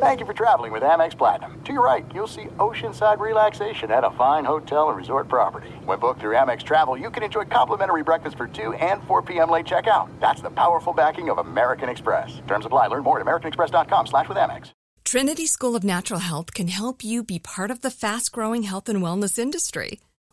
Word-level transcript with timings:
Thank 0.00 0.20
you 0.20 0.26
for 0.26 0.32
traveling 0.32 0.70
with 0.70 0.84
Amex 0.84 1.18
Platinum. 1.18 1.60
To 1.64 1.72
your 1.72 1.84
right, 1.84 2.06
you'll 2.14 2.28
see 2.28 2.44
oceanside 2.58 3.18
relaxation 3.18 3.90
at 3.90 4.04
a 4.04 4.12
fine 4.12 4.44
hotel 4.44 4.90
and 4.90 4.96
resort 4.96 5.26
property. 5.26 5.70
When 5.86 5.98
booked 5.98 6.20
through 6.20 6.36
Amex 6.36 6.62
Travel, 6.62 6.96
you 6.96 7.10
can 7.10 7.24
enjoy 7.24 7.46
complimentary 7.46 8.04
breakfast 8.04 8.36
for 8.36 8.46
2 8.46 8.74
and 8.74 9.02
4 9.08 9.22
p.m. 9.22 9.50
late 9.50 9.66
checkout. 9.66 10.08
That's 10.20 10.40
the 10.40 10.50
powerful 10.50 10.92
backing 10.92 11.30
of 11.30 11.38
American 11.38 11.88
Express. 11.88 12.40
Terms 12.46 12.64
apply. 12.64 12.86
Learn 12.86 13.02
more 13.02 13.18
at 13.18 13.26
americanexpress.com 13.26 14.06
slash 14.06 14.28
with 14.28 14.38
Amex. 14.38 14.70
Trinity 15.02 15.46
School 15.46 15.74
of 15.74 15.82
Natural 15.82 16.20
Health 16.20 16.54
can 16.54 16.68
help 16.68 17.02
you 17.02 17.24
be 17.24 17.40
part 17.40 17.72
of 17.72 17.80
the 17.80 17.90
fast-growing 17.90 18.62
health 18.62 18.88
and 18.88 19.02
wellness 19.02 19.36
industry. 19.36 19.98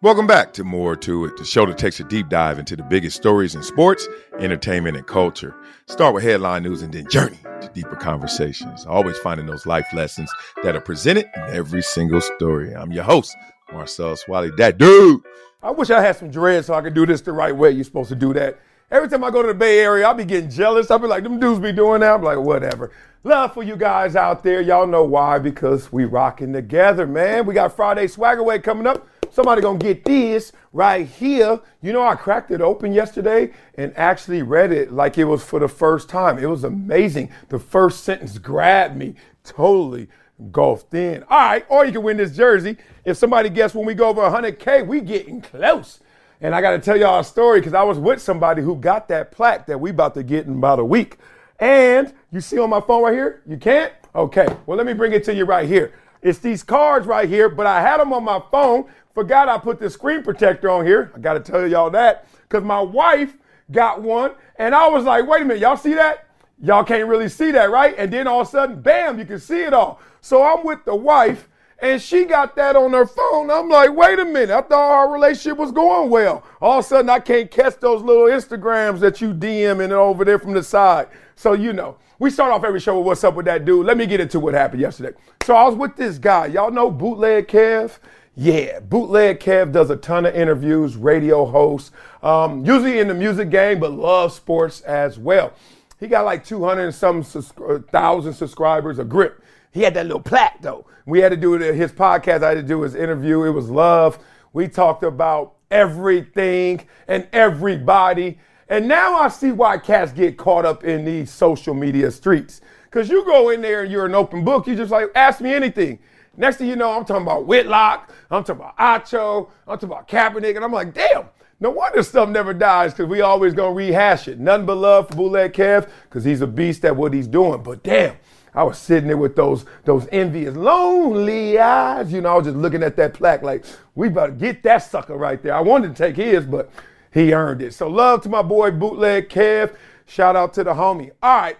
Welcome 0.00 0.28
back 0.28 0.52
to 0.52 0.62
More 0.62 0.94
to 0.94 1.24
It, 1.24 1.36
the 1.36 1.44
show 1.44 1.66
that 1.66 1.76
takes 1.76 1.98
a 1.98 2.04
deep 2.04 2.28
dive 2.28 2.60
into 2.60 2.76
the 2.76 2.84
biggest 2.84 3.16
stories 3.16 3.56
in 3.56 3.64
sports, 3.64 4.06
entertainment, 4.38 4.96
and 4.96 5.04
culture. 5.04 5.56
Start 5.86 6.14
with 6.14 6.22
headline 6.22 6.62
news 6.62 6.82
and 6.82 6.94
then 6.94 7.10
journey 7.10 7.40
to 7.60 7.68
deeper 7.74 7.96
conversations. 7.96 8.86
Always 8.86 9.18
finding 9.18 9.46
those 9.46 9.66
life 9.66 9.86
lessons 9.92 10.30
that 10.62 10.76
are 10.76 10.80
presented 10.80 11.26
in 11.34 11.42
every 11.48 11.82
single 11.82 12.20
story. 12.20 12.76
I'm 12.76 12.92
your 12.92 13.02
host, 13.02 13.36
Marcellus 13.72 14.22
Wiley. 14.28 14.52
That 14.56 14.78
dude. 14.78 15.20
I 15.64 15.72
wish 15.72 15.90
I 15.90 16.00
had 16.00 16.14
some 16.14 16.30
dread 16.30 16.64
so 16.64 16.74
I 16.74 16.80
could 16.80 16.94
do 16.94 17.04
this 17.04 17.22
the 17.22 17.32
right 17.32 17.54
way. 17.54 17.72
You're 17.72 17.82
supposed 17.82 18.10
to 18.10 18.14
do 18.14 18.32
that. 18.34 18.60
Every 18.92 19.08
time 19.08 19.24
I 19.24 19.32
go 19.32 19.42
to 19.42 19.48
the 19.48 19.54
Bay 19.54 19.80
Area, 19.80 20.06
I'll 20.06 20.14
be 20.14 20.24
getting 20.24 20.48
jealous. 20.48 20.92
I'll 20.92 21.00
be 21.00 21.08
like, 21.08 21.24
them 21.24 21.40
dudes 21.40 21.58
be 21.58 21.72
doing 21.72 22.02
that. 22.02 22.14
I'm 22.14 22.22
like, 22.22 22.38
whatever. 22.38 22.92
Love 23.24 23.52
for 23.52 23.64
you 23.64 23.74
guys 23.74 24.14
out 24.14 24.44
there. 24.44 24.60
Y'all 24.60 24.86
know 24.86 25.02
why, 25.02 25.40
because 25.40 25.92
we 25.92 26.04
rocking 26.04 26.52
together, 26.52 27.04
man. 27.04 27.46
We 27.46 27.54
got 27.54 27.74
Friday 27.74 28.06
Swag 28.06 28.38
Away 28.38 28.60
coming 28.60 28.86
up. 28.86 29.08
Somebody 29.30 29.62
gonna 29.62 29.78
get 29.78 30.04
this 30.04 30.52
right 30.72 31.06
here. 31.06 31.60
You 31.82 31.92
know, 31.92 32.02
I 32.02 32.14
cracked 32.14 32.50
it 32.50 32.60
open 32.60 32.92
yesterday 32.92 33.52
and 33.76 33.92
actually 33.96 34.42
read 34.42 34.72
it 34.72 34.92
like 34.92 35.18
it 35.18 35.24
was 35.24 35.42
for 35.42 35.60
the 35.60 35.68
first 35.68 36.08
time. 36.08 36.38
It 36.38 36.46
was 36.46 36.64
amazing. 36.64 37.30
The 37.48 37.58
first 37.58 38.04
sentence 38.04 38.38
grabbed 38.38 38.96
me 38.96 39.14
totally 39.44 40.08
golfed 40.52 40.94
in. 40.94 41.22
All 41.24 41.38
right, 41.38 41.64
or 41.68 41.84
you 41.84 41.92
can 41.92 42.02
win 42.02 42.16
this 42.16 42.36
jersey. 42.36 42.76
If 43.04 43.16
somebody 43.16 43.50
guess 43.50 43.74
when 43.74 43.86
we 43.86 43.94
go 43.94 44.08
over 44.08 44.22
100K, 44.22 44.86
we 44.86 45.00
getting 45.00 45.40
close. 45.40 46.00
And 46.40 46.54
I 46.54 46.60
got 46.60 46.70
to 46.72 46.78
tell 46.78 46.96
y'all 46.96 47.20
a 47.20 47.24
story 47.24 47.60
because 47.60 47.74
I 47.74 47.82
was 47.82 47.98
with 47.98 48.22
somebody 48.22 48.62
who 48.62 48.76
got 48.76 49.08
that 49.08 49.32
plaque 49.32 49.66
that 49.66 49.80
we 49.80 49.90
about 49.90 50.14
to 50.14 50.22
get 50.22 50.46
in 50.46 50.54
about 50.54 50.78
a 50.78 50.84
week. 50.84 51.16
And 51.58 52.12
you 52.30 52.40
see 52.40 52.58
on 52.58 52.70
my 52.70 52.80
phone 52.80 53.02
right 53.02 53.12
here? 53.12 53.42
You 53.46 53.56
can't? 53.56 53.92
Okay. 54.14 54.46
Well, 54.66 54.78
let 54.78 54.86
me 54.86 54.92
bring 54.92 55.12
it 55.12 55.24
to 55.24 55.34
you 55.34 55.44
right 55.44 55.66
here. 55.66 55.92
It's 56.22 56.38
these 56.38 56.62
cards 56.62 57.06
right 57.06 57.28
here, 57.28 57.48
but 57.48 57.66
I 57.66 57.80
had 57.80 57.98
them 58.00 58.12
on 58.12 58.24
my 58.24 58.42
phone. 58.50 58.86
Forgot 59.14 59.48
I 59.48 59.58
put 59.58 59.78
the 59.78 59.90
screen 59.90 60.22
protector 60.22 60.70
on 60.70 60.86
here. 60.86 61.12
I 61.14 61.18
got 61.18 61.34
to 61.34 61.40
tell 61.40 61.66
y'all 61.66 61.90
that 61.90 62.26
because 62.42 62.64
my 62.64 62.80
wife 62.80 63.34
got 63.70 64.02
one. 64.02 64.32
And 64.56 64.74
I 64.74 64.88
was 64.88 65.04
like, 65.04 65.26
wait 65.26 65.42
a 65.42 65.44
minute, 65.44 65.60
y'all 65.60 65.76
see 65.76 65.94
that? 65.94 66.26
Y'all 66.60 66.84
can't 66.84 67.08
really 67.08 67.28
see 67.28 67.52
that, 67.52 67.70
right? 67.70 67.94
And 67.96 68.12
then 68.12 68.26
all 68.26 68.40
of 68.40 68.48
a 68.48 68.50
sudden, 68.50 68.80
bam, 68.80 69.18
you 69.18 69.24
can 69.24 69.38
see 69.38 69.62
it 69.62 69.72
all. 69.72 70.00
So 70.20 70.42
I'm 70.42 70.64
with 70.64 70.84
the 70.84 70.94
wife 70.94 71.48
and 71.80 72.02
she 72.02 72.24
got 72.24 72.56
that 72.56 72.74
on 72.74 72.92
her 72.92 73.06
phone. 73.06 73.50
I'm 73.50 73.68
like, 73.68 73.94
wait 73.94 74.18
a 74.18 74.24
minute. 74.24 74.50
I 74.50 74.62
thought 74.62 74.90
our 74.90 75.12
relationship 75.12 75.58
was 75.58 75.70
going 75.70 76.10
well. 76.10 76.44
All 76.60 76.80
of 76.80 76.84
a 76.84 76.88
sudden, 76.88 77.08
I 77.08 77.20
can't 77.20 77.50
catch 77.50 77.78
those 77.78 78.02
little 78.02 78.24
Instagrams 78.24 78.98
that 79.00 79.20
you 79.20 79.32
DMing 79.32 79.90
over 79.90 80.24
there 80.24 80.40
from 80.40 80.54
the 80.54 80.62
side. 80.62 81.08
So, 81.38 81.52
you 81.52 81.72
know, 81.72 81.96
we 82.18 82.30
start 82.30 82.50
off 82.50 82.64
every 82.64 82.80
show 82.80 82.98
with 82.98 83.06
what's 83.06 83.22
up 83.22 83.34
with 83.34 83.46
that 83.46 83.64
dude. 83.64 83.86
Let 83.86 83.96
me 83.96 84.06
get 84.06 84.18
into 84.18 84.40
what 84.40 84.54
happened 84.54 84.80
yesterday. 84.80 85.16
So 85.44 85.54
I 85.54 85.62
was 85.68 85.76
with 85.76 85.94
this 85.94 86.18
guy. 86.18 86.46
Y'all 86.46 86.72
know 86.72 86.90
Bootleg 86.90 87.46
Kev? 87.46 87.98
Yeah, 88.34 88.80
Bootleg 88.80 89.38
Kev 89.38 89.70
does 89.70 89.90
a 89.90 89.96
ton 89.96 90.26
of 90.26 90.34
interviews, 90.34 90.96
radio 90.96 91.44
hosts, 91.44 91.92
um, 92.24 92.66
usually 92.66 92.98
in 92.98 93.06
the 93.06 93.14
music 93.14 93.50
game, 93.50 93.78
but 93.78 93.92
loves 93.92 94.34
sports 94.34 94.80
as 94.80 95.16
well. 95.16 95.52
He 96.00 96.08
got 96.08 96.24
like 96.24 96.44
200 96.44 96.82
and 96.82 96.94
some 96.94 97.22
sus- 97.22 97.52
uh, 97.58 97.78
thousand 97.92 98.32
subscribers, 98.32 98.98
a 98.98 99.04
grip. 99.04 99.40
He 99.70 99.82
had 99.82 99.94
that 99.94 100.06
little 100.06 100.20
plaque 100.20 100.60
though. 100.60 100.86
We 101.06 101.20
had 101.20 101.28
to 101.28 101.36
do 101.36 101.52
his 101.52 101.92
podcast. 101.92 102.42
I 102.42 102.48
had 102.48 102.54
to 102.54 102.62
do 102.64 102.82
his 102.82 102.96
interview. 102.96 103.44
It 103.44 103.50
was 103.50 103.70
love. 103.70 104.18
We 104.52 104.66
talked 104.66 105.04
about 105.04 105.54
everything 105.70 106.84
and 107.06 107.28
everybody. 107.32 108.40
And 108.68 108.86
now 108.86 109.16
I 109.16 109.28
see 109.28 109.52
why 109.52 109.78
cats 109.78 110.12
get 110.12 110.36
caught 110.36 110.64
up 110.64 110.84
in 110.84 111.04
these 111.04 111.30
social 111.30 111.74
media 111.74 112.10
streets. 112.10 112.60
Cause 112.90 113.08
you 113.10 113.24
go 113.24 113.50
in 113.50 113.60
there 113.60 113.82
and 113.82 113.92
you're 113.92 114.06
an 114.06 114.14
open 114.14 114.44
book. 114.44 114.66
You 114.66 114.74
just 114.74 114.90
like 114.90 115.10
ask 115.14 115.40
me 115.40 115.52
anything. 115.52 115.98
Next 116.36 116.56
thing 116.56 116.68
you 116.68 116.76
know, 116.76 116.90
I'm 116.92 117.04
talking 117.04 117.22
about 117.22 117.46
Whitlock. 117.46 118.12
I'm 118.30 118.44
talking 118.44 118.62
about 118.62 118.76
Acho. 118.78 119.50
I'm 119.66 119.78
talking 119.78 119.88
about 119.90 120.08
Kaepernick. 120.08 120.56
And 120.56 120.64
I'm 120.64 120.72
like, 120.72 120.94
damn. 120.94 121.26
No 121.60 121.70
wonder 121.70 122.04
stuff 122.04 122.28
never 122.28 122.54
dies 122.54 122.92
because 122.92 123.08
we 123.10 123.20
always 123.20 123.52
gonna 123.52 123.74
rehash 123.74 124.28
it. 124.28 124.38
Nothing 124.38 124.66
but 124.66 124.76
love 124.76 125.08
for 125.08 125.16
Bootleg 125.16 125.52
Kev 125.52 125.88
because 126.04 126.22
he's 126.22 126.40
a 126.40 126.46
beast 126.46 126.84
at 126.84 126.94
what 126.94 127.12
he's 127.12 127.26
doing. 127.26 127.64
But 127.64 127.82
damn, 127.82 128.16
I 128.54 128.62
was 128.62 128.78
sitting 128.78 129.08
there 129.08 129.16
with 129.16 129.34
those 129.34 129.64
those 129.84 130.06
envious, 130.12 130.54
lonely 130.54 131.58
eyes. 131.58 132.12
You 132.12 132.20
know, 132.20 132.28
I 132.28 132.36
was 132.36 132.46
just 132.46 132.56
looking 132.56 132.84
at 132.84 132.94
that 132.96 133.14
plaque 133.14 133.42
like, 133.42 133.64
we 133.96 134.08
better 134.08 134.30
get 134.30 134.62
that 134.62 134.78
sucker 134.78 135.16
right 135.16 135.42
there. 135.42 135.52
I 135.52 135.60
wanted 135.60 135.96
to 135.96 136.00
take 136.00 136.14
his, 136.14 136.46
but 136.46 136.70
he 137.12 137.32
earned 137.32 137.62
it. 137.62 137.74
So 137.74 137.88
love 137.88 138.22
to 138.22 138.28
my 138.28 138.42
boy 138.42 138.70
Bootleg 138.70 139.28
Kev. 139.28 139.74
Shout 140.06 140.36
out 140.36 140.54
to 140.54 140.64
the 140.64 140.74
homie. 140.74 141.10
All 141.22 141.40
right. 141.40 141.58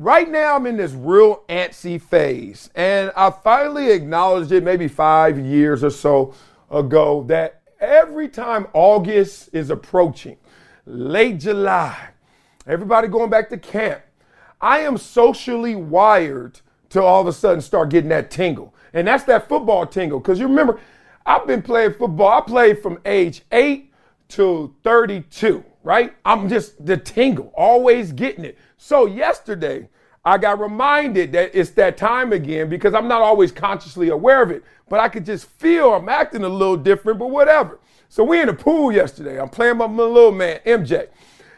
Right 0.00 0.30
now, 0.30 0.54
I'm 0.54 0.66
in 0.66 0.76
this 0.76 0.92
real 0.92 1.42
antsy 1.48 2.00
phase, 2.00 2.70
and 2.76 3.10
I 3.16 3.30
finally 3.30 3.90
acknowledged 3.90 4.52
it 4.52 4.62
maybe 4.62 4.86
five 4.86 5.40
years 5.40 5.82
or 5.82 5.90
so 5.90 6.34
ago 6.70 7.24
that 7.24 7.62
every 7.80 8.28
time 8.28 8.68
August 8.74 9.50
is 9.52 9.70
approaching, 9.70 10.36
late 10.86 11.40
July, 11.40 12.10
everybody 12.64 13.08
going 13.08 13.28
back 13.28 13.48
to 13.48 13.58
camp, 13.58 14.02
I 14.60 14.80
am 14.80 14.98
socially 14.98 15.74
wired 15.74 16.60
to 16.90 17.02
all 17.02 17.20
of 17.20 17.26
a 17.26 17.32
sudden 17.32 17.60
start 17.60 17.90
getting 17.90 18.10
that 18.10 18.30
tingle. 18.30 18.74
And 18.92 19.06
that's 19.06 19.24
that 19.24 19.48
football 19.48 19.86
tingle. 19.86 20.20
Because 20.20 20.38
you 20.38 20.46
remember, 20.46 20.80
I've 21.26 21.46
been 21.46 21.62
playing 21.62 21.94
football. 21.94 22.38
I 22.38 22.40
played 22.40 22.82
from 22.82 22.98
age 23.04 23.42
8 23.52 23.87
to 24.28 24.74
32, 24.84 25.64
right? 25.82 26.14
I'm 26.24 26.48
just 26.48 26.84
the 26.84 26.96
tingle, 26.96 27.52
always 27.56 28.12
getting 28.12 28.44
it. 28.44 28.58
So 28.76 29.06
yesterday, 29.06 29.88
I 30.24 30.36
got 30.36 30.60
reminded 30.60 31.32
that 31.32 31.52
it's 31.54 31.70
that 31.70 31.96
time 31.96 32.32
again 32.32 32.68
because 32.68 32.94
I'm 32.94 33.08
not 33.08 33.22
always 33.22 33.50
consciously 33.50 34.10
aware 34.10 34.42
of 34.42 34.50
it, 34.50 34.62
but 34.88 35.00
I 35.00 35.08
could 35.08 35.24
just 35.24 35.46
feel 35.46 35.94
I'm 35.94 36.08
acting 36.08 36.44
a 36.44 36.48
little 36.48 36.76
different, 36.76 37.18
but 37.18 37.28
whatever. 37.28 37.80
So 38.08 38.24
we 38.24 38.40
in 38.40 38.46
the 38.46 38.54
pool 38.54 38.92
yesterday. 38.92 39.40
I'm 39.40 39.48
playing 39.48 39.78
with 39.78 39.90
my 39.90 40.02
little 40.02 40.32
man, 40.32 40.60
MJ. 40.66 41.08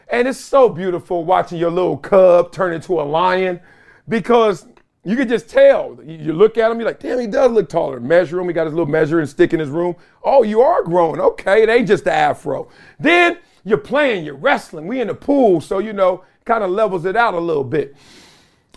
And 0.08 0.26
it's 0.26 0.40
so 0.40 0.68
beautiful 0.68 1.24
watching 1.24 1.58
your 1.58 1.70
little 1.70 1.96
cub 1.96 2.52
turn 2.52 2.72
into 2.72 3.00
a 3.00 3.02
lion 3.02 3.60
because 4.08 4.66
you 5.04 5.16
can 5.16 5.28
just 5.28 5.48
tell. 5.48 5.98
You 6.04 6.32
look 6.32 6.58
at 6.58 6.70
him, 6.70 6.78
you're 6.78 6.88
like, 6.88 7.00
damn, 7.00 7.18
he 7.18 7.26
does 7.26 7.50
look 7.52 7.68
taller. 7.68 8.00
Measure 8.00 8.38
him. 8.38 8.48
He 8.48 8.52
got 8.52 8.66
his 8.66 8.74
little 8.74 8.90
measuring 8.90 9.26
stick 9.26 9.54
in 9.54 9.60
his 9.60 9.70
room. 9.70 9.96
Oh, 10.22 10.42
you 10.42 10.60
are 10.60 10.82
growing. 10.82 11.20
Okay, 11.20 11.62
it 11.62 11.68
ain't 11.68 11.88
just 11.88 12.04
the 12.04 12.12
afro. 12.12 12.68
Then 12.98 13.38
you're 13.64 13.78
playing, 13.78 14.24
you're 14.24 14.34
wrestling. 14.34 14.86
We 14.86 15.00
in 15.00 15.08
the 15.08 15.14
pool, 15.14 15.60
so 15.60 15.78
you 15.78 15.92
know, 15.92 16.24
kind 16.44 16.62
of 16.62 16.70
levels 16.70 17.06
it 17.06 17.16
out 17.16 17.34
a 17.34 17.40
little 17.40 17.64
bit. 17.64 17.96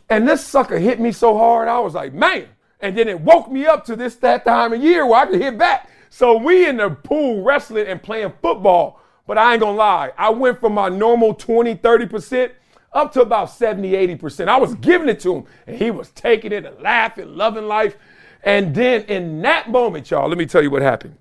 And 0.10 0.28
this 0.28 0.46
sucker 0.46 0.80
hit 0.80 1.00
me 1.00 1.12
so 1.12 1.38
hard, 1.38 1.68
I 1.68 1.80
was 1.80 1.94
like, 1.94 2.14
man. 2.14 2.48
And 2.80 2.98
then 2.98 3.08
it 3.08 3.20
woke 3.20 3.50
me 3.50 3.66
up 3.66 3.86
to 3.86 3.96
this 3.96 4.16
that 4.18 4.44
time 4.44 4.74
of 4.74 4.84
year 4.84 5.06
where 5.06 5.22
I 5.22 5.25
could 5.25 5.42
hit 5.42 5.58
back. 5.58 5.90
So 6.10 6.38
we 6.38 6.68
in 6.68 6.78
the 6.78 6.90
pool 6.90 7.44
wrestling 7.44 7.88
and 7.88 8.02
playing 8.02 8.34
football. 8.42 9.00
But 9.25 9.38
I 9.38 9.54
ain't 9.54 9.62
gonna 9.62 9.78
lie, 9.78 10.12
I 10.18 10.30
went 10.30 10.60
from 10.60 10.74
my 10.74 10.90
normal 10.90 11.34
20, 11.34 11.75
30% 11.75 12.52
up 12.94 13.12
to 13.13 13.22
about 13.22 13.50
70, 13.50 13.92
80%. 13.92 14.48
I 14.48 14.57
was 14.57 14.75
giving 14.75 15.10
it 15.10 15.19
to 15.22 15.36
him, 15.36 15.45
and 15.68 15.78
he 15.78 15.92
was 15.92 16.10
taking 16.12 16.51
it 16.51 16.66
and 16.66 16.80
laughing, 16.81 17.36
loving 17.36 17.68
life. 17.68 17.98
And 18.44 18.75
then 18.75 19.04
in 19.04 19.42
that 19.42 19.69
moment, 19.69 20.12
y'all, 20.12 20.28
let 20.28 20.38
me 20.38 20.45
tell 20.45 20.62
you 20.62 20.69
what 20.69 20.81
happened. 20.81 21.18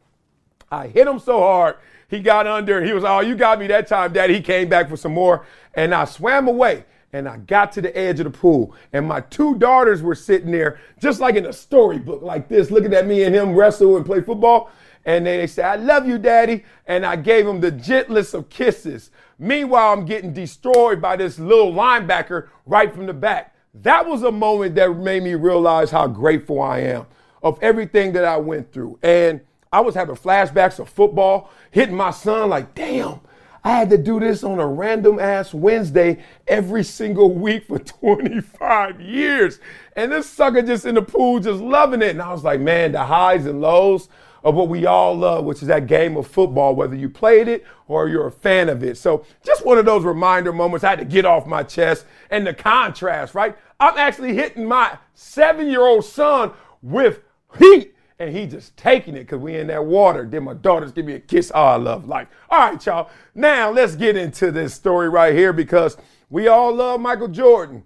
I 0.71 0.89
hit 0.89 1.07
him 1.07 1.19
so 1.19 1.39
hard, 1.39 1.77
he 2.13 2.21
got 2.21 2.47
under 2.47 2.79
and 2.79 2.87
he 2.87 2.93
was, 2.93 3.05
oh, 3.05 3.21
you 3.21 3.35
got 3.35 3.59
me 3.59 3.67
that 3.69 3.87
time, 3.87 4.13
daddy. 4.13 4.35
He 4.35 4.43
came 4.43 4.69
back 4.69 4.89
for 4.91 4.99
some 4.99 5.15
more. 5.15 5.47
And 5.75 5.95
I 5.95 6.05
swam 6.05 6.47
away 6.47 6.85
and 7.15 7.27
I 7.27 7.39
got 7.39 7.73
to 7.73 7.81
the 7.81 7.97
edge 7.97 8.21
of 8.21 8.25
the 8.25 8.31
pool. 8.31 8.75
And 8.93 9.09
my 9.09 9.23
two 9.23 9.57
daughters 9.57 10.03
were 10.03 10.15
sitting 10.15 10.51
there, 10.51 10.79
just 11.01 11.21
like 11.21 11.37
in 11.37 11.47
a 11.47 11.53
storybook, 11.55 12.21
like 12.21 12.49
this, 12.49 12.71
looking 12.71 12.93
at 12.93 13.07
me 13.07 13.23
and 13.23 13.35
him 13.35 13.55
wrestle 13.55 13.97
and 13.97 14.05
play 14.05 14.21
football. 14.21 14.71
And 15.07 15.25
then 15.25 15.39
they 15.39 15.47
said, 15.47 15.65
I 15.65 15.77
love 15.77 16.07
you, 16.07 16.19
daddy. 16.19 16.65
And 16.87 17.07
I 17.07 17.17
gave 17.17 17.47
him 17.47 17.61
the 17.61 17.71
gentlest 17.71 18.35
of 18.35 18.51
kisses. 18.51 19.11
Meanwhile, 19.39 19.93
I'm 19.93 20.05
getting 20.05 20.33
destroyed 20.33 21.01
by 21.01 21.17
this 21.17 21.39
little 21.39 21.73
linebacker 21.73 22.49
right 22.67 22.95
from 22.95 23.07
the 23.07 23.13
back. 23.13 23.55
That 23.75 24.07
was 24.07 24.23
a 24.23 24.33
moment 24.33 24.75
that 24.75 24.97
made 24.97 25.23
me 25.23 25.35
realize 25.35 25.91
how 25.91 26.07
grateful 26.07 26.61
I 26.61 26.81
am 26.81 27.07
of 27.43 27.59
everything 27.63 28.13
that 28.13 28.25
I 28.25 28.37
went 28.37 28.73
through. 28.73 28.99
And 29.03 29.41
I 29.73 29.81
was 29.81 29.95
having 29.95 30.17
flashbacks 30.17 30.79
of 30.79 30.89
football, 30.89 31.51
hitting 31.71 31.97
my 31.97 32.11
son 32.11 32.51
like, 32.51 32.75
damn, 32.75 33.21
I 33.65 33.71
had 33.71 33.91
to 33.91 33.99
do 33.99 34.21
this 34.21 34.45
on 34.45 34.59
a 34.59 34.67
random 34.67 35.19
ass 35.19 35.55
Wednesday 35.55 36.23
every 36.47 36.85
single 36.85 37.33
week 37.33 37.67
for 37.69 37.79
25 37.79 39.01
years. 39.01 39.61
And 39.97 40.13
this 40.13 40.29
sucker 40.29 40.63
just 40.63 40.85
in 40.85 40.97
the 40.97 41.03
pool, 41.03 41.41
just 41.41 41.63
loving 41.63 42.03
it. 42.03 42.11
And 42.11 42.23
I 42.23 42.33
was 42.33 42.45
like, 42.45 42.61
man, 42.61 42.93
the 42.93 43.05
highs 43.05 43.47
and 43.47 43.61
lows 43.61 44.09
of 44.45 44.55
what 44.55 44.69
we 44.69 44.87
all 44.87 45.15
love, 45.15 45.45
which 45.45 45.63
is 45.63 45.69
that 45.69 45.87
game 45.87 46.17
of 46.17 46.27
football, 46.27 46.75
whether 46.75 46.97
you 46.97 47.09
played 47.09 47.49
it 47.49 47.65
or 47.89 48.09
you're 48.09 48.27
a 48.27 48.33
fan 48.33 48.69
of 48.69 48.83
it. 48.83 48.97
So 48.97 49.25
just 49.45 49.65
one 49.65 49.79
of 49.79 49.85
those 49.85 50.05
reminder 50.05 50.53
moments 50.53 50.85
I 50.85 50.91
had 50.91 50.99
to 50.99 51.05
get 51.05 51.25
off 51.25 51.47
my 51.47 51.63
chest 51.63 52.07
and 52.31 52.47
the 52.47 52.55
contrast, 52.55 53.35
right? 53.35 53.57
I'm 53.79 53.97
actually 53.99 54.35
hitting 54.35 54.65
my 54.65 54.99
seven 55.15 55.69
year 55.69 55.83
old 55.83 56.05
son 56.05 56.53
with 56.83 57.21
heat 57.59 57.95
and 58.19 58.37
he 58.37 58.47
just 58.47 58.77
taking 58.77 59.17
it 59.17 59.21
because 59.21 59.41
we 59.41 59.57
in 59.57 59.67
that 59.67 59.85
water. 59.85 60.25
Then 60.25 60.45
my 60.45 60.55
daughters 60.55 60.93
give 60.93 61.05
me 61.05 61.15
a 61.15 61.21
kiss. 61.21 61.51
Oh, 61.55 61.65
I 61.65 61.77
love 61.77 62.07
life. 62.07 62.29
All 62.51 62.71
right, 62.71 62.87
y'all. 62.87 63.11
Now 63.35 63.71
let's 63.71 63.97
get 63.97 64.17
into 64.17 64.53
this 64.53 64.75
story 64.75 65.09
right 65.09 65.35
here 65.35 65.53
because 65.53 65.97
we 66.31 66.47
all 66.47 66.73
love 66.73 67.01
Michael 67.01 67.29
Jordan, 67.29 67.83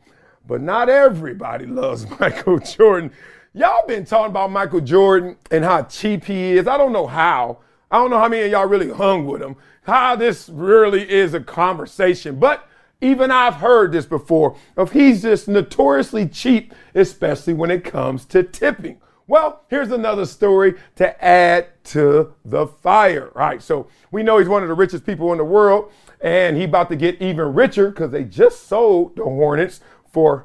but 0.46 0.60
not 0.60 0.88
everybody 0.88 1.64
loves 1.64 2.08
Michael 2.20 2.58
Jordan. 2.58 3.12
Y'all 3.56 3.86
been 3.86 4.04
talking 4.04 4.32
about 4.32 4.50
Michael 4.50 4.82
Jordan 4.82 5.34
and 5.50 5.64
how 5.64 5.82
cheap 5.84 6.26
he 6.26 6.58
is. 6.58 6.68
I 6.68 6.76
don't 6.76 6.92
know 6.92 7.06
how. 7.06 7.60
I 7.90 7.96
don't 7.96 8.10
know 8.10 8.18
how 8.18 8.28
many 8.28 8.42
of 8.42 8.50
y'all 8.50 8.66
really 8.66 8.90
hung 8.90 9.24
with 9.24 9.40
him. 9.40 9.56
How 9.84 10.14
this 10.14 10.50
really 10.50 11.10
is 11.10 11.32
a 11.32 11.40
conversation, 11.40 12.38
but 12.38 12.68
even 13.00 13.30
I've 13.30 13.54
heard 13.54 13.92
this 13.92 14.04
before 14.04 14.58
of 14.76 14.92
he's 14.92 15.22
just 15.22 15.48
notoriously 15.48 16.28
cheap, 16.28 16.74
especially 16.94 17.54
when 17.54 17.70
it 17.70 17.82
comes 17.82 18.26
to 18.26 18.42
tipping. 18.42 19.00
Well, 19.26 19.62
here's 19.70 19.90
another 19.90 20.26
story 20.26 20.74
to 20.96 21.24
add 21.24 21.68
to 21.84 22.34
the 22.44 22.66
fire. 22.66 23.28
All 23.28 23.40
right, 23.40 23.62
so 23.62 23.88
we 24.10 24.22
know 24.22 24.36
he's 24.36 24.50
one 24.50 24.64
of 24.64 24.68
the 24.68 24.74
richest 24.74 25.06
people 25.06 25.32
in 25.32 25.38
the 25.38 25.44
world, 25.44 25.90
and 26.20 26.58
he 26.58 26.64
about 26.64 26.90
to 26.90 26.96
get 26.96 27.22
even 27.22 27.54
richer 27.54 27.88
because 27.88 28.10
they 28.10 28.24
just 28.24 28.66
sold 28.68 29.16
the 29.16 29.24
Hornets 29.24 29.80
for 30.12 30.44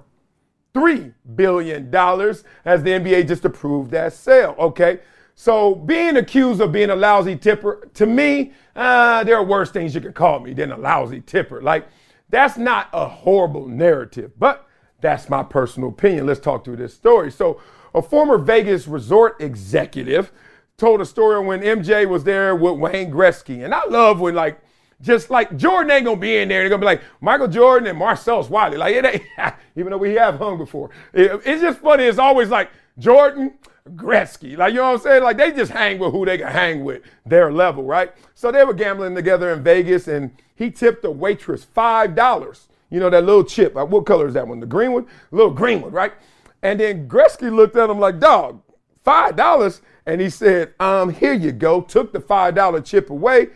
$3 0.73 1.13
billion 1.35 1.93
as 1.93 2.83
the 2.83 2.89
NBA 2.89 3.27
just 3.27 3.45
approved 3.45 3.91
that 3.91 4.13
sale. 4.13 4.55
Okay. 4.57 4.99
So 5.35 5.75
being 5.75 6.17
accused 6.17 6.61
of 6.61 6.71
being 6.71 6.89
a 6.89 6.95
lousy 6.95 7.35
tipper, 7.35 7.89
to 7.95 8.05
me, 8.05 8.53
uh, 8.75 9.23
there 9.23 9.35
are 9.37 9.43
worse 9.43 9.71
things 9.71 9.95
you 9.95 10.01
could 10.01 10.13
call 10.13 10.39
me 10.39 10.53
than 10.53 10.71
a 10.71 10.77
lousy 10.77 11.21
tipper. 11.21 11.61
Like, 11.61 11.87
that's 12.29 12.57
not 12.57 12.89
a 12.93 13.07
horrible 13.07 13.67
narrative, 13.67 14.31
but 14.37 14.67
that's 15.01 15.29
my 15.29 15.43
personal 15.43 15.89
opinion. 15.89 16.25
Let's 16.27 16.39
talk 16.39 16.63
through 16.63 16.77
this 16.77 16.93
story. 16.93 17.31
So 17.31 17.59
a 17.93 18.01
former 18.01 18.37
Vegas 18.37 18.87
resort 18.87 19.41
executive 19.41 20.31
told 20.77 21.01
a 21.01 21.05
story 21.05 21.45
when 21.45 21.61
MJ 21.61 22.07
was 22.07 22.23
there 22.23 22.55
with 22.55 22.77
Wayne 22.77 23.11
Gretzky. 23.11 23.63
And 23.65 23.73
I 23.73 23.85
love 23.85 24.19
when 24.19 24.35
like 24.35 24.61
just 25.01 25.29
like 25.29 25.57
Jordan 25.57 25.91
ain't 25.91 26.05
gonna 26.05 26.17
be 26.17 26.37
in 26.37 26.49
there. 26.49 26.61
They're 26.61 26.69
gonna 26.69 26.79
be 26.79 26.85
like 26.85 27.01
Michael 27.19 27.47
Jordan 27.47 27.87
and 27.87 27.97
Marcellus 27.97 28.49
Wiley. 28.49 28.77
Like 28.77 28.95
it 28.95 29.05
ain't, 29.05 29.53
even 29.75 29.91
though 29.91 29.97
we 29.97 30.13
have 30.15 30.37
hung 30.37 30.57
before. 30.57 30.91
It, 31.13 31.41
it's 31.45 31.61
just 31.61 31.79
funny. 31.79 32.03
It's 32.03 32.19
always 32.19 32.49
like 32.49 32.69
Jordan, 32.99 33.53
Gretzky. 33.89 34.57
Like 34.57 34.73
you 34.73 34.79
know 34.79 34.91
what 34.91 34.99
I'm 34.99 35.03
saying? 35.03 35.23
Like 35.23 35.37
they 35.37 35.51
just 35.51 35.71
hang 35.71 35.99
with 35.99 36.11
who 36.11 36.25
they 36.25 36.37
can 36.37 36.47
hang 36.47 36.83
with, 36.83 37.01
their 37.25 37.51
level, 37.51 37.83
right? 37.83 38.13
So 38.35 38.51
they 38.51 38.63
were 38.63 38.73
gambling 38.73 39.15
together 39.15 39.51
in 39.51 39.63
Vegas, 39.63 40.07
and 40.07 40.31
he 40.55 40.71
tipped 40.71 41.03
a 41.05 41.11
waitress 41.11 41.63
five 41.63 42.15
dollars. 42.15 42.67
You 42.89 42.99
know 42.99 43.09
that 43.09 43.23
little 43.23 43.43
chip. 43.43 43.73
What 43.73 44.05
color 44.05 44.27
is 44.27 44.33
that 44.35 44.47
one? 44.47 44.59
The 44.59 44.65
green 44.65 44.91
one? 44.91 45.07
Little 45.31 45.51
green 45.51 45.81
one, 45.81 45.91
right? 45.91 46.13
And 46.61 46.79
then 46.79 47.07
Gretzky 47.07 47.53
looked 47.53 47.75
at 47.75 47.89
him 47.89 47.99
like, 47.99 48.19
dog, 48.19 48.61
five 49.03 49.35
dollars. 49.35 49.81
And 50.05 50.19
he 50.19 50.29
said, 50.29 50.73
um, 50.79 51.09
here 51.09 51.33
you 51.33 51.51
go. 51.51 51.81
Took 51.81 52.11
the 52.11 52.19
five 52.19 52.55
dollar 52.55 52.81
chip 52.81 53.09
away 53.09 53.49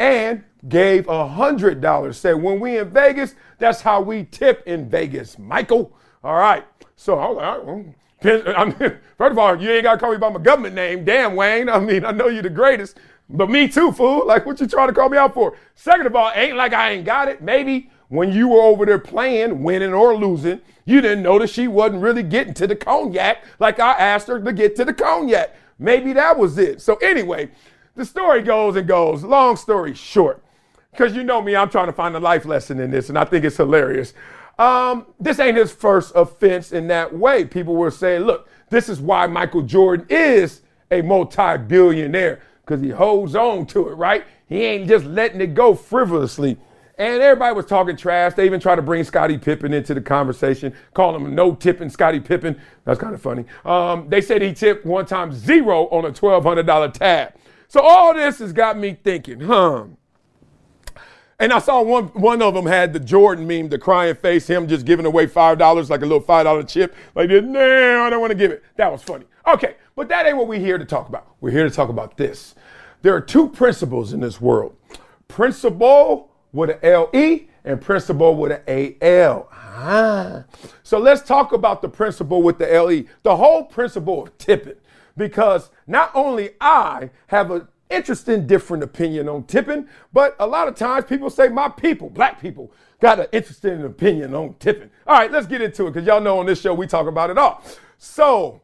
and 0.00 0.42
gave 0.68 1.08
a 1.08 1.26
hundred 1.26 1.80
dollars. 1.80 2.18
Said, 2.18 2.34
when 2.34 2.60
we 2.60 2.78
in 2.78 2.90
Vegas, 2.90 3.34
that's 3.58 3.80
how 3.80 4.00
we 4.00 4.24
tip 4.24 4.62
in 4.66 4.88
Vegas, 4.88 5.38
Michael. 5.38 5.96
All 6.22 6.36
right. 6.36 6.64
So 6.96 7.18
I 7.18 7.28
like, 7.28 7.86
I 8.56 8.64
mean, 8.66 8.98
first 9.16 9.32
of 9.32 9.38
all, 9.38 9.60
you 9.60 9.70
ain't 9.70 9.84
got 9.84 9.94
to 9.94 9.98
call 9.98 10.12
me 10.12 10.18
by 10.18 10.28
my 10.28 10.38
government 10.38 10.74
name. 10.74 11.04
Damn, 11.04 11.34
Wayne. 11.34 11.68
I 11.68 11.78
mean, 11.80 12.04
I 12.04 12.10
know 12.10 12.28
you're 12.28 12.42
the 12.42 12.50
greatest, 12.50 12.98
but 13.30 13.48
me 13.48 13.68
too, 13.68 13.92
fool. 13.92 14.26
Like, 14.26 14.44
what 14.44 14.60
you 14.60 14.66
trying 14.66 14.88
to 14.88 14.94
call 14.94 15.08
me 15.08 15.16
out 15.16 15.32
for? 15.32 15.56
Second 15.74 16.06
of 16.06 16.14
all, 16.14 16.30
ain't 16.34 16.56
like 16.56 16.74
I 16.74 16.92
ain't 16.92 17.06
got 17.06 17.28
it. 17.28 17.40
Maybe 17.40 17.90
when 18.08 18.32
you 18.32 18.48
were 18.48 18.60
over 18.60 18.84
there 18.84 18.98
playing, 18.98 19.62
winning 19.62 19.94
or 19.94 20.14
losing, 20.14 20.60
you 20.84 21.00
didn't 21.00 21.22
notice 21.22 21.50
she 21.50 21.68
wasn't 21.68 22.02
really 22.02 22.22
getting 22.22 22.52
to 22.54 22.66
the 22.66 22.76
cognac 22.76 23.44
like 23.58 23.80
I 23.80 23.92
asked 23.92 24.26
her 24.26 24.40
to 24.40 24.52
get 24.52 24.76
to 24.76 24.84
the 24.84 24.92
cognac. 24.92 25.54
Maybe 25.78 26.12
that 26.12 26.36
was 26.36 26.58
it. 26.58 26.82
So, 26.82 26.96
anyway, 26.96 27.50
the 27.94 28.04
story 28.04 28.42
goes 28.42 28.76
and 28.76 28.86
goes. 28.86 29.22
Long 29.22 29.56
story 29.56 29.94
short, 29.94 30.42
because 30.90 31.14
you 31.14 31.22
know 31.22 31.40
me, 31.40 31.56
I'm 31.56 31.70
trying 31.70 31.86
to 31.86 31.92
find 31.92 32.14
a 32.16 32.20
life 32.20 32.44
lesson 32.44 32.80
in 32.80 32.90
this, 32.90 33.08
and 33.08 33.18
I 33.18 33.24
think 33.24 33.44
it's 33.44 33.56
hilarious. 33.56 34.14
Um, 34.58 35.06
this 35.18 35.38
ain't 35.38 35.56
his 35.56 35.72
first 35.72 36.12
offense 36.14 36.72
in 36.72 36.88
that 36.88 37.16
way. 37.16 37.44
People 37.44 37.76
were 37.76 37.90
saying, 37.90 38.22
look, 38.22 38.48
this 38.68 38.88
is 38.88 39.00
why 39.00 39.26
Michael 39.26 39.62
Jordan 39.62 40.06
is 40.10 40.62
a 40.90 41.02
multi 41.02 41.56
billionaire, 41.56 42.42
because 42.64 42.80
he 42.80 42.90
holds 42.90 43.34
on 43.34 43.66
to 43.66 43.88
it, 43.88 43.94
right? 43.94 44.24
He 44.48 44.64
ain't 44.64 44.88
just 44.88 45.06
letting 45.06 45.40
it 45.40 45.54
go 45.54 45.74
frivolously. 45.74 46.58
And 46.98 47.22
everybody 47.22 47.54
was 47.54 47.64
talking 47.64 47.96
trash. 47.96 48.34
They 48.34 48.44
even 48.44 48.60
tried 48.60 48.76
to 48.76 48.82
bring 48.82 49.02
Scottie 49.04 49.38
Pippen 49.38 49.72
into 49.72 49.94
the 49.94 50.02
conversation, 50.02 50.74
call 50.92 51.16
him 51.16 51.34
no 51.34 51.54
tipping 51.54 51.88
Scottie 51.88 52.20
Pippen. 52.20 52.60
That's 52.84 53.00
kind 53.00 53.14
of 53.14 53.22
funny. 53.22 53.46
Um, 53.64 54.10
they 54.10 54.20
said 54.20 54.42
he 54.42 54.52
tipped 54.52 54.84
one 54.84 55.06
time 55.06 55.32
zero 55.32 55.88
on 55.88 56.04
a 56.04 56.10
$1,200 56.10 56.92
tab. 56.92 57.32
So 57.68 57.80
all 57.80 58.12
this 58.12 58.40
has 58.40 58.52
got 58.52 58.76
me 58.76 58.98
thinking, 59.02 59.40
huh? 59.40 59.84
And 61.40 61.54
I 61.54 61.58
saw 61.58 61.80
one 61.82 62.08
one 62.08 62.42
of 62.42 62.52
them 62.52 62.66
had 62.66 62.92
the 62.92 63.00
Jordan 63.00 63.46
meme, 63.46 63.70
the 63.70 63.78
crying 63.78 64.14
face, 64.14 64.46
him 64.46 64.68
just 64.68 64.84
giving 64.84 65.06
away 65.06 65.26
five 65.26 65.56
dollars 65.56 65.88
like 65.88 66.02
a 66.02 66.04
little 66.04 66.20
five 66.20 66.44
dollar 66.44 66.62
chip, 66.62 66.94
like. 67.14 67.30
No, 67.30 68.04
I 68.04 68.10
don't 68.10 68.20
want 68.20 68.30
to 68.30 68.36
give 68.36 68.50
it. 68.50 68.62
That 68.76 68.92
was 68.92 69.02
funny. 69.02 69.24
Okay, 69.46 69.76
but 69.96 70.08
that 70.10 70.26
ain't 70.26 70.36
what 70.36 70.48
we're 70.48 70.60
here 70.60 70.76
to 70.76 70.84
talk 70.84 71.08
about. 71.08 71.34
We're 71.40 71.50
here 71.50 71.64
to 71.64 71.74
talk 71.74 71.88
about 71.88 72.18
this. 72.18 72.54
There 73.00 73.14
are 73.14 73.22
two 73.22 73.48
principles 73.48 74.12
in 74.12 74.20
this 74.20 74.38
world: 74.38 74.76
principle 75.28 76.30
with 76.52 76.70
an 76.70 76.78
L-E 76.82 77.48
and 77.64 77.80
principle 77.80 78.36
with 78.36 78.52
an 78.52 78.60
A-L. 78.68 79.48
Ah. 79.50 80.44
So 80.82 80.98
let's 80.98 81.22
talk 81.22 81.52
about 81.54 81.80
the 81.80 81.88
principle 81.88 82.42
with 82.42 82.58
the 82.58 82.72
L-E, 82.72 83.08
the 83.22 83.36
whole 83.36 83.64
principle 83.64 84.24
of 84.24 84.36
tipping. 84.36 84.76
Because 85.16 85.70
not 85.86 86.10
only 86.14 86.50
I 86.60 87.10
have 87.28 87.50
an 87.50 87.66
interesting 87.90 88.46
different 88.46 88.82
opinion 88.82 89.28
on 89.28 89.44
tipping, 89.44 89.86
but 90.12 90.36
a 90.38 90.46
lot 90.46 90.68
of 90.68 90.74
times 90.74 91.04
people 91.04 91.30
say 91.30 91.48
my 91.48 91.68
people, 91.68 92.10
black 92.10 92.40
people, 92.40 92.72
got 93.00 93.20
an 93.20 93.26
interesting 93.32 93.82
opinion 93.84 94.34
on 94.34 94.54
tipping. 94.58 94.90
All 95.06 95.18
right, 95.18 95.30
let's 95.30 95.46
get 95.46 95.60
into 95.60 95.86
it 95.86 95.92
because 95.92 96.06
y'all 96.06 96.20
know 96.20 96.38
on 96.38 96.46
this 96.46 96.60
show 96.60 96.74
we 96.74 96.86
talk 96.86 97.06
about 97.06 97.30
it 97.30 97.38
all. 97.38 97.62
So 97.98 98.62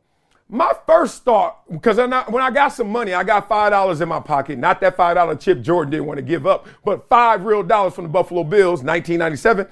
my 0.49 0.73
first 0.87 1.25
thought, 1.25 1.63
because 1.71 1.97
when 1.97 2.13
I 2.13 2.51
got 2.51 2.69
some 2.69 2.91
money, 2.91 3.15
I 3.15 3.25
got 3.25 3.49
five 3.49 3.73
dollars 3.73 4.01
in 4.01 4.09
my 4.09 4.21
pocket. 4.21 4.59
Not 4.59 4.81
that 4.81 4.97
five 4.97 5.17
dollar 5.17 5.35
chip 5.35 5.61
Jordan 5.61 5.91
didn't 5.91 6.07
want 6.07 6.19
to 6.19 6.23
give 6.23 6.47
up, 6.47 6.67
but 6.85 7.09
five 7.09 7.45
real 7.45 7.63
dollars 7.63 7.95
from 7.95 8.05
the 8.05 8.11
Buffalo 8.11 8.45
Bills, 8.45 8.83
1997. 8.83 9.67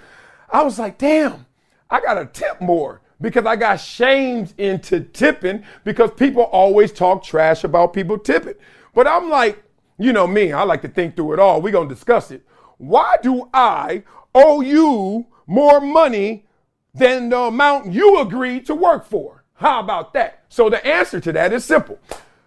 I 0.50 0.62
was 0.62 0.78
like, 0.78 0.98
damn, 0.98 1.46
I 1.90 2.00
got 2.00 2.14
to 2.14 2.26
tip 2.26 2.60
more 2.60 3.02
because 3.20 3.46
I 3.46 3.56
got 3.56 3.76
shamed 3.76 4.52
into 4.58 5.00
tipping 5.00 5.64
because 5.84 6.10
people 6.12 6.42
always 6.42 6.92
talk 6.92 7.22
trash 7.22 7.64
about 7.64 7.92
people 7.92 8.18
tipping. 8.18 8.54
But 8.94 9.06
I'm 9.06 9.28
like, 9.28 9.62
you 9.98 10.12
know 10.12 10.26
me, 10.26 10.52
I 10.52 10.62
like 10.62 10.82
to 10.82 10.88
think 10.88 11.16
through 11.16 11.34
it 11.34 11.38
all. 11.38 11.60
We're 11.60 11.72
gonna 11.72 11.88
discuss 11.88 12.30
it. 12.30 12.46
Why 12.78 13.16
do 13.22 13.48
I 13.52 14.04
owe 14.34 14.60
you 14.60 15.26
more 15.46 15.80
money 15.80 16.46
than 16.94 17.28
the 17.28 17.38
amount 17.38 17.92
you 17.92 18.20
agreed 18.20 18.66
to 18.66 18.74
work 18.74 19.06
for? 19.06 19.44
How 19.54 19.80
about 19.80 20.12
that? 20.14 20.44
So 20.48 20.68
the 20.68 20.84
answer 20.84 21.20
to 21.20 21.32
that 21.32 21.52
is 21.52 21.64
simple 21.64 21.98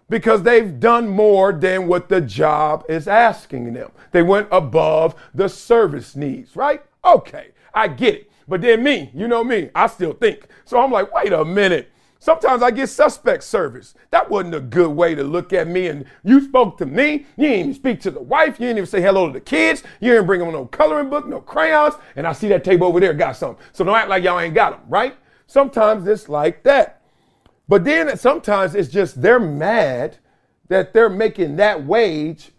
because 0.08 0.42
they've 0.42 0.78
done 0.78 1.08
more 1.08 1.52
than 1.52 1.86
what 1.86 2.08
the 2.08 2.20
job 2.20 2.84
is 2.88 3.08
asking 3.08 3.72
them. 3.74 3.90
They 4.12 4.22
went 4.22 4.48
above 4.50 5.14
the 5.34 5.48
service 5.48 6.16
needs, 6.16 6.56
right? 6.56 6.82
Okay, 7.04 7.48
I 7.74 7.88
get 7.88 8.14
it. 8.14 8.30
But 8.46 8.62
then 8.62 8.82
me, 8.82 9.10
you 9.14 9.28
know 9.28 9.44
me, 9.44 9.70
I 9.74 9.86
still 9.86 10.14
think. 10.14 10.48
So 10.64 10.80
I'm 10.80 10.90
like, 10.90 11.12
wait 11.12 11.32
a 11.32 11.44
minute. 11.44 11.90
Sometimes 12.20 12.62
I 12.62 12.72
get 12.72 12.88
suspect 12.88 13.44
service. 13.44 13.94
That 14.10 14.28
wasn't 14.28 14.54
a 14.56 14.60
good 14.60 14.90
way 14.90 15.14
to 15.14 15.22
look 15.22 15.52
at 15.52 15.68
me. 15.68 15.86
And 15.86 16.04
you 16.24 16.40
spoke 16.40 16.76
to 16.78 16.86
me. 16.86 17.26
You 17.36 17.48
didn't 17.48 17.60
even 17.60 17.74
speak 17.74 18.00
to 18.02 18.10
the 18.10 18.20
wife. 18.20 18.58
You 18.58 18.66
didn't 18.66 18.78
even 18.78 18.86
say 18.86 19.00
hello 19.00 19.28
to 19.28 19.32
the 19.32 19.40
kids. 19.40 19.84
You 20.00 20.12
didn't 20.12 20.26
bring 20.26 20.40
them 20.40 20.52
no 20.52 20.66
coloring 20.66 21.10
book, 21.10 21.28
no 21.28 21.40
crayons. 21.40 21.94
And 22.16 22.26
I 22.26 22.32
see 22.32 22.48
that 22.48 22.64
table 22.64 22.88
over 22.88 22.98
there 22.98 23.14
got 23.14 23.36
something. 23.36 23.64
So 23.72 23.84
don't 23.84 23.94
act 23.94 24.08
like 24.08 24.24
y'all 24.24 24.40
ain't 24.40 24.54
got 24.54 24.72
them, 24.72 24.80
right? 24.88 25.14
Sometimes 25.46 26.06
it's 26.08 26.28
like 26.28 26.64
that. 26.64 27.02
But 27.68 27.84
then 27.84 28.16
sometimes 28.16 28.74
it's 28.74 28.88
just 28.88 29.22
they're 29.22 29.38
mad 29.38 30.18
that 30.68 30.92
they're 30.92 31.10
making 31.10 31.56
that 31.56 31.84
wage 31.84 32.50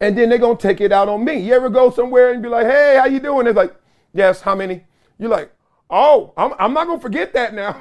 and 0.00 0.16
then 0.16 0.28
they're 0.28 0.38
going 0.38 0.56
to 0.56 0.62
take 0.62 0.80
it 0.80 0.92
out 0.92 1.08
on 1.08 1.24
me. 1.24 1.40
You 1.40 1.54
ever 1.54 1.68
go 1.68 1.90
somewhere 1.90 2.32
and 2.32 2.42
be 2.42 2.48
like, 2.48 2.66
hey, 2.66 2.96
how 2.98 3.06
you 3.06 3.18
doing? 3.18 3.46
It's 3.46 3.56
like, 3.56 3.74
yes, 4.14 4.40
how 4.40 4.54
many? 4.54 4.84
You're 5.18 5.30
like, 5.30 5.52
Oh, 5.90 6.34
I'm, 6.36 6.52
I'm 6.58 6.74
not 6.74 6.86
going 6.86 6.98
to 6.98 7.02
forget 7.02 7.32
that 7.32 7.54
now. 7.54 7.72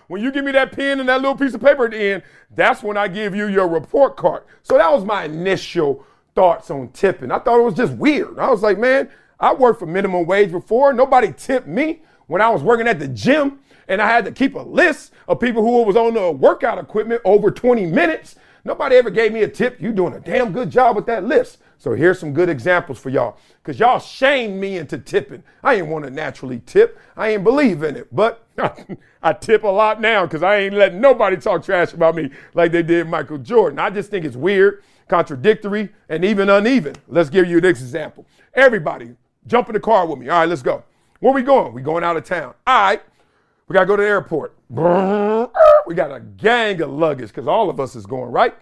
when 0.08 0.22
you 0.22 0.30
give 0.30 0.44
me 0.44 0.52
that 0.52 0.72
pen 0.72 1.00
and 1.00 1.08
that 1.08 1.20
little 1.20 1.36
piece 1.36 1.54
of 1.54 1.60
paper 1.60 1.86
at 1.86 1.90
the 1.90 1.98
end, 1.98 2.22
that's 2.54 2.82
when 2.82 2.96
I 2.96 3.08
give 3.08 3.34
you 3.34 3.48
your 3.48 3.66
report 3.66 4.16
card. 4.16 4.44
So 4.62 4.76
that 4.76 4.90
was 4.90 5.04
my 5.04 5.24
initial 5.24 6.04
thoughts 6.34 6.70
on 6.70 6.90
tipping. 6.90 7.32
I 7.32 7.40
thought 7.40 7.58
it 7.58 7.64
was 7.64 7.74
just 7.74 7.92
weird. 7.94 8.38
I 8.38 8.50
was 8.50 8.62
like, 8.62 8.78
man, 8.78 9.10
I 9.40 9.52
worked 9.52 9.80
for 9.80 9.86
minimum 9.86 10.26
wage 10.26 10.52
before. 10.52 10.92
Nobody 10.92 11.32
tipped 11.32 11.66
me 11.66 12.02
when 12.28 12.40
I 12.40 12.50
was 12.50 12.62
working 12.62 12.86
at 12.86 13.00
the 13.00 13.08
gym 13.08 13.58
and 13.88 14.00
I 14.00 14.06
had 14.06 14.24
to 14.26 14.32
keep 14.32 14.54
a 14.54 14.60
list 14.60 15.12
of 15.26 15.40
people 15.40 15.62
who 15.62 15.82
was 15.82 15.96
on 15.96 16.14
the 16.14 16.30
workout 16.30 16.78
equipment 16.78 17.20
over 17.24 17.50
20 17.50 17.86
minutes. 17.86 18.36
Nobody 18.64 18.94
ever 18.94 19.10
gave 19.10 19.32
me 19.32 19.42
a 19.42 19.48
tip. 19.48 19.80
You're 19.80 19.92
doing 19.92 20.14
a 20.14 20.20
damn 20.20 20.52
good 20.52 20.70
job 20.70 20.94
with 20.94 21.06
that 21.06 21.24
list. 21.24 21.58
So 21.80 21.94
here's 21.94 22.18
some 22.18 22.34
good 22.34 22.50
examples 22.50 22.98
for 22.98 23.08
y'all. 23.08 23.38
Because 23.62 23.80
y'all 23.80 23.98
shamed 23.98 24.60
me 24.60 24.76
into 24.76 24.98
tipping. 24.98 25.42
I 25.62 25.76
ain't 25.76 25.86
want 25.86 26.04
to 26.04 26.10
naturally 26.10 26.60
tip. 26.66 26.98
I 27.16 27.30
ain't 27.30 27.42
believe 27.42 27.82
in 27.82 27.96
it. 27.96 28.14
But 28.14 28.44
I 29.22 29.32
tip 29.32 29.64
a 29.64 29.68
lot 29.68 29.98
now 29.98 30.26
because 30.26 30.42
I 30.42 30.56
ain't 30.56 30.74
letting 30.74 31.00
nobody 31.00 31.38
talk 31.38 31.64
trash 31.64 31.94
about 31.94 32.16
me 32.16 32.32
like 32.52 32.70
they 32.70 32.82
did 32.82 33.08
Michael 33.08 33.38
Jordan. 33.38 33.78
I 33.78 33.88
just 33.88 34.10
think 34.10 34.26
it's 34.26 34.36
weird, 34.36 34.82
contradictory, 35.08 35.88
and 36.10 36.22
even 36.22 36.50
uneven. 36.50 36.96
Let's 37.08 37.30
give 37.30 37.48
you 37.48 37.62
this 37.62 37.80
example. 37.80 38.26
Everybody, 38.52 39.16
jump 39.46 39.70
in 39.70 39.72
the 39.72 39.80
car 39.80 40.06
with 40.06 40.18
me. 40.18 40.28
All 40.28 40.40
right, 40.40 40.48
let's 40.50 40.60
go. 40.60 40.84
Where 41.20 41.32
we 41.32 41.40
going? 41.40 41.72
We 41.72 41.80
going 41.80 42.04
out 42.04 42.14
of 42.14 42.24
town. 42.24 42.52
All 42.66 42.82
right. 42.82 43.02
We 43.68 43.74
got 43.74 43.80
to 43.80 43.86
go 43.86 43.96
to 43.96 44.02
the 44.02 44.08
airport. 44.08 44.54
We 45.86 45.96
got 45.96 46.14
a 46.14 46.20
gang 46.20 46.80
of 46.82 46.90
luggage 46.90 47.28
because 47.28 47.48
all 47.48 47.68
of 47.68 47.80
us 47.80 47.96
is 47.96 48.06
going, 48.06 48.30
right? 48.30 48.54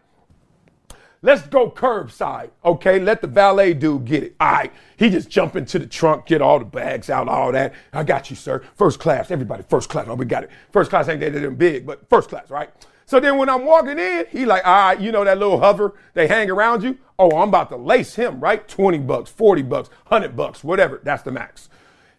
Let's 1.20 1.42
go 1.42 1.70
curbside. 1.70 2.50
Okay, 2.64 3.00
let 3.00 3.20
the 3.20 3.26
valet 3.26 3.74
dude 3.74 4.04
get 4.04 4.22
it. 4.22 4.36
All 4.38 4.52
right. 4.52 4.72
He 4.96 5.10
just 5.10 5.28
jump 5.28 5.56
into 5.56 5.78
the 5.78 5.86
trunk, 5.86 6.26
get 6.26 6.40
all 6.40 6.58
the 6.58 6.64
bags 6.64 7.10
out, 7.10 7.28
all 7.28 7.50
that. 7.52 7.74
I 7.92 8.04
got 8.04 8.30
you, 8.30 8.36
sir. 8.36 8.62
First 8.76 9.00
class. 9.00 9.30
Everybody, 9.30 9.64
first 9.68 9.88
class. 9.88 10.06
Oh, 10.08 10.14
we 10.14 10.26
got 10.26 10.44
it. 10.44 10.50
First 10.72 10.90
class 10.90 11.08
ain't 11.08 11.20
that 11.20 11.58
big, 11.58 11.86
but 11.86 12.08
first 12.08 12.28
class, 12.28 12.50
right? 12.50 12.70
So 13.04 13.18
then 13.18 13.38
when 13.38 13.48
I'm 13.48 13.64
walking 13.64 13.98
in, 13.98 14.26
he 14.30 14.44
like, 14.44 14.66
all 14.66 14.88
right, 14.88 15.00
you 15.00 15.10
know 15.10 15.24
that 15.24 15.38
little 15.38 15.58
hover 15.58 15.94
they 16.14 16.28
hang 16.28 16.50
around 16.50 16.82
you? 16.82 16.98
Oh, 17.18 17.30
I'm 17.38 17.48
about 17.48 17.70
to 17.70 17.76
lace 17.76 18.14
him, 18.14 18.38
right? 18.38 18.68
20 18.68 18.98
bucks, 18.98 19.30
40 19.30 19.62
bucks, 19.62 19.88
100 20.08 20.36
bucks, 20.36 20.62
whatever. 20.62 21.00
That's 21.02 21.22
the 21.22 21.32
max. 21.32 21.68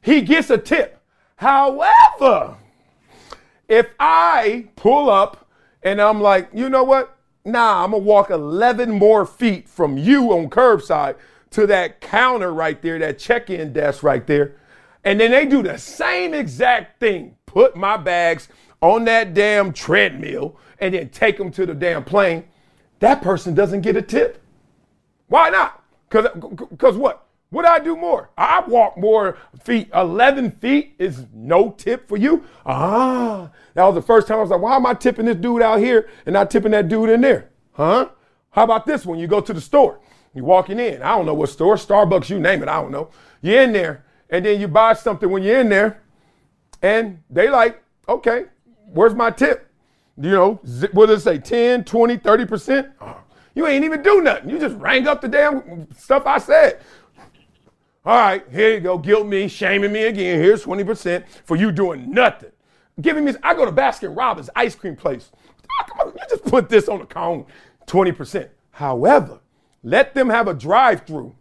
He 0.01 0.22
gets 0.22 0.50
a 0.50 0.58
tip. 0.58 1.00
However, 1.36 2.58
if 3.68 3.88
I 4.00 4.68
pull 4.75 5.10
up 5.10 5.48
and 5.84 6.01
I'm 6.01 6.22
like, 6.22 6.50
you 6.53 6.70
know 6.70 6.84
what? 6.84 7.15
Nah, 7.46 7.84
I'm 7.84 7.91
gonna 7.91 8.03
walk 8.03 8.29
11 8.29 8.91
more 8.91 9.25
feet 9.25 9.67
from 9.67 9.98
you 9.98 10.31
on 10.34 10.50
curbside 10.50 11.15
to 11.51 11.65
that 11.67 12.01
counter 12.01 12.53
right 12.53 12.81
there, 12.81 13.00
that 13.00 13.17
check-in 13.17 13.74
desk 13.74 14.03
right 14.03 14.25
there. 14.27 14.55
And 15.03 15.19
then 15.19 15.31
they 15.31 15.46
do 15.46 15.63
the 15.63 15.77
same 15.77 16.34
exact 16.34 17.00
thing. 17.00 17.36
Put 17.46 17.75
my 17.75 17.98
bags 17.98 18.50
on 18.81 19.05
that 19.05 19.34
damn 19.34 19.74
treadmill 19.74 20.58
and 20.79 20.93
then 20.93 21.10
take 21.10 21.38
them 21.38 21.51
to 21.51 21.65
the 21.65 21.74
damn 21.74 22.03
plane. 22.03 22.46
That 23.00 23.22
person 23.22 23.55
doesn't 23.55 23.81
get 23.81 23.96
a 23.96 24.01
tip. 24.01 24.43
Why 25.27 25.50
not? 25.50 25.84
Cause, 26.10 26.27
cause 26.77 26.98
what? 26.98 27.25
Would 27.51 27.65
I 27.65 27.79
do 27.79 27.96
more? 27.96 28.29
I 28.38 28.63
walk 28.68 28.98
more 28.98 29.38
feet. 29.63 29.89
11 29.94 30.51
feet 30.51 30.96
is 31.00 31.25
no 31.34 31.72
tip 31.72 32.08
for 32.08 32.15
you. 32.15 32.44
Ah, 32.65 33.50
that 33.74 33.84
was 33.86 33.96
the 33.96 34.01
first 34.01 34.27
time 34.27 34.38
I 34.38 34.41
was 34.41 34.51
like, 34.51 34.62
why 34.62 34.75
am 34.75 34.86
I 34.86 34.94
tipping 34.94 35.25
this 35.25 35.38
dude 35.38 35.63
out 35.63 35.79
here 35.79 36.10
and 36.25 36.34
not 36.34 36.51
tipping 36.51 36.72
that 36.72 36.88
dude 36.89 37.10
in 37.10 37.22
there? 37.22 37.50
Huh? 37.72 38.10
How 38.51 38.63
about 38.63 38.86
this 38.86 39.06
one? 39.06 39.18
You 39.18 39.25
go 39.25 39.41
to 39.41 39.53
the 39.53 39.62
store. 39.62 40.00
You're 40.36 40.46
walking 40.46 40.79
in. 40.79 41.01
I 41.01 41.15
don't 41.15 41.25
know 41.25 41.34
what 41.34 41.50
store, 41.50 41.75
Starbucks, 41.75 42.29
you 42.29 42.39
name 42.39 42.62
it. 42.62 42.70
I 42.70 42.79
don't 42.79 42.91
know. 42.91 43.10
You're 43.41 43.63
in 43.63 43.72
there 43.72 44.06
and 44.29 44.46
then 44.46 44.62
you 44.62 44.68
buy 44.68 44.94
something 44.94 45.29
when 45.29 45.41
you're 45.41 45.60
in 45.60 45.70
there 45.70 46.01
and 46.84 47.24
they 47.32 47.50
like, 47.50 47.82
okay, 48.08 48.46
where's 48.94 49.15
my 49.15 49.32
tip? 49.32 49.68
You 50.22 50.32
know, 50.32 50.53
what 50.91 51.08
does 51.08 51.22
it 51.22 51.24
say? 51.24 51.38
10, 51.39 51.84
20, 51.86 52.18
30%? 52.18 52.91
Oh, 53.01 53.18
you 53.56 53.65
ain't 53.65 53.86
even 53.86 54.03
do 54.03 54.22
nothing. 54.22 54.50
You 54.50 54.60
just 54.60 54.75
rang 54.77 55.08
up 55.08 55.22
the 55.22 55.27
damn 55.27 55.91
stuff 55.94 56.25
I 56.25 56.38
said. 56.38 56.82
All 58.06 58.18
right, 58.18 58.44
here 58.50 58.74
you 58.74 58.79
go. 58.79 58.98
Guilt 58.98 59.27
me, 59.27 59.48
shaming 59.48 59.91
me 59.91 60.03
again. 60.06 60.39
Here's 60.39 60.63
20% 60.63 61.25
for 61.44 61.58
you 61.58 61.72
doing 61.72 62.12
nothing. 62.12 62.51
Giving 63.01 63.25
me, 63.25 63.34
I 63.44 63.53
go 63.53 63.65
to 63.65 63.72
Baskin 63.72 64.15
Robbins 64.15 64.50
ice 64.56 64.75
cream 64.75 64.96
place. 64.96 65.32
Ah, 65.79 66.06
on, 66.06 66.13
you 66.13 66.20
just 66.29 66.44
put 66.46 66.70
this 66.70 66.88
on 66.88 67.00
the 67.00 67.06
cone, 67.06 67.46
20%. 67.88 68.50
However, 68.72 69.39
let 69.84 70.13
them 70.13 70.29
have 70.29 70.48
a 70.48 70.53
drive 70.53 71.06
through. 71.06 71.36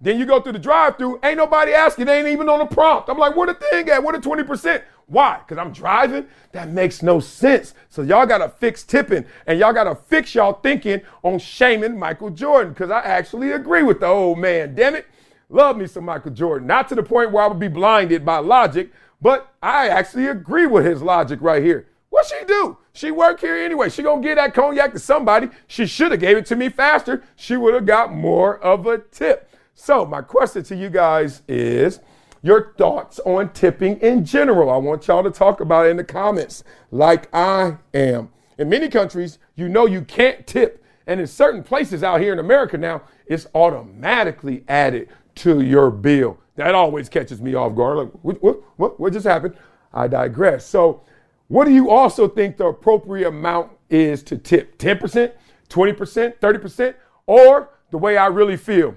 Then 0.00 0.18
you 0.18 0.26
go 0.26 0.40
through 0.40 0.52
the 0.52 0.58
drive 0.58 0.96
through, 0.96 1.20
ain't 1.22 1.36
nobody 1.36 1.72
asking, 1.72 2.06
they 2.06 2.18
ain't 2.18 2.28
even 2.28 2.48
on 2.48 2.58
the 2.58 2.66
prompt. 2.66 3.08
I'm 3.08 3.18
like, 3.18 3.36
where 3.36 3.46
the 3.46 3.54
thing 3.54 3.88
at? 3.88 4.02
Where 4.02 4.18
the 4.18 4.26
20%? 4.26 4.82
Why? 5.06 5.38
Because 5.38 5.58
I'm 5.58 5.72
driving? 5.72 6.26
That 6.52 6.70
makes 6.70 7.02
no 7.02 7.20
sense. 7.20 7.74
So 7.88 8.02
y'all 8.02 8.26
got 8.26 8.38
to 8.38 8.48
fix 8.48 8.82
tipping 8.82 9.24
and 9.46 9.58
y'all 9.58 9.72
got 9.72 9.84
to 9.84 9.94
fix 9.94 10.34
y'all 10.34 10.54
thinking 10.54 11.02
on 11.22 11.38
shaming 11.38 11.98
Michael 11.98 12.30
Jordan 12.30 12.72
because 12.72 12.90
I 12.90 13.00
actually 13.00 13.52
agree 13.52 13.82
with 13.82 14.00
the 14.00 14.06
old 14.06 14.38
man. 14.38 14.74
Damn 14.74 14.96
it. 14.96 15.06
Love 15.52 15.76
me 15.76 15.86
some 15.86 16.06
Michael 16.06 16.30
Jordan. 16.30 16.66
Not 16.66 16.88
to 16.88 16.94
the 16.94 17.02
point 17.02 17.30
where 17.30 17.44
I 17.44 17.46
would 17.46 17.58
be 17.58 17.68
blinded 17.68 18.24
by 18.24 18.38
logic, 18.38 18.90
but 19.20 19.54
I 19.62 19.88
actually 19.88 20.26
agree 20.26 20.64
with 20.64 20.86
his 20.86 21.02
logic 21.02 21.40
right 21.42 21.62
here. 21.62 21.88
What 22.08 22.26
she 22.26 22.42
do? 22.46 22.78
She 22.94 23.10
work 23.10 23.40
here 23.40 23.56
anyway. 23.56 23.90
She 23.90 24.02
gonna 24.02 24.22
give 24.22 24.36
that 24.36 24.54
cognac 24.54 24.94
to 24.94 24.98
somebody. 24.98 25.50
She 25.66 25.86
should 25.86 26.10
have 26.10 26.20
gave 26.20 26.38
it 26.38 26.46
to 26.46 26.56
me 26.56 26.70
faster. 26.70 27.22
She 27.36 27.58
would 27.58 27.74
have 27.74 27.84
got 27.84 28.14
more 28.14 28.58
of 28.60 28.86
a 28.86 28.98
tip. 28.98 29.50
So 29.74 30.06
my 30.06 30.22
question 30.22 30.62
to 30.64 30.76
you 30.76 30.88
guys 30.88 31.42
is 31.46 32.00
your 32.40 32.72
thoughts 32.78 33.20
on 33.20 33.50
tipping 33.52 33.98
in 33.98 34.24
general. 34.24 34.70
I 34.70 34.78
want 34.78 35.06
y'all 35.06 35.22
to 35.22 35.30
talk 35.30 35.60
about 35.60 35.86
it 35.86 35.90
in 35.90 35.98
the 35.98 36.04
comments 36.04 36.64
like 36.90 37.28
I 37.34 37.76
am. 37.92 38.30
In 38.56 38.70
many 38.70 38.88
countries, 38.88 39.38
you 39.54 39.68
know 39.68 39.84
you 39.84 40.00
can't 40.00 40.46
tip. 40.46 40.82
And 41.06 41.20
in 41.20 41.26
certain 41.26 41.62
places 41.62 42.02
out 42.02 42.20
here 42.20 42.32
in 42.32 42.38
America 42.38 42.78
now, 42.78 43.02
it's 43.26 43.46
automatically 43.54 44.64
added 44.68 45.08
to 45.36 45.60
your 45.60 45.90
bill. 45.90 46.38
That 46.56 46.74
always 46.74 47.08
catches 47.08 47.40
me 47.40 47.54
off 47.54 47.74
guard. 47.74 47.98
Like, 47.98 48.12
what, 48.22 48.42
what, 48.42 48.62
what, 48.76 49.00
what 49.00 49.12
just 49.12 49.26
happened? 49.26 49.56
I 49.92 50.08
digress. 50.08 50.66
So, 50.66 51.02
what 51.48 51.66
do 51.66 51.72
you 51.72 51.90
also 51.90 52.28
think 52.28 52.56
the 52.56 52.66
appropriate 52.66 53.28
amount 53.28 53.72
is 53.90 54.22
to 54.24 54.38
tip? 54.38 54.78
10%, 54.78 55.32
20%, 55.68 56.38
30%, 56.38 56.94
or 57.26 57.70
the 57.90 57.98
way 57.98 58.16
I 58.16 58.26
really 58.26 58.56
feel? 58.56 58.94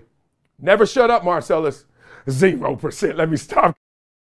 Never 0.59 0.85
shut 0.85 1.09
up, 1.09 1.23
Marcellus. 1.23 1.85
0%. 2.27 3.15
Let 3.15 3.29
me 3.29 3.37
stop 3.37 3.77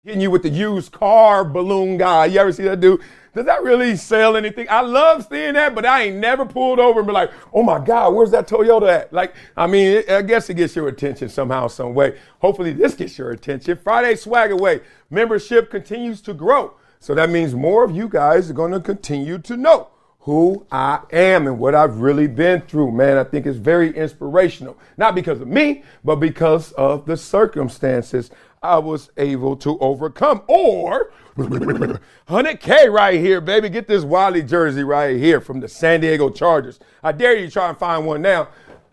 hitting 0.03 0.21
you 0.21 0.31
with 0.31 0.43
the 0.43 0.49
used 0.49 0.91
car 0.91 1.43
balloon 1.43 1.97
guy. 1.97 2.25
You 2.25 2.39
ever 2.39 2.51
see 2.51 2.63
that 2.63 2.79
dude? 2.79 3.01
Does 3.33 3.45
that 3.45 3.63
really 3.63 3.95
sell 3.95 4.35
anything? 4.35 4.67
I 4.69 4.81
love 4.81 5.25
seeing 5.29 5.53
that, 5.53 5.73
but 5.73 5.85
I 5.85 6.03
ain't 6.03 6.17
never 6.17 6.45
pulled 6.45 6.79
over 6.79 6.99
and 6.99 7.07
be 7.07 7.13
like, 7.13 7.31
oh 7.53 7.63
my 7.63 7.79
God, 7.79 8.13
where's 8.13 8.31
that 8.31 8.47
Toyota 8.47 8.89
at? 8.89 9.13
Like, 9.13 9.33
I 9.55 9.67
mean, 9.67 10.03
I 10.09 10.21
guess 10.21 10.49
it 10.49 10.55
gets 10.55 10.75
your 10.75 10.89
attention 10.89 11.29
somehow, 11.29 11.67
some 11.67 11.93
way. 11.93 12.17
Hopefully 12.39 12.73
this 12.73 12.93
gets 12.93 13.17
your 13.17 13.31
attention. 13.31 13.79
Friday 13.81 14.15
Swag 14.15 14.51
Away 14.51 14.81
membership 15.09 15.71
continues 15.71 16.19
to 16.21 16.33
grow. 16.33 16.73
So 16.99 17.15
that 17.15 17.29
means 17.29 17.55
more 17.55 17.83
of 17.83 17.95
you 17.95 18.09
guys 18.09 18.49
are 18.49 18.53
going 18.53 18.73
to 18.73 18.79
continue 18.79 19.37
to 19.39 19.55
know 19.55 19.87
who 20.19 20.67
I 20.71 20.99
am 21.11 21.47
and 21.47 21.57
what 21.57 21.73
I've 21.73 21.97
really 21.97 22.27
been 22.27 22.61
through. 22.61 22.91
Man, 22.91 23.17
I 23.17 23.23
think 23.23 23.47
it's 23.47 23.57
very 23.57 23.95
inspirational. 23.95 24.77
Not 24.97 25.15
because 25.15 25.41
of 25.41 25.47
me, 25.47 25.83
but 26.03 26.17
because 26.17 26.73
of 26.73 27.05
the 27.05 27.17
circumstances 27.17 28.29
I 28.63 28.77
was 28.77 29.09
able 29.17 29.55
to 29.57 29.79
overcome. 29.79 30.43
Or 30.47 31.11
100K 31.35 32.91
right 32.91 33.19
here, 33.19 33.41
baby. 33.41 33.69
Get 33.69 33.87
this 33.87 34.03
Wiley 34.03 34.43
jersey 34.43 34.83
right 34.83 35.17
here 35.17 35.41
from 35.41 35.59
the 35.59 35.67
San 35.67 36.01
Diego 36.01 36.29
Chargers. 36.29 36.79
I 37.01 37.11
dare 37.11 37.35
you 37.35 37.49
try 37.49 37.69
and 37.69 37.77
find 37.77 38.05
one 38.05 38.21
now. 38.21 38.49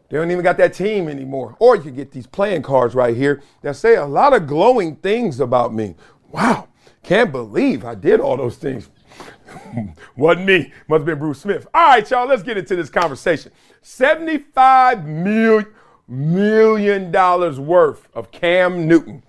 They 0.08 0.16
don't 0.16 0.30
even 0.30 0.42
got 0.42 0.56
that 0.56 0.72
team 0.72 1.06
anymore. 1.08 1.54
Or 1.58 1.76
you 1.76 1.82
can 1.82 1.94
get 1.94 2.12
these 2.12 2.26
playing 2.26 2.62
cards 2.62 2.94
right 2.94 3.14
here 3.14 3.42
that 3.60 3.76
say 3.76 3.96
a 3.96 4.06
lot 4.06 4.32
of 4.32 4.46
glowing 4.46 4.96
things 4.96 5.38
about 5.38 5.74
me. 5.74 5.96
Wow, 6.30 6.68
can't 7.02 7.30
believe 7.30 7.84
I 7.84 7.94
did 7.94 8.20
all 8.20 8.38
those 8.38 8.56
things. 8.56 8.88
Wasn't 10.16 10.46
me. 10.46 10.72
Must 10.88 11.00
have 11.00 11.04
been 11.04 11.18
Bruce 11.18 11.42
Smith. 11.42 11.66
All 11.74 11.88
right, 11.88 12.10
y'all, 12.10 12.26
let's 12.26 12.42
get 12.42 12.56
into 12.56 12.74
this 12.74 12.88
conversation. 12.88 13.52
$75 13.82 15.04
million, 15.04 15.66
million 16.08 17.10
dollars 17.10 17.60
worth 17.60 18.08
of 18.14 18.30
Cam 18.30 18.88
Newton 18.88 19.22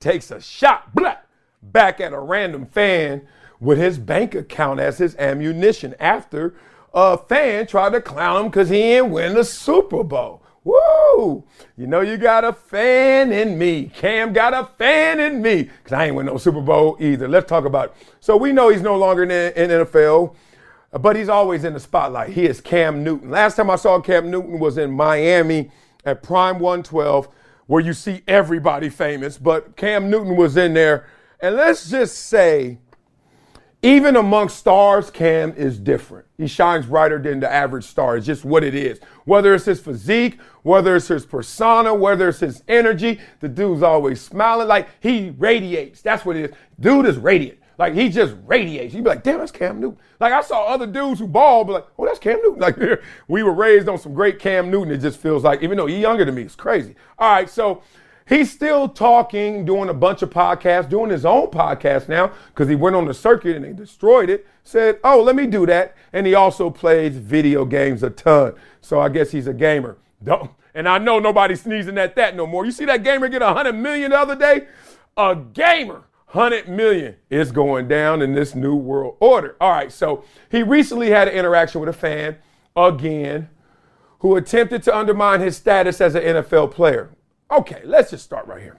takes 0.00 0.30
a 0.30 0.40
shot 0.40 0.94
blah, 0.94 1.16
back 1.62 2.00
at 2.00 2.12
a 2.12 2.18
random 2.18 2.66
fan 2.66 3.22
with 3.60 3.78
his 3.78 3.98
bank 3.98 4.34
account 4.34 4.80
as 4.80 4.98
his 4.98 5.14
ammunition 5.16 5.94
after 6.00 6.54
a 6.94 7.18
fan 7.18 7.66
tried 7.66 7.92
to 7.92 8.00
clown 8.00 8.44
him 8.44 8.50
because 8.50 8.70
he 8.70 8.78
didn't 8.78 9.10
win 9.10 9.34
the 9.34 9.44
Super 9.44 10.02
Bowl. 10.02 10.42
Woo! 10.64 11.44
You 11.76 11.86
know 11.86 12.00
you 12.00 12.16
got 12.16 12.44
a 12.44 12.52
fan 12.52 13.32
in 13.32 13.58
me. 13.58 13.90
Cam 13.94 14.32
got 14.32 14.52
a 14.52 14.64
fan 14.76 15.20
in 15.20 15.40
me 15.40 15.64
because 15.64 15.92
I 15.92 16.06
ain't 16.06 16.16
win 16.16 16.26
no 16.26 16.36
Super 16.38 16.60
Bowl 16.60 16.96
either. 16.98 17.28
Let's 17.28 17.48
talk 17.48 17.64
about 17.64 17.86
it. 17.86 17.94
So 18.20 18.36
we 18.36 18.52
know 18.52 18.68
he's 18.68 18.82
no 18.82 18.98
longer 18.98 19.22
in, 19.22 19.30
in 19.30 19.70
NFL, 19.70 20.34
but 20.92 21.16
he's 21.16 21.28
always 21.28 21.64
in 21.64 21.74
the 21.74 21.80
spotlight. 21.80 22.30
He 22.30 22.46
is 22.46 22.60
Cam 22.60 23.04
Newton. 23.04 23.30
Last 23.30 23.56
time 23.56 23.70
I 23.70 23.76
saw 23.76 24.00
Cam 24.00 24.30
Newton 24.30 24.58
was 24.58 24.76
in 24.76 24.90
Miami 24.90 25.70
at 26.04 26.22
Prime 26.22 26.58
112, 26.58 27.28
where 27.70 27.80
you 27.80 27.92
see 27.92 28.20
everybody 28.26 28.88
famous, 28.88 29.38
but 29.38 29.76
Cam 29.76 30.10
Newton 30.10 30.34
was 30.34 30.56
in 30.56 30.74
there. 30.74 31.06
And 31.38 31.54
let's 31.54 31.88
just 31.88 32.18
say 32.26 32.78
even 33.80 34.16
among 34.16 34.48
stars, 34.48 35.08
Cam 35.08 35.52
is 35.52 35.78
different. 35.78 36.26
He 36.36 36.48
shines 36.48 36.86
brighter 36.86 37.20
than 37.20 37.38
the 37.38 37.48
average 37.48 37.84
star. 37.84 38.16
It's 38.16 38.26
just 38.26 38.44
what 38.44 38.64
it 38.64 38.74
is. 38.74 38.98
Whether 39.24 39.54
it's 39.54 39.66
his 39.66 39.78
physique, 39.78 40.40
whether 40.64 40.96
it's 40.96 41.06
his 41.06 41.24
persona, 41.24 41.94
whether 41.94 42.30
it's 42.30 42.40
his 42.40 42.64
energy, 42.66 43.20
the 43.38 43.48
dude's 43.48 43.84
always 43.84 44.20
smiling. 44.20 44.66
Like 44.66 44.88
he 44.98 45.30
radiates. 45.38 46.02
That's 46.02 46.24
what 46.24 46.34
it 46.34 46.50
is. 46.50 46.56
Dude 46.80 47.06
is 47.06 47.18
radiant. 47.18 47.59
Like 47.80 47.94
he 47.94 48.10
just 48.10 48.36
radiates. 48.44 48.92
You'd 48.92 49.04
be 49.04 49.08
like, 49.08 49.22
damn, 49.22 49.38
that's 49.38 49.50
Cam 49.50 49.80
Newton. 49.80 49.98
Like 50.20 50.34
I 50.34 50.42
saw 50.42 50.66
other 50.66 50.86
dudes 50.86 51.18
who 51.18 51.26
ball, 51.26 51.64
but 51.64 51.72
like, 51.72 51.86
oh, 51.98 52.04
that's 52.04 52.18
Cam 52.18 52.38
Newton. 52.42 52.60
Like 52.60 52.76
we 53.26 53.42
were 53.42 53.54
raised 53.54 53.88
on 53.88 53.96
some 53.96 54.12
great 54.12 54.38
Cam 54.38 54.70
Newton. 54.70 54.92
It 54.92 54.98
just 54.98 55.18
feels 55.18 55.44
like, 55.44 55.62
even 55.62 55.78
though 55.78 55.86
he's 55.86 56.00
younger 56.00 56.26
than 56.26 56.34
me, 56.34 56.42
it's 56.42 56.54
crazy. 56.54 56.94
All 57.18 57.32
right, 57.32 57.48
so 57.48 57.82
He's 58.28 58.48
still 58.48 58.88
talking, 58.88 59.64
doing 59.64 59.88
a 59.88 59.94
bunch 59.94 60.22
of 60.22 60.30
podcasts, 60.30 60.88
doing 60.88 61.10
his 61.10 61.24
own 61.24 61.48
podcast 61.48 62.08
now 62.08 62.30
because 62.48 62.68
he 62.68 62.76
went 62.76 62.94
on 62.94 63.06
the 63.06 63.14
circuit 63.14 63.56
and 63.56 63.64
they 63.64 63.72
destroyed 63.72 64.30
it. 64.30 64.46
Said, 64.62 65.00
oh, 65.02 65.20
let 65.20 65.34
me 65.34 65.48
do 65.48 65.66
that. 65.66 65.96
And 66.12 66.28
he 66.28 66.34
also 66.34 66.70
plays 66.70 67.16
video 67.16 67.64
games 67.64 68.04
a 68.04 68.10
ton. 68.10 68.54
So 68.80 69.00
I 69.00 69.08
guess 69.08 69.32
he's 69.32 69.48
a 69.48 69.52
gamer. 69.52 69.96
Don't, 70.22 70.52
and 70.76 70.88
I 70.88 70.98
know 70.98 71.18
nobody's 71.18 71.62
sneezing 71.62 71.98
at 71.98 72.14
that 72.14 72.36
no 72.36 72.46
more. 72.46 72.64
You 72.64 72.70
see 72.70 72.84
that 72.84 73.02
gamer 73.02 73.28
get 73.28 73.42
a 73.42 73.46
100 73.46 73.72
million 73.72 74.12
the 74.12 74.18
other 74.20 74.36
day? 74.36 74.68
A 75.16 75.34
gamer. 75.34 76.04
100 76.32 76.68
million 76.68 77.16
is 77.28 77.50
going 77.50 77.88
down 77.88 78.22
in 78.22 78.34
this 78.34 78.54
new 78.54 78.76
world 78.76 79.16
order. 79.18 79.56
All 79.60 79.72
right, 79.72 79.90
so 79.90 80.24
he 80.48 80.62
recently 80.62 81.10
had 81.10 81.26
an 81.26 81.34
interaction 81.34 81.80
with 81.80 81.88
a 81.88 81.92
fan 81.92 82.36
again 82.76 83.48
who 84.20 84.36
attempted 84.36 84.82
to 84.84 84.96
undermine 84.96 85.40
his 85.40 85.56
status 85.56 86.00
as 86.00 86.14
an 86.14 86.22
NFL 86.22 86.70
player. 86.70 87.10
Okay, 87.50 87.82
let's 87.84 88.10
just 88.10 88.24
start 88.24 88.46
right 88.46 88.62
here. 88.62 88.76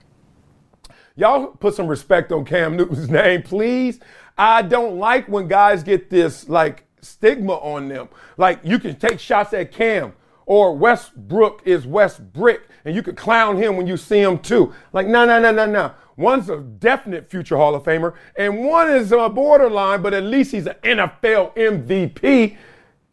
Y'all 1.14 1.48
put 1.48 1.74
some 1.74 1.88
respect 1.88 2.32
on 2.32 2.46
Cam 2.46 2.74
Newton's 2.78 3.10
name, 3.10 3.42
please. 3.42 4.00
I 4.38 4.62
don't 4.62 4.96
like 4.96 5.28
when 5.28 5.46
guys 5.46 5.82
get 5.82 6.08
this 6.08 6.48
like 6.48 6.86
stigma 7.02 7.54
on 7.54 7.88
them. 7.88 8.08
Like 8.38 8.60
you 8.62 8.78
can 8.78 8.96
take 8.96 9.20
shots 9.20 9.52
at 9.52 9.72
Cam 9.72 10.14
or 10.46 10.74
Westbrook 10.74 11.62
is 11.66 11.86
West 11.86 12.32
Brick 12.32 12.62
and 12.84 12.94
you 12.94 13.02
could 13.02 13.16
clown 13.16 13.56
him 13.56 13.76
when 13.76 13.86
you 13.86 13.96
see 13.96 14.20
him 14.20 14.38
too. 14.38 14.72
Like, 14.92 15.06
no, 15.06 15.26
no, 15.26 15.38
no, 15.38 15.52
no, 15.52 15.66
no. 15.66 15.92
One's 16.16 16.48
a 16.48 16.58
definite 16.60 17.30
future 17.30 17.56
Hall 17.56 17.74
of 17.74 17.84
Famer 17.84 18.14
and 18.36 18.64
one 18.64 18.90
is 18.90 19.12
a 19.12 19.28
borderline, 19.28 20.02
but 20.02 20.14
at 20.14 20.24
least 20.24 20.52
he's 20.52 20.66
an 20.66 20.76
NFL 20.82 21.56
MVP 21.56 22.56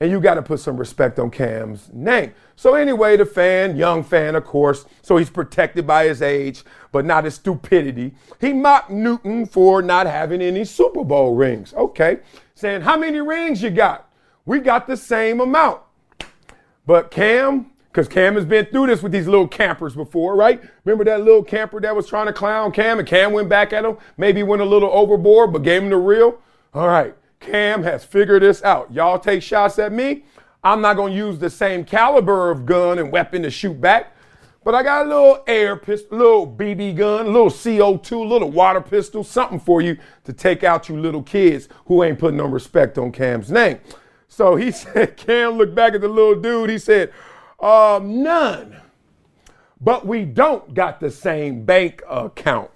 and 0.01 0.11
you 0.11 0.19
got 0.21 0.35
to 0.35 0.41
put 0.41 0.59
some 0.59 0.77
respect 0.77 1.19
on 1.19 1.29
Cam's 1.29 1.89
name. 1.93 2.33
So 2.55 2.75
anyway, 2.75 3.17
the 3.17 3.25
fan, 3.25 3.75
young 3.75 4.03
fan, 4.03 4.35
of 4.35 4.45
course, 4.45 4.85
so 5.01 5.17
he's 5.17 5.29
protected 5.29 5.85
by 5.85 6.05
his 6.05 6.21
age, 6.21 6.63
but 6.91 7.05
not 7.05 7.25
his 7.25 7.35
stupidity. 7.35 8.13
He 8.39 8.53
mocked 8.53 8.91
Newton 8.91 9.45
for 9.45 9.81
not 9.81 10.07
having 10.07 10.41
any 10.41 10.63
Super 10.65 11.03
Bowl 11.03 11.35
rings. 11.35 11.73
Okay, 11.73 12.19
saying 12.55 12.81
how 12.81 12.97
many 12.97 13.19
rings 13.19 13.61
you 13.61 13.69
got? 13.69 14.11
We 14.45 14.59
got 14.59 14.87
the 14.87 14.97
same 14.97 15.41
amount. 15.41 15.81
But 16.85 17.11
Cam, 17.11 17.68
because 17.91 18.07
Cam 18.07 18.35
has 18.35 18.45
been 18.45 18.65
through 18.67 18.87
this 18.87 19.01
with 19.01 19.11
these 19.11 19.27
little 19.27 19.47
campers 19.47 19.95
before, 19.95 20.35
right? 20.35 20.61
Remember 20.85 21.03
that 21.05 21.23
little 21.23 21.43
camper 21.43 21.81
that 21.81 21.95
was 21.95 22.07
trying 22.07 22.27
to 22.27 22.33
clown 22.33 22.71
Cam 22.71 22.99
and 22.99 23.07
Cam 23.07 23.33
went 23.33 23.49
back 23.49 23.73
at 23.73 23.83
him? 23.83 23.97
Maybe 24.17 24.43
went 24.43 24.61
a 24.61 24.65
little 24.65 24.91
overboard, 24.91 25.51
but 25.51 25.63
gave 25.63 25.81
him 25.81 25.89
the 25.89 25.97
real? 25.97 26.39
All 26.73 26.87
right. 26.87 27.15
Cam 27.39 27.83
has 27.83 28.03
figured 28.03 28.43
this 28.43 28.63
out. 28.63 28.91
Y'all 28.93 29.17
take 29.17 29.41
shots 29.41 29.79
at 29.79 29.91
me. 29.91 30.25
I'm 30.63 30.81
not 30.81 30.97
going 30.97 31.13
to 31.13 31.17
use 31.17 31.39
the 31.39 31.49
same 31.49 31.85
caliber 31.85 32.51
of 32.51 32.65
gun 32.65 32.99
and 32.99 33.11
weapon 33.11 33.43
to 33.43 33.49
shoot 33.49 33.79
back, 33.79 34.13
but 34.65 34.75
I 34.75 34.83
got 34.83 35.05
a 35.05 35.09
little 35.09 35.43
air 35.47 35.77
pistol, 35.77 36.17
little 36.17 36.47
BB 36.47 36.97
gun, 36.97 37.27
a 37.27 37.29
little 37.29 37.49
CO2, 37.49 38.27
little 38.27 38.51
water 38.51 38.81
pistol, 38.81 39.23
something 39.23 39.59
for 39.59 39.81
you 39.81 39.97
to 40.25 40.33
take 40.33 40.65
out 40.65 40.89
you 40.89 40.99
little 40.99 41.23
kids 41.23 41.69
who 41.85 42.03
ain't 42.03 42.19
putting 42.19 42.37
no 42.37 42.45
respect 42.45 42.97
on 42.97 43.13
Cam's 43.13 43.49
name. 43.49 43.79
So 44.27 44.57
he 44.57 44.71
said, 44.71 45.15
Cam 45.15 45.53
looked 45.53 45.75
back 45.75 45.93
at 45.93 46.01
the 46.01 46.09
little 46.09 46.35
dude. 46.35 46.69
He 46.69 46.77
said, 46.77 47.13
um, 47.61 48.23
none. 48.23 48.75
But 49.81 50.05
we 50.05 50.25
don't 50.25 50.73
got 50.73 50.99
the 50.99 51.09
same 51.09 51.63
bank 51.63 52.01
account. 52.09 52.71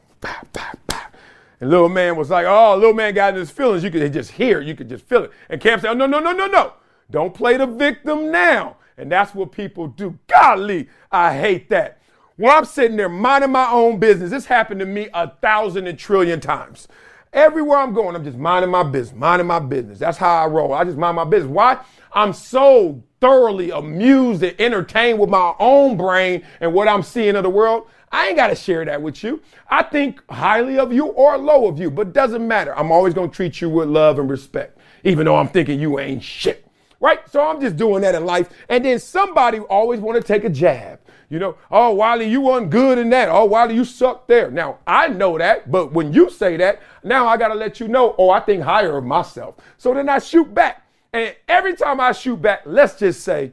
And 1.59 1.69
little 1.69 1.89
man 1.89 2.15
was 2.15 2.29
like, 2.29 2.45
oh, 2.45 2.75
little 2.75 2.93
man 2.93 3.13
got 3.13 3.33
in 3.33 3.39
his 3.39 3.51
feelings. 3.51 3.83
You 3.83 3.91
could 3.91 4.11
just 4.11 4.31
hear 4.31 4.61
it. 4.61 4.67
You 4.67 4.75
could 4.75 4.89
just 4.89 5.05
feel 5.05 5.23
it. 5.23 5.31
And 5.49 5.61
Cam 5.61 5.79
said, 5.79 5.91
oh, 5.91 5.93
no, 5.93 6.05
no, 6.05 6.19
no, 6.19 6.31
no, 6.31 6.47
no. 6.47 6.73
Don't 7.09 7.33
play 7.33 7.57
the 7.57 7.65
victim 7.67 8.31
now. 8.31 8.77
And 8.97 9.11
that's 9.11 9.33
what 9.33 9.51
people 9.51 9.87
do. 9.87 10.17
Golly, 10.27 10.89
I 11.11 11.37
hate 11.37 11.69
that. 11.69 12.01
When 12.35 12.51
I'm 12.51 12.65
sitting 12.65 12.97
there 12.97 13.09
minding 13.09 13.51
my 13.51 13.69
own 13.69 13.99
business, 13.99 14.31
this 14.31 14.45
happened 14.45 14.79
to 14.79 14.85
me 14.85 15.07
a 15.13 15.29
thousand 15.29 15.87
and 15.87 15.97
trillion 15.97 16.39
times. 16.39 16.87
Everywhere 17.33 17.79
I'm 17.79 17.93
going, 17.93 18.15
I'm 18.15 18.23
just 18.23 18.37
minding 18.37 18.69
my 18.69 18.83
business, 18.83 19.19
minding 19.19 19.47
my 19.47 19.59
business. 19.59 19.97
That's 19.97 20.19
how 20.19 20.43
I 20.43 20.45
roll. 20.45 20.71
I 20.71 20.83
just 20.83 20.97
mind 20.97 21.15
my 21.15 21.23
business. 21.23 21.51
Why? 21.51 21.79
I'm 22.13 22.31
so 22.31 23.03
thoroughly 23.19 23.71
amused 23.71 24.43
and 24.43 24.55
entertained 24.59 25.17
with 25.17 25.31
my 25.31 25.55
own 25.57 25.97
brain 25.97 26.45
and 26.61 26.73
what 26.73 26.87
I'm 26.87 27.01
seeing 27.01 27.35
of 27.35 27.41
the 27.41 27.49
world. 27.49 27.87
I 28.11 28.27
ain't 28.27 28.35
got 28.35 28.47
to 28.47 28.55
share 28.55 28.85
that 28.85 29.01
with 29.01 29.23
you. 29.23 29.41
I 29.67 29.81
think 29.81 30.21
highly 30.31 30.77
of 30.77 30.93
you 30.93 31.07
or 31.07 31.35
low 31.39 31.67
of 31.67 31.79
you, 31.79 31.89
but 31.89 32.13
doesn't 32.13 32.47
matter. 32.47 32.77
I'm 32.77 32.91
always 32.91 33.15
going 33.15 33.31
to 33.31 33.35
treat 33.35 33.59
you 33.59 33.69
with 33.69 33.89
love 33.89 34.19
and 34.19 34.29
respect, 34.29 34.77
even 35.03 35.25
though 35.25 35.35
I'm 35.35 35.47
thinking 35.47 35.79
you 35.79 35.99
ain't 35.99 36.21
shit. 36.21 36.67
Right? 36.99 37.27
So 37.31 37.41
I'm 37.41 37.59
just 37.59 37.75
doing 37.75 38.03
that 38.03 38.13
in 38.13 38.25
life. 38.25 38.49
And 38.69 38.85
then 38.85 38.99
somebody 38.99 39.57
always 39.59 39.99
want 39.99 40.21
to 40.21 40.25
take 40.25 40.43
a 40.43 40.49
jab. 40.49 40.99
You 41.33 41.39
know, 41.39 41.57
oh, 41.71 41.93
Wiley, 41.93 42.29
you 42.29 42.41
weren't 42.41 42.69
good 42.69 42.99
in 42.99 43.09
that. 43.09 43.27
Oh, 43.27 43.45
Wiley, 43.45 43.73
you 43.73 43.85
sucked 43.85 44.27
there. 44.27 44.51
Now, 44.51 44.77
I 44.85 45.07
know 45.07 45.35
that, 45.39 45.71
but 45.71 45.91
when 45.91 46.13
you 46.13 46.29
say 46.29 46.57
that, 46.57 46.79
now 47.03 47.27
I 47.27 47.37
got 47.37 47.47
to 47.47 47.55
let 47.55 47.79
you 47.79 47.87
know, 47.87 48.13
oh, 48.19 48.29
I 48.29 48.39
think 48.39 48.61
higher 48.61 48.97
of 48.97 49.03
myself. 49.03 49.55
So 49.79 49.95
then 49.95 50.09
I 50.09 50.19
shoot 50.19 50.53
back. 50.53 50.85
And 51.11 51.35
every 51.47 51.75
time 51.75 51.99
I 51.99 52.11
shoot 52.11 52.39
back, 52.39 52.61
let's 52.67 52.99
just 52.99 53.23
say 53.23 53.51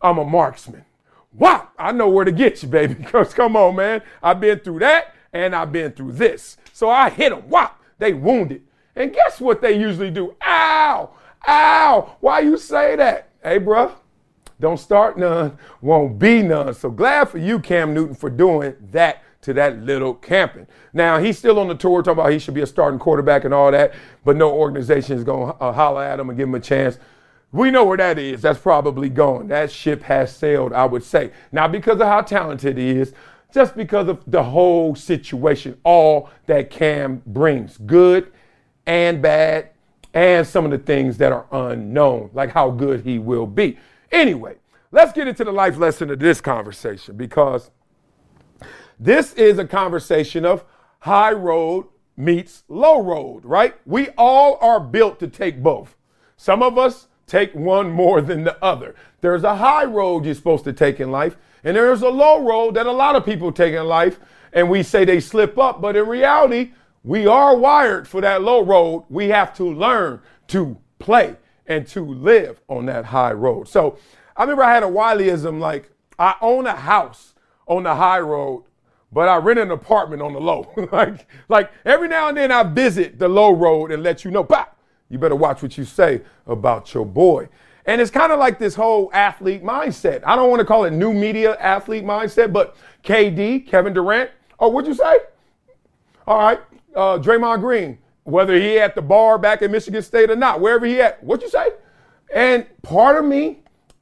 I'm 0.00 0.18
a 0.18 0.24
marksman. 0.24 0.84
Wow, 1.32 1.66
I 1.76 1.90
know 1.90 2.08
where 2.08 2.24
to 2.24 2.30
get 2.30 2.62
you, 2.62 2.68
baby. 2.68 2.94
Because 3.00 3.34
come 3.34 3.56
on, 3.56 3.74
man. 3.74 4.02
I've 4.22 4.38
been 4.38 4.60
through 4.60 4.78
that 4.78 5.12
and 5.32 5.52
I've 5.52 5.72
been 5.72 5.90
through 5.90 6.12
this. 6.12 6.58
So 6.72 6.88
I 6.88 7.10
hit 7.10 7.30
them. 7.30 7.48
Wow, 7.48 7.72
they 7.98 8.12
wounded. 8.12 8.62
And 8.94 9.12
guess 9.12 9.40
what 9.40 9.60
they 9.60 9.76
usually 9.76 10.12
do? 10.12 10.36
Ow, 10.44 11.10
ow. 11.48 12.16
Why 12.20 12.38
you 12.38 12.56
say 12.56 12.94
that? 12.94 13.30
Hey, 13.42 13.58
bruh, 13.58 13.92
don't 14.60 14.78
start 14.78 15.18
none, 15.18 15.58
won't 15.80 16.18
be 16.18 16.42
none. 16.42 16.74
So 16.74 16.90
glad 16.90 17.28
for 17.28 17.38
you, 17.38 17.58
Cam 17.58 17.92
Newton, 17.92 18.14
for 18.14 18.30
doing 18.30 18.74
that 18.92 19.22
to 19.42 19.52
that 19.54 19.80
little 19.82 20.14
camping. 20.14 20.66
Now, 20.92 21.18
he's 21.18 21.38
still 21.38 21.58
on 21.58 21.68
the 21.68 21.74
tour 21.74 22.02
talking 22.02 22.18
about 22.18 22.32
he 22.32 22.38
should 22.38 22.54
be 22.54 22.62
a 22.62 22.66
starting 22.66 22.98
quarterback 22.98 23.44
and 23.44 23.54
all 23.54 23.70
that, 23.70 23.94
but 24.24 24.36
no 24.36 24.50
organization 24.50 25.16
is 25.16 25.24
going 25.24 25.52
to 25.52 25.58
uh, 25.62 25.72
holler 25.72 26.02
at 26.02 26.18
him 26.18 26.30
and 26.30 26.38
give 26.38 26.48
him 26.48 26.54
a 26.54 26.60
chance. 26.60 26.98
We 27.52 27.70
know 27.70 27.84
where 27.84 27.96
that 27.96 28.18
is. 28.18 28.42
That's 28.42 28.58
probably 28.58 29.08
gone. 29.08 29.48
That 29.48 29.70
ship 29.70 30.02
has 30.02 30.34
sailed, 30.34 30.72
I 30.72 30.84
would 30.84 31.04
say. 31.04 31.30
Not 31.52 31.70
because 31.70 32.00
of 32.00 32.06
how 32.06 32.22
talented 32.22 32.76
he 32.76 32.90
is, 32.90 33.12
just 33.54 33.76
because 33.76 34.08
of 34.08 34.22
the 34.26 34.42
whole 34.42 34.94
situation, 34.94 35.78
all 35.84 36.28
that 36.46 36.70
Cam 36.70 37.22
brings, 37.26 37.78
good 37.78 38.32
and 38.84 39.22
bad, 39.22 39.70
and 40.12 40.46
some 40.46 40.64
of 40.64 40.70
the 40.70 40.78
things 40.78 41.18
that 41.18 41.32
are 41.32 41.46
unknown, 41.52 42.30
like 42.32 42.50
how 42.50 42.70
good 42.70 43.02
he 43.04 43.18
will 43.18 43.46
be. 43.46 43.78
Anyway, 44.12 44.56
let's 44.92 45.12
get 45.12 45.28
into 45.28 45.44
the 45.44 45.52
life 45.52 45.76
lesson 45.76 46.10
of 46.10 46.18
this 46.18 46.40
conversation 46.40 47.16
because 47.16 47.70
this 48.98 49.32
is 49.34 49.58
a 49.58 49.66
conversation 49.66 50.44
of 50.44 50.64
high 51.00 51.32
road 51.32 51.86
meets 52.16 52.64
low 52.68 53.02
road, 53.02 53.44
right? 53.44 53.74
We 53.84 54.08
all 54.16 54.58
are 54.60 54.80
built 54.80 55.20
to 55.20 55.28
take 55.28 55.62
both. 55.62 55.96
Some 56.36 56.62
of 56.62 56.78
us 56.78 57.08
take 57.26 57.54
one 57.54 57.90
more 57.90 58.20
than 58.20 58.44
the 58.44 58.62
other. 58.64 58.94
There's 59.20 59.44
a 59.44 59.56
high 59.56 59.84
road 59.84 60.24
you're 60.24 60.34
supposed 60.34 60.64
to 60.64 60.72
take 60.72 61.00
in 61.00 61.10
life, 61.10 61.36
and 61.64 61.76
there's 61.76 62.02
a 62.02 62.08
low 62.08 62.42
road 62.42 62.74
that 62.74 62.86
a 62.86 62.92
lot 62.92 63.16
of 63.16 63.24
people 63.24 63.52
take 63.52 63.74
in 63.74 63.84
life, 63.86 64.18
and 64.52 64.70
we 64.70 64.82
say 64.82 65.04
they 65.04 65.20
slip 65.20 65.58
up, 65.58 65.80
but 65.80 65.96
in 65.96 66.06
reality, 66.06 66.72
we 67.04 67.26
are 67.26 67.56
wired 67.56 68.08
for 68.08 68.20
that 68.20 68.42
low 68.42 68.64
road. 68.64 69.04
We 69.08 69.28
have 69.28 69.54
to 69.56 69.64
learn 69.64 70.20
to 70.48 70.76
play 70.98 71.36
and 71.68 71.86
to 71.88 72.04
live 72.04 72.60
on 72.68 72.86
that 72.86 73.06
high 73.06 73.32
road. 73.32 73.68
So 73.68 73.98
I 74.36 74.42
remember 74.42 74.64
I 74.64 74.74
had 74.74 74.82
a 74.82 74.86
Wileyism 74.86 75.60
like 75.60 75.90
I 76.18 76.34
own 76.40 76.66
a 76.66 76.76
house 76.76 77.34
on 77.66 77.82
the 77.82 77.94
high 77.94 78.20
road, 78.20 78.64
but 79.12 79.28
I 79.28 79.36
rent 79.36 79.58
an 79.58 79.70
apartment 79.70 80.22
on 80.22 80.32
the 80.32 80.40
low. 80.40 80.72
like, 80.92 81.26
like 81.48 81.70
every 81.84 82.08
now 82.08 82.28
and 82.28 82.36
then 82.36 82.52
I 82.52 82.62
visit 82.62 83.18
the 83.18 83.28
low 83.28 83.52
road 83.52 83.90
and 83.92 84.02
let 84.02 84.24
you 84.24 84.30
know, 84.30 84.44
pop, 84.44 84.78
you 85.08 85.18
better 85.18 85.36
watch 85.36 85.62
what 85.62 85.76
you 85.76 85.84
say 85.84 86.22
about 86.46 86.92
your 86.94 87.06
boy. 87.06 87.48
And 87.86 88.00
it's 88.00 88.10
kind 88.10 88.32
of 88.32 88.38
like 88.38 88.58
this 88.58 88.74
whole 88.74 89.10
athlete 89.12 89.62
mindset. 89.62 90.22
I 90.26 90.34
don't 90.34 90.50
want 90.50 90.60
to 90.60 90.66
call 90.66 90.84
it 90.84 90.90
new 90.90 91.12
media 91.12 91.56
athlete 91.58 92.04
mindset, 92.04 92.52
but 92.52 92.76
KD, 93.04 93.66
Kevin 93.66 93.94
Durant. 93.94 94.30
Oh, 94.58 94.68
what'd 94.68 94.88
you 94.88 94.94
say? 94.94 95.18
All 96.26 96.38
right, 96.38 96.60
uh, 96.96 97.18
Draymond 97.18 97.60
Green, 97.60 97.98
whether 98.26 98.54
he 98.56 98.78
at 98.78 98.94
the 98.94 99.02
bar 99.02 99.38
back 99.38 99.62
in 99.62 99.70
Michigan 99.70 100.02
State 100.02 100.30
or 100.30 100.36
not, 100.36 100.60
wherever 100.60 100.84
he 100.84 101.00
at, 101.00 101.22
what'd 101.22 101.42
you 101.42 101.48
say? 101.48 101.68
And 102.34 102.66
part 102.82 103.16
of 103.16 103.24
me, 103.24 103.60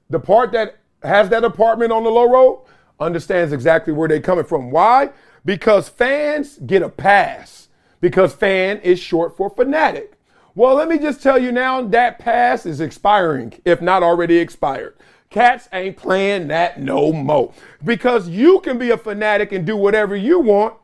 the 0.09 0.19
part 0.19 0.51
that 0.53 0.77
has 1.03 1.29
that 1.29 1.45
apartment 1.45 1.93
on 1.93 2.05
the 2.05 2.11
low 2.11 2.31
road, 2.31 2.65
understands 2.99 3.53
exactly 3.53 3.93
where 3.93 4.09
they're 4.09 4.21
coming 4.21 4.45
from. 4.45 4.71
Why? 4.71 5.11
Because 5.45 5.91
fans 5.91 6.59
get 6.59 6.83
a 6.83 6.89
pass. 6.89 7.69
Because 8.01 8.33
fan 8.33 8.79
is 8.79 8.99
short 8.99 9.37
for 9.37 9.51
fanatic. 9.51 10.15
Well, 10.55 10.75
let 10.75 10.89
me 10.89 10.99
just 10.99 11.23
tell 11.23 11.39
you 11.39 11.53
now 11.53 11.83
that 11.83 12.19
pass 12.19 12.65
is 12.65 12.81
expiring, 12.81 13.61
if 13.65 13.83
not 13.83 14.03
already 14.03 14.39
expired. 14.39 14.95
Cats 15.29 15.69
ain't 15.73 15.97
playing 15.97 16.49
that 16.49 16.81
no 16.81 17.13
more. 17.13 17.53
Because 17.85 18.29
you 18.29 18.61
can 18.61 18.79
be 18.79 18.91
a 18.91 18.97
fanatic 18.97 19.53
and 19.53 19.67
do 19.67 19.77
whatever 19.77 20.17
you 20.17 20.39
want, 20.39 20.75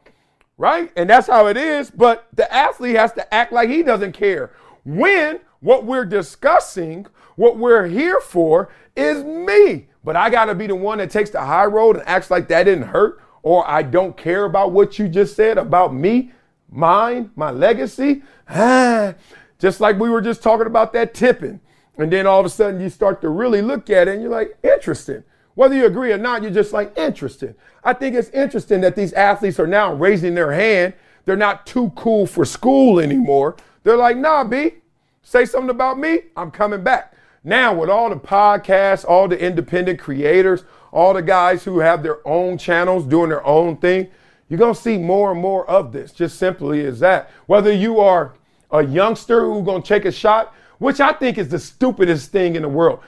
right? 0.60 0.92
And 0.94 1.08
that's 1.08 1.26
how 1.26 1.46
it 1.46 1.56
is. 1.56 1.90
But 1.90 2.28
the 2.34 2.52
athlete 2.52 2.96
has 2.96 3.14
to 3.14 3.34
act 3.34 3.50
like 3.50 3.70
he 3.70 3.82
doesn't 3.82 4.12
care. 4.12 4.52
When 4.84 5.40
what 5.60 5.86
we're 5.86 6.04
discussing, 6.04 7.06
what 7.36 7.56
we're 7.56 7.86
here 7.86 8.20
for, 8.20 8.70
is 8.94 9.24
me. 9.24 9.88
But 10.04 10.16
I 10.16 10.28
got 10.28 10.44
to 10.46 10.54
be 10.54 10.66
the 10.66 10.76
one 10.76 10.98
that 10.98 11.10
takes 11.10 11.30
the 11.30 11.40
high 11.40 11.64
road 11.64 11.96
and 11.96 12.06
acts 12.06 12.30
like 12.30 12.48
that 12.48 12.64
didn't 12.64 12.88
hurt, 12.88 13.22
or 13.42 13.68
I 13.68 13.82
don't 13.82 14.16
care 14.18 14.44
about 14.44 14.72
what 14.72 14.98
you 14.98 15.08
just 15.08 15.34
said 15.34 15.56
about 15.56 15.94
me, 15.94 16.32
mine, 16.70 17.30
my 17.36 17.50
legacy. 17.50 18.22
Ah, 18.46 19.14
just 19.58 19.80
like 19.80 19.98
we 19.98 20.10
were 20.10 20.20
just 20.20 20.42
talking 20.42 20.66
about 20.66 20.92
that 20.92 21.14
tipping. 21.14 21.60
And 21.96 22.12
then 22.12 22.26
all 22.26 22.40
of 22.40 22.46
a 22.46 22.50
sudden 22.50 22.80
you 22.80 22.90
start 22.90 23.22
to 23.22 23.30
really 23.30 23.62
look 23.62 23.88
at 23.88 24.08
it 24.08 24.12
and 24.12 24.22
you're 24.22 24.30
like, 24.30 24.58
interesting. 24.62 25.24
Whether 25.54 25.74
you 25.74 25.86
agree 25.86 26.12
or 26.12 26.18
not, 26.18 26.42
you're 26.42 26.50
just 26.50 26.72
like, 26.72 26.96
interesting. 26.96 27.54
I 27.84 27.92
think 27.92 28.14
it's 28.14 28.30
interesting 28.30 28.80
that 28.82 28.96
these 28.96 29.12
athletes 29.12 29.58
are 29.58 29.66
now 29.66 29.92
raising 29.92 30.34
their 30.34 30.52
hand. 30.52 30.94
They're 31.24 31.36
not 31.36 31.66
too 31.66 31.92
cool 31.96 32.26
for 32.26 32.44
school 32.44 33.00
anymore. 33.00 33.56
They're 33.82 33.96
like, 33.96 34.16
nah, 34.16 34.44
B, 34.44 34.74
say 35.22 35.44
something 35.44 35.70
about 35.70 35.98
me, 35.98 36.20
I'm 36.36 36.50
coming 36.50 36.82
back. 36.82 37.14
Now, 37.42 37.72
with 37.72 37.88
all 37.88 38.10
the 38.10 38.16
podcasts, 38.16 39.04
all 39.04 39.26
the 39.26 39.38
independent 39.38 39.98
creators, 39.98 40.64
all 40.92 41.14
the 41.14 41.22
guys 41.22 41.64
who 41.64 41.78
have 41.78 42.02
their 42.02 42.26
own 42.26 42.58
channels 42.58 43.06
doing 43.06 43.30
their 43.30 43.46
own 43.46 43.76
thing, 43.76 44.08
you're 44.48 44.58
going 44.58 44.74
to 44.74 44.80
see 44.80 44.98
more 44.98 45.30
and 45.32 45.40
more 45.40 45.68
of 45.70 45.92
this. 45.92 46.12
Just 46.12 46.38
simply 46.38 46.80
is 46.80 47.00
that. 47.00 47.30
Whether 47.46 47.72
you 47.72 48.00
are 48.00 48.34
a 48.70 48.84
youngster 48.84 49.44
who's 49.44 49.64
going 49.64 49.82
to 49.82 49.88
take 49.88 50.04
a 50.04 50.12
shot, 50.12 50.54
which 50.78 51.00
I 51.00 51.12
think 51.12 51.38
is 51.38 51.48
the 51.48 51.58
stupidest 51.58 52.32
thing 52.32 52.56
in 52.56 52.62
the 52.62 52.68
world. 52.68 53.00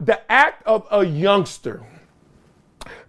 The 0.00 0.30
act 0.30 0.66
of 0.66 0.86
a 0.90 1.04
youngster 1.04 1.84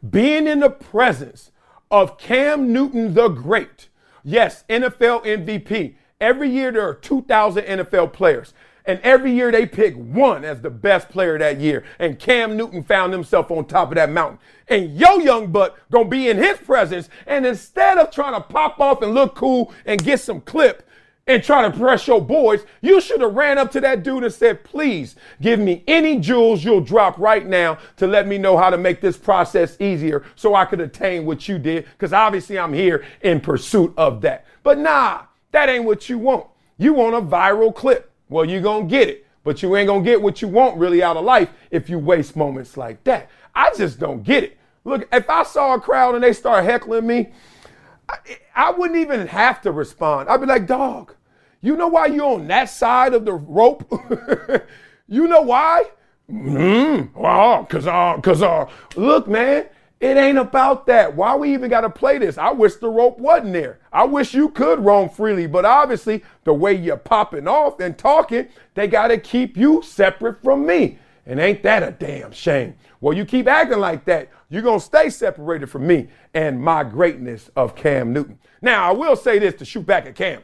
being 0.08 0.48
in 0.48 0.60
the 0.60 0.70
presence 0.70 1.52
of 1.92 2.18
Cam 2.18 2.72
Newton 2.72 3.14
the 3.14 3.28
Great, 3.30 3.90
yes, 4.24 4.64
NFL 4.70 5.26
MVP. 5.26 5.96
Every 6.22 6.50
year 6.50 6.72
there 6.72 6.88
are 6.88 6.94
2,000 6.94 7.64
NFL 7.64 8.14
players. 8.14 8.54
And 8.86 9.00
every 9.02 9.32
year 9.32 9.52
they 9.52 9.68
pick 9.68 9.96
one 9.96 10.44
as 10.44 10.62
the 10.62 10.70
best 10.72 11.10
player 11.10 11.38
that 11.38 11.60
year. 11.60 11.84
And 12.00 12.18
Cam 12.18 12.58
Newton 12.58 12.84
found 12.84 13.14
himself 13.14 13.52
on 13.52 13.66
top 13.66 13.90
of 13.90 13.96
that 13.96 14.10
mountain. 14.10 14.40
And 14.68 14.98
yo 14.98 15.20
young 15.20 15.52
butt 15.52 15.78
gonna 15.92 16.10
be 16.10 16.28
in 16.28 16.38
his 16.38 16.58
presence. 16.58 17.08
And 17.28 17.46
instead 17.46 18.00
of 18.00 18.10
trying 18.10 18.34
to 18.34 18.42
pop 18.42 18.80
off 18.80 19.04
and 19.04 19.14
look 19.14 19.36
cool 19.36 19.72
and 19.86 20.04
get 20.04 20.22
some 20.22 20.42
clip, 20.42 20.89
and 21.30 21.44
try 21.44 21.62
to 21.62 21.78
press 21.78 22.08
your 22.08 22.20
boys, 22.20 22.66
you 22.82 23.00
should 23.00 23.22
have 23.22 23.36
ran 23.36 23.60
up 23.60 23.72
to 23.72 23.80
that 23.80 24.02
dude 24.02 24.24
and 24.24 24.34
said, 24.34 24.64
please 24.64 25.16
give 25.40 25.60
me 25.60 25.84
any 25.88 26.20
jewels 26.20 26.64
you'll 26.64 26.82
drop 26.82 27.18
right 27.20 27.46
now 27.46 27.78
to 27.98 28.08
let 28.08 28.28
me 28.28 28.40
know 28.40 28.58
how 28.58 28.72
to 28.72 28.80
make 28.80 29.00
this 29.00 29.16
process 29.16 29.80
easier 29.80 30.26
so 30.36 30.56
I 30.56 30.66
could 30.66 30.82
attain 30.82 31.28
what 31.28 31.48
you 31.48 31.60
did. 31.60 31.86
Because 31.86 32.14
obviously 32.14 32.58
I'm 32.58 32.74
here 32.74 33.06
in 33.22 33.40
pursuit 33.42 33.94
of 33.96 34.22
that. 34.22 34.48
But 34.64 34.80
nah, 34.80 35.22
that 35.52 35.70
ain't 35.70 35.86
what 35.86 36.10
you 36.10 36.18
want. 36.18 36.48
You 36.80 36.94
want 36.96 37.16
a 37.16 37.22
viral 37.22 37.76
clip. 37.76 38.12
Well, 38.28 38.46
you're 38.46 38.62
going 38.62 38.88
to 38.88 38.90
get 38.90 39.08
it. 39.08 39.28
But 39.44 39.62
you 39.62 39.76
ain't 39.76 39.88
going 39.88 40.04
to 40.04 40.10
get 40.10 40.24
what 40.24 40.42
you 40.42 40.48
want 40.48 40.78
really 40.78 41.04
out 41.04 41.16
of 41.16 41.26
life 41.26 41.50
if 41.70 41.92
you 41.92 42.00
waste 42.00 42.36
moments 42.36 42.76
like 42.76 43.04
that. 43.04 43.30
I 43.54 43.72
just 43.76 44.00
don't 44.00 44.24
get 44.24 44.44
it. 44.44 44.58
Look, 44.84 45.08
if 45.14 45.30
I 45.30 45.44
saw 45.44 45.76
a 45.76 45.80
crowd 45.80 46.16
and 46.16 46.24
they 46.24 46.34
start 46.34 46.64
heckling 46.64 47.06
me, 47.06 47.30
I, 48.10 48.18
I 48.56 48.72
wouldn't 48.72 49.00
even 49.00 49.28
have 49.28 49.62
to 49.62 49.72
respond. 49.72 50.30
I'd 50.30 50.40
be 50.40 50.48
like, 50.48 50.66
dog, 50.66 51.14
you 51.62 51.76
know 51.76 51.88
why 51.88 52.08
you're 52.08 52.34
on 52.34 52.48
that 52.48 52.70
side 52.70 53.14
of 53.14 53.26
the 53.26 53.34
rope? 53.34 53.92
you 55.08 55.28
know 55.28 55.42
why? 55.42 55.86
Mm-hmm. 56.32 57.20
Well, 57.20 57.66
cause 57.66 57.88
uh, 57.88 58.20
cause 58.22 58.42
uh, 58.42 58.70
look, 58.96 59.28
man, 59.28 59.68
it 60.00 60.16
ain't 60.16 60.38
about 60.38 60.88
that. 60.88 61.16
Why 61.16 61.36
we 61.36 61.54
even 61.54 61.70
got 61.70 61.82
to 61.82 61.90
play 61.90 62.18
this? 62.20 62.38
I 62.38 62.52
wish 62.52 62.76
the 62.76 62.90
rope 62.90 63.20
wasn't 63.20 63.54
there. 63.54 63.80
I 63.92 64.06
wish 64.06 64.34
you 64.34 64.50
could 64.50 64.80
roam 64.80 65.10
freely, 65.10 65.48
but 65.48 65.66
obviously 65.66 66.24
the 66.46 66.54
way 66.54 66.74
you're 66.74 66.96
popping 66.96 67.48
off 67.48 67.80
and 67.82 67.98
talking, 67.98 68.48
they 68.76 68.88
got 68.88 69.08
to 69.08 69.18
keep 69.18 69.58
you 69.58 69.82
separate 69.82 70.42
from 70.42 70.66
me. 70.66 71.00
And 71.26 71.40
ain't 71.40 71.64
that 71.64 71.84
a 71.84 71.92
damn 71.92 72.32
shame? 72.32 72.76
Well, 73.02 73.16
you 73.16 73.26
keep 73.26 73.48
acting 73.48 73.80
like 73.80 74.06
that, 74.06 74.30
you're 74.50 74.62
going 74.62 74.80
to 74.80 74.86
stay 74.86 75.10
separated 75.10 75.70
from 75.70 75.86
me 75.86 76.08
and 76.34 76.62
my 76.62 76.84
greatness 76.84 77.52
of 77.56 77.76
Cam 77.76 78.14
Newton. 78.14 78.40
Now, 78.62 78.90
I 78.90 78.94
will 78.94 79.16
say 79.16 79.38
this 79.38 79.56
to 79.56 79.66
shoot 79.66 79.86
back 79.86 80.06
at 80.06 80.16
Cam. 80.16 80.42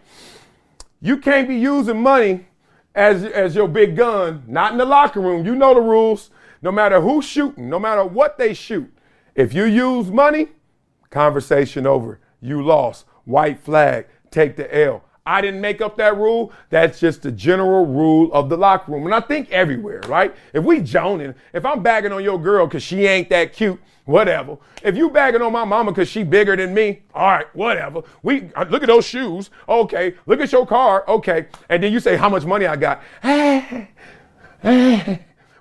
You 1.01 1.17
can't 1.17 1.47
be 1.47 1.55
using 1.55 2.01
money 2.01 2.47
as, 2.93 3.23
as 3.23 3.55
your 3.55 3.67
big 3.67 3.95
gun, 3.95 4.43
not 4.47 4.71
in 4.71 4.77
the 4.77 4.85
locker 4.85 5.19
room. 5.19 5.45
You 5.45 5.55
know 5.55 5.73
the 5.73 5.81
rules. 5.81 6.31
No 6.61 6.71
matter 6.71 6.99
who's 7.01 7.25
shooting, 7.25 7.69
no 7.69 7.79
matter 7.79 8.03
what 8.03 8.37
they 8.37 8.53
shoot, 8.53 8.91
if 9.35 9.53
you 9.53 9.65
use 9.65 10.09
money, 10.09 10.49
conversation 11.09 11.85
over. 11.85 12.19
You 12.41 12.63
lost. 12.63 13.05
White 13.25 13.59
flag. 13.59 14.07
Take 14.31 14.55
the 14.55 14.75
L. 14.75 15.03
I 15.25 15.41
didn't 15.41 15.61
make 15.61 15.81
up 15.81 15.97
that 15.97 16.17
rule. 16.17 16.51
That's 16.69 16.99
just 16.99 17.23
the 17.23 17.31
general 17.31 17.85
rule 17.85 18.31
of 18.31 18.47
the 18.49 18.57
locker 18.57 18.91
room. 18.91 19.05
And 19.05 19.15
I 19.15 19.21
think 19.21 19.49
everywhere, 19.51 20.01
right? 20.07 20.35
If 20.53 20.63
we 20.63 20.81
joning, 20.81 21.33
if 21.51 21.65
I'm 21.65 21.81
bagging 21.81 22.11
on 22.11 22.23
your 22.23 22.39
girl 22.39 22.67
because 22.67 22.83
she 22.83 23.07
ain't 23.07 23.29
that 23.29 23.53
cute, 23.53 23.79
whatever. 24.05 24.57
If 24.83 24.95
you 24.95 25.09
bagging 25.09 25.41
on 25.41 25.51
my 25.51 25.65
mama 25.65 25.91
because 25.91 26.09
she 26.09 26.23
bigger 26.23 26.55
than 26.55 26.73
me, 26.73 27.01
all 27.13 27.27
right, 27.27 27.55
whatever. 27.55 28.03
We 28.21 28.51
look 28.69 28.83
at 28.83 28.87
those 28.87 29.05
shoes, 29.05 29.49
okay. 29.67 30.13
Look 30.27 30.39
at 30.41 30.51
your 30.51 30.67
car, 30.67 31.03
okay. 31.07 31.47
And 31.69 31.81
then 31.81 31.91
you 31.91 31.99
say 31.99 32.15
how 32.15 32.29
much 32.29 32.45
money 32.45 32.67
I 32.67 32.75
got. 32.75 33.01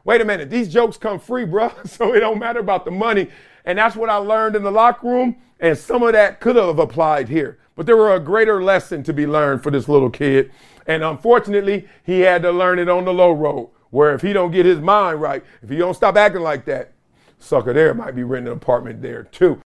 Wait 0.05 0.21
a 0.21 0.25
minute, 0.27 0.51
these 0.51 0.71
jokes 0.71 0.99
come 0.99 1.19
free, 1.19 1.47
bro. 1.47 1.73
So 1.87 2.15
it 2.15 2.21
don't 2.21 2.39
matter 2.39 2.61
about 2.61 2.85
the 2.85 2.91
money. 2.91 3.31
And 3.65 3.79
that's 3.79 3.97
what 3.97 4.11
I 4.11 4.17
learned 4.17 4.57
in 4.57 4.63
the 4.63 4.71
locker 4.71 5.09
room. 5.09 5.37
And 5.61 5.79
some 5.79 6.03
of 6.03 6.13
that 6.13 6.41
could 6.41 6.57
have 6.57 6.79
applied 6.79 7.29
here. 7.29 7.59
But 7.77 7.87
there 7.87 7.97
were 7.97 8.15
a 8.15 8.21
greater 8.21 8.63
lesson 8.63 9.03
to 9.05 9.13
be 9.13 9.27
learned 9.27 9.63
for 9.63 9.71
this 9.71 9.89
little 9.89 10.11
kid. 10.11 10.53
And 10.87 11.03
unfortunately, 11.03 11.89
he 12.05 12.21
had 12.21 12.43
to 12.43 12.53
learn 12.53 12.79
it 12.79 12.89
on 12.89 13.05
the 13.05 13.13
low 13.13 13.33
road, 13.33 13.71
where 13.91 14.15
if 14.15 14.23
he 14.23 14.33
don't 14.33 14.51
get 14.51 14.67
his 14.67 14.81
mind 14.81 15.21
right, 15.21 15.43
if 15.63 15.71
he 15.71 15.79
don't 15.79 15.95
stop 15.95 16.17
acting 16.17 16.43
like 16.43 16.67
that, 16.67 16.93
sucker 17.39 17.73
there 17.73 17.95
might 17.95 18.15
be 18.15 18.23
renting 18.23 18.53
an 18.53 18.59
apartment 18.59 19.01
there 19.03 19.25
too. 19.25 19.61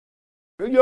God, 0.60 0.72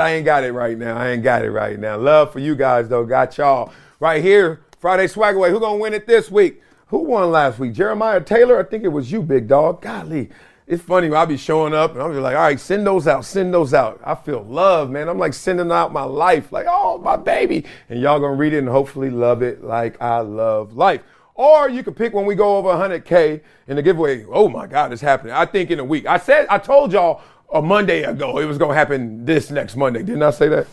I 0.00 0.10
ain't 0.10 0.24
got 0.24 0.44
it 0.44 0.52
right 0.52 0.76
now. 0.78 0.96
I 0.96 1.08
ain't 1.10 1.22
got 1.22 1.44
it 1.44 1.50
right 1.50 1.78
now. 1.78 1.96
Love 1.96 2.32
for 2.32 2.38
you 2.38 2.54
guys 2.54 2.88
though. 2.88 3.04
Got 3.04 3.36
y'all 3.38 3.72
right 4.00 4.22
here. 4.22 4.62
Friday 4.78 5.06
swag 5.06 5.36
away. 5.36 5.50
Who 5.50 5.60
gonna 5.60 5.78
win 5.78 5.94
it 5.94 6.06
this 6.06 6.30
week? 6.30 6.62
Who 6.88 6.98
won 6.98 7.30
last 7.30 7.58
week? 7.58 7.72
Jeremiah 7.72 8.20
Taylor. 8.20 8.58
I 8.58 8.62
think 8.62 8.84
it 8.84 8.88
was 8.88 9.10
you, 9.10 9.22
big 9.22 9.48
dog. 9.48 9.82
Golly, 9.82 10.30
it's 10.66 10.82
funny. 10.82 11.12
I'll 11.14 11.26
be 11.26 11.36
showing 11.36 11.74
up 11.74 11.92
and 11.92 12.02
I'll 12.02 12.12
be 12.12 12.16
like, 12.16 12.34
all 12.34 12.42
right, 12.42 12.58
send 12.58 12.86
those 12.86 13.06
out, 13.06 13.24
send 13.24 13.54
those 13.54 13.72
out. 13.72 14.00
I 14.04 14.16
feel 14.16 14.42
love, 14.42 14.90
man. 14.90 15.08
I'm 15.08 15.18
like 15.18 15.32
sending 15.32 15.70
out 15.70 15.92
my 15.92 16.02
life, 16.02 16.50
like, 16.50 16.66
oh, 16.68 16.98
my 16.98 17.16
baby. 17.16 17.64
And 17.88 18.00
y'all 18.00 18.18
gonna 18.18 18.34
read 18.34 18.52
it 18.52 18.58
and 18.58 18.68
hopefully 18.68 19.10
love 19.10 19.42
it 19.42 19.62
like 19.62 20.00
I 20.02 20.20
love 20.20 20.72
life. 20.72 21.02
Or 21.34 21.68
you 21.68 21.84
could 21.84 21.96
pick 21.96 22.14
when 22.14 22.26
we 22.26 22.34
go 22.34 22.56
over 22.56 22.70
100K 22.70 23.42
in 23.68 23.76
the 23.76 23.82
giveaway. 23.82 24.24
Oh 24.28 24.48
my 24.48 24.66
God, 24.66 24.92
it's 24.92 25.02
happening. 25.02 25.34
I 25.34 25.46
think 25.46 25.70
in 25.70 25.78
a 25.78 25.84
week. 25.84 26.06
I 26.06 26.18
said, 26.18 26.46
I 26.48 26.58
told 26.58 26.92
y'all 26.92 27.20
a 27.52 27.62
Monday 27.62 28.02
ago 28.02 28.38
it 28.38 28.46
was 28.46 28.58
to 28.58 28.68
happen 28.70 29.24
this 29.24 29.50
next 29.50 29.76
Monday. 29.76 30.02
Didn't 30.02 30.22
I 30.22 30.30
say 30.30 30.48
that? 30.48 30.66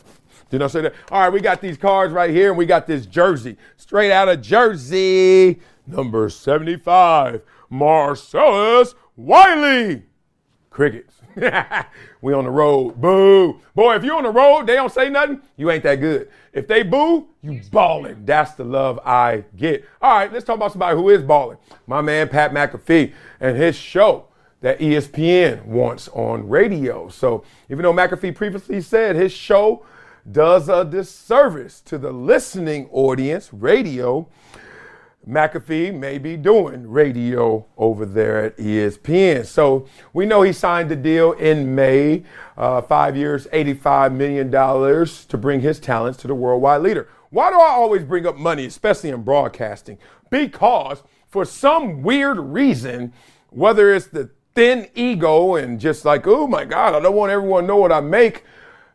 Didn't 0.50 0.64
I 0.64 0.68
say 0.68 0.82
that? 0.82 0.94
All 1.12 1.22
right, 1.22 1.34
we 1.34 1.40
got 1.40 1.62
these 1.62 1.78
cards 1.78 2.14
right 2.14 2.32
here 2.32 2.50
and 2.50 2.58
we 2.58 2.66
got 2.66 2.88
this 2.88 3.06
jersey 3.06 3.58
straight 3.78 4.12
out 4.12 4.30
of 4.30 4.42
Jersey, 4.42 5.60
number 5.86 6.30
75, 6.30 7.42
Marcellus 7.70 8.96
Wiley. 9.16 10.04
Crickets. 10.70 11.14
we 12.22 12.34
on 12.34 12.44
the 12.44 12.50
road. 12.50 13.00
Boo. 13.00 13.60
Boy, 13.76 13.96
if 13.96 14.04
you're 14.04 14.18
on 14.18 14.24
the 14.24 14.30
road, 14.30 14.68
they 14.68 14.76
don't 14.76 14.92
say 14.92 15.10
nothing, 15.10 15.42
you 15.56 15.70
ain't 15.72 15.84
that 15.84 15.96
good. 15.96 16.30
If 16.52 16.68
they 16.68 16.84
boo, 16.84 17.28
you 17.42 17.62
balling. 17.72 18.26
That's 18.26 18.54
the 18.54 18.64
love 18.64 19.00
I 19.06 19.44
get. 19.56 19.86
All 20.02 20.18
right, 20.18 20.32
let's 20.32 20.46
talk 20.46 20.56
about 20.56 20.72
somebody 20.72 20.96
who 20.96 21.10
is 21.10 21.24
balling. 21.24 21.58
My 21.88 22.02
man 22.02 22.30
Pat 22.30 22.52
McAfee 22.52 23.14
and 23.40 23.58
his 23.58 23.76
show 23.76 24.28
that 24.62 24.80
ESPN 24.80 25.66
wants 25.66 26.08
on 26.10 26.48
radio. 26.48 27.10
So 27.10 27.44
even 27.70 27.84
though 27.84 27.94
McAfee 27.94 28.36
previously 28.36 28.82
said 28.82 29.16
his 29.16 29.32
show 29.32 29.86
does 30.32 30.70
a 30.70 30.86
disservice 30.86 31.82
to 31.82 31.98
the 31.98 32.12
listening 32.12 32.88
audience, 32.92 33.52
radio. 33.52 34.28
McAfee 35.28 35.98
may 35.98 36.18
be 36.18 36.36
doing 36.36 36.90
radio 36.90 37.66
over 37.78 38.06
there 38.06 38.44
at 38.44 38.58
ESPN. 38.58 39.46
So 39.46 39.88
we 40.12 40.26
know 40.26 40.42
he 40.42 40.52
signed 40.52 40.90
the 40.90 40.96
deal 40.96 41.32
in 41.34 41.74
May, 41.74 42.24
uh, 42.58 42.82
five 42.82 43.16
years, 43.16 43.48
$85 43.48 44.14
million 44.14 44.52
to 44.52 45.38
bring 45.38 45.62
his 45.62 45.80
talents 45.80 46.20
to 46.20 46.28
the 46.28 46.36
worldwide 46.36 46.82
leader. 46.82 47.08
Why 47.30 47.50
do 47.50 47.56
I 47.56 47.70
always 47.70 48.04
bring 48.04 48.28
up 48.28 48.38
money, 48.38 48.66
especially 48.66 49.10
in 49.10 49.24
broadcasting? 49.24 49.98
Because 50.30 51.04
for 51.30 51.46
some 51.46 52.04
weird 52.04 52.38
reason, 52.38 53.14
whether 53.50 53.94
it's 53.94 54.08
the 54.08 54.30
thin 54.56 54.88
ego 54.94 55.56
and 55.56 55.80
just 55.80 56.06
like, 56.06 56.28
oh 56.28 56.48
my 56.48 56.66
God, 56.66 56.96
I 56.96 57.00
don't 57.00 57.16
want 57.16 57.32
everyone 57.32 57.64
to 57.64 57.68
know 57.68 57.78
what 57.78 57.92
I 57.92 58.02
make. 58.02 58.44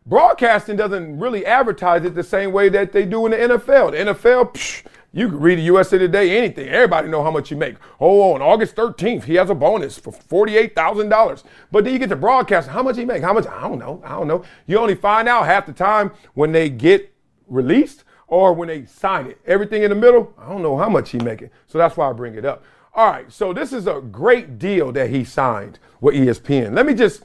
Broadcasting 0.06 0.76
doesn't 0.76 1.18
really 1.18 1.44
advertise 1.44 2.04
it 2.04 2.14
the 2.14 2.22
same 2.22 2.52
way 2.52 2.68
that 2.70 2.92
they 2.92 3.04
do 3.04 3.26
in 3.26 3.32
the 3.32 3.58
NFL. 3.58 3.90
The 3.90 4.12
NFL, 4.14 4.54
psh, 4.54 4.84
you 5.18 5.28
can 5.28 5.40
read 5.40 5.59
the 5.59 5.62
USA 5.62 5.98
Today, 5.98 6.37
anything. 6.38 6.68
Everybody 6.68 7.09
know 7.09 7.22
how 7.22 7.31
much 7.31 7.50
you 7.50 7.57
make. 7.57 7.76
Oh, 8.00 8.33
on 8.35 8.42
August 8.42 8.76
13th, 8.76 9.24
he 9.24 9.35
has 9.35 9.50
a 9.50 9.54
bonus 9.54 9.98
for 9.98 10.12
$48,000. 10.12 11.44
But 11.72 11.85
then 11.85 11.92
you 11.92 11.98
get 11.98 12.09
to 12.11 12.16
broadcast, 12.16 12.68
how 12.68 12.83
much 12.83 12.96
he 12.96 13.04
make? 13.04 13.22
How 13.22 13.33
much? 13.33 13.46
I 13.46 13.62
don't 13.62 13.78
know. 13.78 14.00
I 14.04 14.11
don't 14.11 14.28
know. 14.28 14.44
You 14.66 14.78
only 14.78 14.94
find 14.94 15.28
out 15.28 15.46
half 15.46 15.66
the 15.66 15.72
time 15.72 16.12
when 16.35 16.52
they 16.52 16.70
get 16.70 17.12
released 17.48 18.04
or 18.28 18.52
when 18.52 18.68
they 18.68 18.85
sign 18.85 19.26
it. 19.26 19.40
Everything 19.46 19.83
in 19.83 19.90
the 19.90 19.96
middle, 19.96 20.33
I 20.38 20.48
don't 20.48 20.62
know 20.62 20.76
how 20.76 20.88
much 20.88 21.11
he 21.11 21.18
making. 21.18 21.50
So 21.66 21.78
that's 21.78 21.96
why 21.96 22.09
I 22.09 22.12
bring 22.12 22.35
it 22.35 22.44
up. 22.44 22.62
All 22.94 23.11
right, 23.11 23.31
so 23.33 23.52
this 23.52 23.72
is 23.72 23.87
a 23.87 24.00
great 24.00 24.59
deal 24.59 24.92
that 24.92 25.11
he 25.11 25.24
signed 25.24 25.78
with 26.00 26.14
ESPN. 26.14 26.74
Let 26.74 26.87
me 26.87 26.94
just 26.94 27.22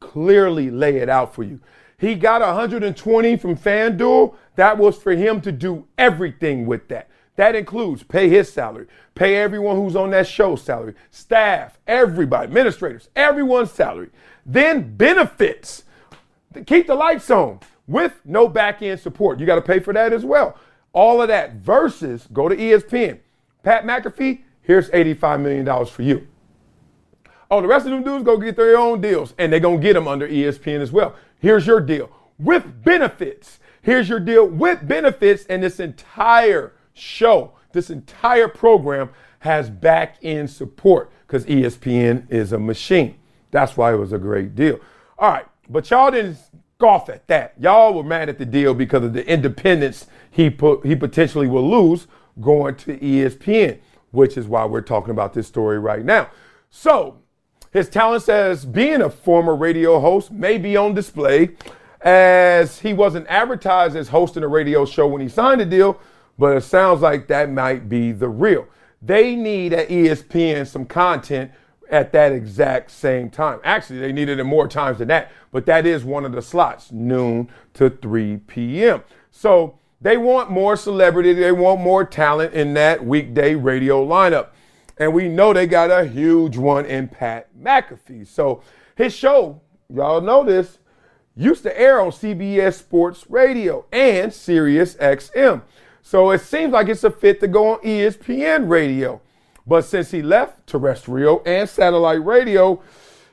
clearly 0.00 0.70
lay 0.70 0.96
it 0.96 1.08
out 1.08 1.34
for 1.34 1.42
you. 1.42 1.60
He 1.98 2.14
got 2.14 2.40
120 2.40 3.36
from 3.36 3.56
FanDuel. 3.56 4.34
That 4.56 4.78
was 4.78 4.96
for 4.96 5.12
him 5.12 5.40
to 5.42 5.52
do 5.52 5.86
everything 5.98 6.66
with 6.66 6.88
that. 6.88 7.08
That 7.36 7.54
includes 7.54 8.02
pay 8.02 8.28
his 8.28 8.52
salary, 8.52 8.86
pay 9.14 9.36
everyone 9.36 9.76
who's 9.76 9.94
on 9.94 10.10
that 10.10 10.26
show 10.26 10.56
salary, 10.56 10.94
staff, 11.10 11.78
everybody, 11.86 12.44
administrators, 12.44 13.08
everyone's 13.14 13.70
salary. 13.70 14.10
Then 14.44 14.96
benefits. 14.96 15.84
Keep 16.64 16.86
the 16.86 16.94
lights 16.94 17.30
on 17.30 17.60
with 17.86 18.20
no 18.24 18.48
back 18.48 18.82
end 18.82 19.00
support. 19.00 19.38
You 19.38 19.46
got 19.46 19.56
to 19.56 19.62
pay 19.62 19.80
for 19.80 19.92
that 19.92 20.12
as 20.12 20.24
well. 20.24 20.58
All 20.92 21.20
of 21.20 21.28
that 21.28 21.56
versus 21.56 22.26
go 22.32 22.48
to 22.48 22.56
ESPN. 22.56 23.20
Pat 23.62 23.84
McAfee, 23.84 24.42
here's 24.62 24.88
$85 24.90 25.40
million 25.40 25.86
for 25.86 26.02
you. 26.02 26.26
Oh, 27.50 27.60
the 27.60 27.68
rest 27.68 27.86
of 27.86 27.92
them 27.92 28.02
dudes 28.02 28.24
go 28.24 28.38
get 28.38 28.56
their 28.56 28.78
own 28.78 29.00
deals, 29.00 29.34
and 29.38 29.52
they're 29.52 29.60
going 29.60 29.78
to 29.78 29.82
get 29.82 29.92
them 29.92 30.08
under 30.08 30.26
ESPN 30.26 30.80
as 30.80 30.90
well. 30.90 31.14
Here's 31.38 31.66
your 31.66 31.80
deal 31.80 32.10
with 32.38 32.82
benefits. 32.82 33.60
Here's 33.82 34.08
your 34.08 34.20
deal 34.20 34.46
with 34.46 34.86
benefits, 34.86 35.44
and 35.46 35.62
this 35.62 35.78
entire 35.78 36.72
show, 36.96 37.52
this 37.72 37.90
entire 37.90 38.48
program 38.48 39.10
has 39.40 39.70
back 39.70 40.16
end 40.22 40.50
support 40.50 41.10
because 41.26 41.44
ESPN 41.44 42.30
is 42.30 42.52
a 42.52 42.58
machine. 42.58 43.16
That's 43.50 43.76
why 43.76 43.92
it 43.92 43.96
was 43.96 44.12
a 44.12 44.18
great 44.18 44.54
deal. 44.54 44.80
All 45.18 45.30
right, 45.30 45.46
but 45.68 45.88
y'all 45.90 46.10
didn't 46.10 46.38
scoff 46.76 47.08
at 47.08 47.26
that. 47.28 47.54
Y'all 47.58 47.94
were 47.94 48.02
mad 48.02 48.28
at 48.28 48.38
the 48.38 48.46
deal 48.46 48.74
because 48.74 49.04
of 49.04 49.12
the 49.12 49.26
independence 49.26 50.06
he 50.30 50.50
put 50.50 50.84
he 50.84 50.94
potentially 50.94 51.46
will 51.46 51.68
lose 51.68 52.06
going 52.40 52.74
to 52.76 52.98
ESPN, 52.98 53.78
which 54.10 54.36
is 54.36 54.46
why 54.46 54.64
we're 54.64 54.82
talking 54.82 55.10
about 55.10 55.32
this 55.32 55.46
story 55.46 55.78
right 55.78 56.04
now. 56.04 56.28
So 56.70 57.18
his 57.72 57.88
talents 57.88 58.28
as 58.28 58.64
being 58.64 59.02
a 59.02 59.10
former 59.10 59.54
radio 59.54 60.00
host 60.00 60.30
may 60.30 60.58
be 60.58 60.76
on 60.76 60.94
display 60.94 61.56
as 62.02 62.80
he 62.80 62.92
wasn't 62.92 63.26
advertised 63.28 63.96
as 63.96 64.08
hosting 64.08 64.42
a 64.42 64.48
radio 64.48 64.84
show 64.84 65.06
when 65.06 65.20
he 65.20 65.28
signed 65.28 65.60
the 65.60 65.66
deal, 65.66 66.00
but 66.38 66.56
it 66.56 66.62
sounds 66.62 67.00
like 67.00 67.28
that 67.28 67.50
might 67.50 67.88
be 67.88 68.12
the 68.12 68.28
real. 68.28 68.66
They 69.02 69.36
need 69.36 69.72
at 69.72 69.88
ESPN 69.88 70.66
some 70.66 70.84
content 70.84 71.50
at 71.90 72.12
that 72.12 72.32
exact 72.32 72.90
same 72.90 73.30
time. 73.30 73.60
Actually, 73.64 74.00
they 74.00 74.12
needed 74.12 74.38
it 74.38 74.44
more 74.44 74.68
times 74.68 74.98
than 74.98 75.08
that, 75.08 75.30
but 75.52 75.66
that 75.66 75.86
is 75.86 76.04
one 76.04 76.24
of 76.24 76.32
the 76.32 76.42
slots, 76.42 76.90
noon 76.90 77.48
to 77.74 77.90
3 77.90 78.38
p.m. 78.46 79.02
So 79.30 79.78
they 80.00 80.16
want 80.16 80.50
more 80.50 80.76
celebrity, 80.76 81.32
they 81.32 81.52
want 81.52 81.80
more 81.80 82.04
talent 82.04 82.54
in 82.54 82.74
that 82.74 83.04
weekday 83.04 83.54
radio 83.54 84.04
lineup. 84.04 84.48
And 84.98 85.12
we 85.12 85.28
know 85.28 85.52
they 85.52 85.66
got 85.66 85.90
a 85.90 86.06
huge 86.06 86.56
one 86.56 86.86
in 86.86 87.08
Pat 87.08 87.48
McAfee. 87.58 88.26
So 88.26 88.62
his 88.96 89.14
show, 89.14 89.60
y'all 89.92 90.22
know 90.22 90.42
this, 90.42 90.78
used 91.36 91.62
to 91.64 91.78
air 91.78 92.00
on 92.00 92.10
CBS 92.10 92.74
Sports 92.74 93.26
Radio 93.28 93.84
and 93.92 94.32
Sirius 94.32 94.94
XM. 94.94 95.62
So 96.06 96.30
it 96.30 96.40
seems 96.40 96.72
like 96.72 96.88
it's 96.88 97.02
a 97.02 97.10
fit 97.10 97.40
to 97.40 97.48
go 97.48 97.72
on 97.72 97.80
ESPN 97.80 98.68
radio. 98.68 99.20
But 99.66 99.84
since 99.86 100.12
he 100.12 100.22
left 100.22 100.64
terrestrial 100.68 101.42
and 101.44 101.68
satellite 101.68 102.24
radio, 102.24 102.80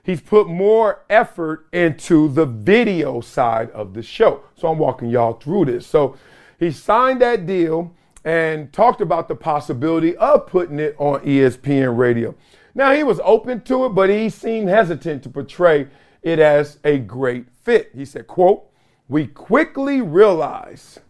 he's 0.02 0.22
put 0.22 0.48
more 0.48 1.06
effort 1.08 1.68
into 1.72 2.30
the 2.30 2.48
video 2.48 3.22
side 3.22 3.70
of 3.70 3.94
the 3.94 4.02
show. 4.02 4.42
So 4.56 4.70
I'm 4.70 4.80
walking 4.80 5.12
y'all 5.12 5.34
through 5.34 5.66
this. 5.66 5.86
So 5.86 6.18
he 6.58 6.72
signed 6.72 7.22
that 7.22 7.46
deal 7.46 7.94
and 8.26 8.74
talked 8.74 9.02
about 9.02 9.28
the 9.28 9.36
possibility 9.36 10.18
of 10.18 10.48
putting 10.48 10.80
it 10.80 10.96
on 10.98 11.20
ESPN 11.20 11.96
radio. 11.96 12.34
Now 12.74 12.92
he 12.96 13.04
was 13.04 13.22
open 13.24 13.62
to 13.66 13.86
it, 13.86 13.90
but 13.90 14.10
he 14.10 14.32
seemed 14.32 14.70
hesitant 14.70 15.22
to 15.24 15.30
portray 15.30 15.90
it 16.24 16.40
as 16.40 16.80
a 16.84 16.98
great 16.98 17.52
fit. 17.52 17.92
He 17.94 18.04
said, 18.04 18.26
quote, 18.26 18.66
we 19.08 19.28
quickly 19.28 20.02
realized 20.02 21.02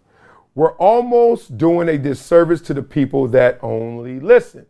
we're 0.56 0.74
almost 0.74 1.58
doing 1.58 1.89
a 1.89 1.98
disservice 1.98 2.62
to 2.62 2.74
the 2.74 2.84
people 2.84 3.28
that 3.30 3.60
only 3.62 4.20
listen. 4.20 4.66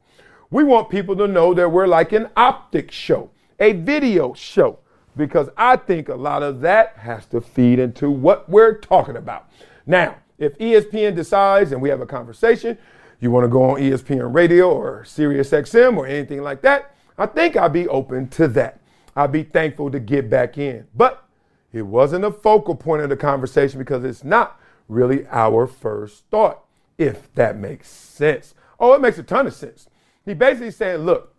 We 0.50 0.64
want 0.64 0.90
people 0.90 1.16
to 1.18 1.28
know 1.28 1.54
that 1.54 1.70
we're 1.70 1.88
like 1.88 2.12
an 2.14 2.30
optic 2.38 2.92
show, 2.92 3.32
a 3.60 3.74
video 3.74 4.34
show, 4.34 4.80
because 5.18 5.50
I 5.58 5.78
think 5.78 6.10
a 6.10 6.16
lot 6.16 6.44
of 6.44 6.62
that 6.62 6.98
has 6.98 7.26
to 7.28 7.42
feed 7.42 7.80
into 7.80 8.10
what 8.10 8.48
we're 8.50 8.78
talking 8.78 9.18
about. 9.18 9.50
Now, 9.86 10.18
if 10.38 10.58
ESPN 10.58 11.16
decides 11.16 11.72
and 11.72 11.82
we 11.82 11.90
have 11.90 12.02
a 12.02 12.06
conversation, 12.06 12.78
you 13.20 13.32
want 13.32 13.44
to 13.44 13.50
go 13.50 13.72
on 13.72 13.82
ESPN 13.82 14.34
radio 14.34 14.72
or 14.72 15.04
Sirius 15.06 15.52
XM 15.52 15.98
or 15.98 16.06
anything 16.06 16.42
like 16.42 16.62
that, 16.62 16.96
I 17.18 17.26
think 17.26 17.56
I'd 17.56 17.74
be 17.74 17.88
open 17.88 18.28
to 18.30 18.48
that. 18.50 18.80
I'd 19.16 19.32
be 19.32 19.44
thankful 19.44 19.92
to 19.92 20.00
get 20.00 20.30
back 20.30 20.58
in. 20.58 20.88
But 20.96 21.26
it 21.72 21.84
wasn't 21.84 22.26
a 22.26 22.32
focal 22.32 22.76
point 22.76 23.04
of 23.04 23.10
the 23.10 23.18
conversation 23.18 23.80
because 23.80 24.04
it's 24.04 24.24
not 24.24 24.60
really 24.88 25.26
our 25.28 25.68
first 25.68 26.26
thought, 26.30 26.66
if 26.98 27.34
that 27.36 27.58
makes 27.58 27.90
sense. 27.90 28.54
Oh, 28.80 28.94
it 28.94 29.02
makes 29.02 29.18
a 29.18 29.24
ton 29.24 29.48
of 29.48 29.54
sense. 29.54 29.88
He 30.26 30.34
basically 30.34 30.72
saying, 30.72 31.00
look, 31.00 31.34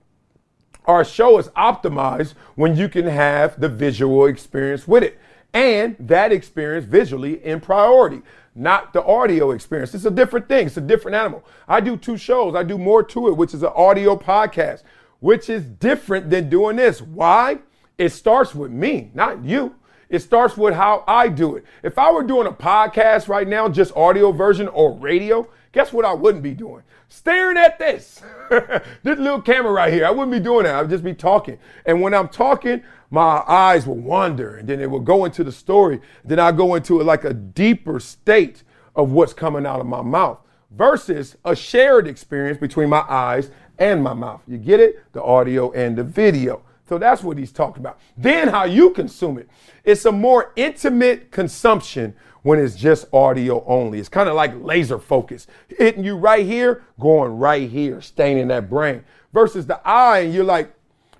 our 0.86 1.04
show 1.04 1.38
is 1.38 1.48
optimized 1.48 2.34
when 2.56 2.76
you 2.76 2.88
can 2.88 3.06
have 3.06 3.58
the 3.60 3.68
visual 3.68 4.26
experience 4.26 4.86
with 4.86 5.02
it. 5.02 5.18
And 5.52 5.96
that 5.98 6.32
experience 6.32 6.84
visually 6.84 7.44
in 7.44 7.60
priority, 7.60 8.22
not 8.54 8.92
the 8.92 9.04
audio 9.04 9.52
experience. 9.52 9.94
It's 9.94 10.04
a 10.04 10.10
different 10.10 10.48
thing. 10.48 10.66
It's 10.66 10.76
a 10.76 10.82
different 10.82 11.14
animal. 11.14 11.44
I 11.68 11.80
do 11.80 11.96
two 11.96 12.16
shows. 12.16 12.54
I 12.54 12.64
do 12.64 12.76
more 12.76 13.02
to 13.04 13.28
it, 13.28 13.36
which 13.36 13.54
is 13.54 13.62
an 13.62 13.72
audio 13.74 14.16
podcast, 14.16 14.82
which 15.20 15.48
is 15.48 15.64
different 15.64 16.28
than 16.28 16.50
doing 16.50 16.76
this. 16.76 17.00
Why? 17.00 17.58
It 17.96 18.10
starts 18.10 18.54
with 18.54 18.72
me, 18.72 19.10
not 19.14 19.44
you. 19.44 19.76
It 20.14 20.22
starts 20.22 20.56
with 20.56 20.74
how 20.74 21.02
I 21.08 21.26
do 21.26 21.56
it. 21.56 21.64
If 21.82 21.98
I 21.98 22.12
were 22.12 22.22
doing 22.22 22.46
a 22.46 22.52
podcast 22.52 23.26
right 23.26 23.48
now, 23.48 23.68
just 23.68 23.96
audio 23.96 24.30
version 24.30 24.68
or 24.68 24.92
radio, 24.92 25.48
guess 25.72 25.92
what 25.92 26.04
I 26.04 26.12
wouldn't 26.12 26.44
be 26.44 26.54
doing? 26.54 26.84
Staring 27.08 27.56
at 27.56 27.80
this. 27.80 28.22
this 28.48 29.18
little 29.18 29.42
camera 29.42 29.72
right 29.72 29.92
here. 29.92 30.06
I 30.06 30.10
wouldn't 30.12 30.30
be 30.30 30.38
doing 30.38 30.66
that. 30.66 30.76
I'd 30.76 30.88
just 30.88 31.02
be 31.02 31.14
talking. 31.14 31.58
And 31.84 32.00
when 32.00 32.14
I'm 32.14 32.28
talking, 32.28 32.84
my 33.10 33.42
eyes 33.48 33.88
will 33.88 33.96
wander 33.96 34.54
and 34.54 34.68
then 34.68 34.80
it 34.80 34.88
will 34.88 35.00
go 35.00 35.24
into 35.24 35.42
the 35.42 35.50
story. 35.50 36.00
Then 36.24 36.38
I 36.38 36.52
go 36.52 36.76
into 36.76 37.02
like 37.02 37.24
a 37.24 37.34
deeper 37.34 37.98
state 37.98 38.62
of 38.94 39.10
what's 39.10 39.32
coming 39.32 39.66
out 39.66 39.80
of 39.80 39.86
my 39.86 40.02
mouth 40.02 40.38
versus 40.70 41.36
a 41.44 41.56
shared 41.56 42.06
experience 42.06 42.58
between 42.58 42.88
my 42.88 43.04
eyes 43.08 43.50
and 43.80 44.00
my 44.00 44.14
mouth. 44.14 44.42
You 44.46 44.58
get 44.58 44.78
it? 44.78 45.12
The 45.12 45.24
audio 45.24 45.72
and 45.72 45.98
the 45.98 46.04
video. 46.04 46.62
So 46.88 46.98
that's 46.98 47.22
what 47.22 47.38
he's 47.38 47.52
talking 47.52 47.80
about. 47.80 47.98
Then 48.16 48.48
how 48.48 48.64
you 48.64 48.90
consume 48.90 49.38
it. 49.38 49.48
It's 49.84 50.04
a 50.04 50.12
more 50.12 50.52
intimate 50.56 51.30
consumption 51.30 52.14
when 52.42 52.58
it's 52.58 52.76
just 52.76 53.06
audio 53.12 53.64
only. 53.64 53.98
It's 53.98 54.08
kind 54.08 54.28
of 54.28 54.34
like 54.34 54.52
laser 54.62 54.98
focus, 54.98 55.46
hitting 55.68 56.04
you 56.04 56.16
right 56.16 56.44
here, 56.44 56.84
going 57.00 57.38
right 57.38 57.68
here, 57.68 58.02
staying 58.02 58.38
in 58.38 58.48
that 58.48 58.68
brain. 58.68 59.02
Versus 59.32 59.66
the 59.66 59.80
eye, 59.86 60.20
and 60.20 60.34
you're 60.34 60.44
like, 60.44 60.72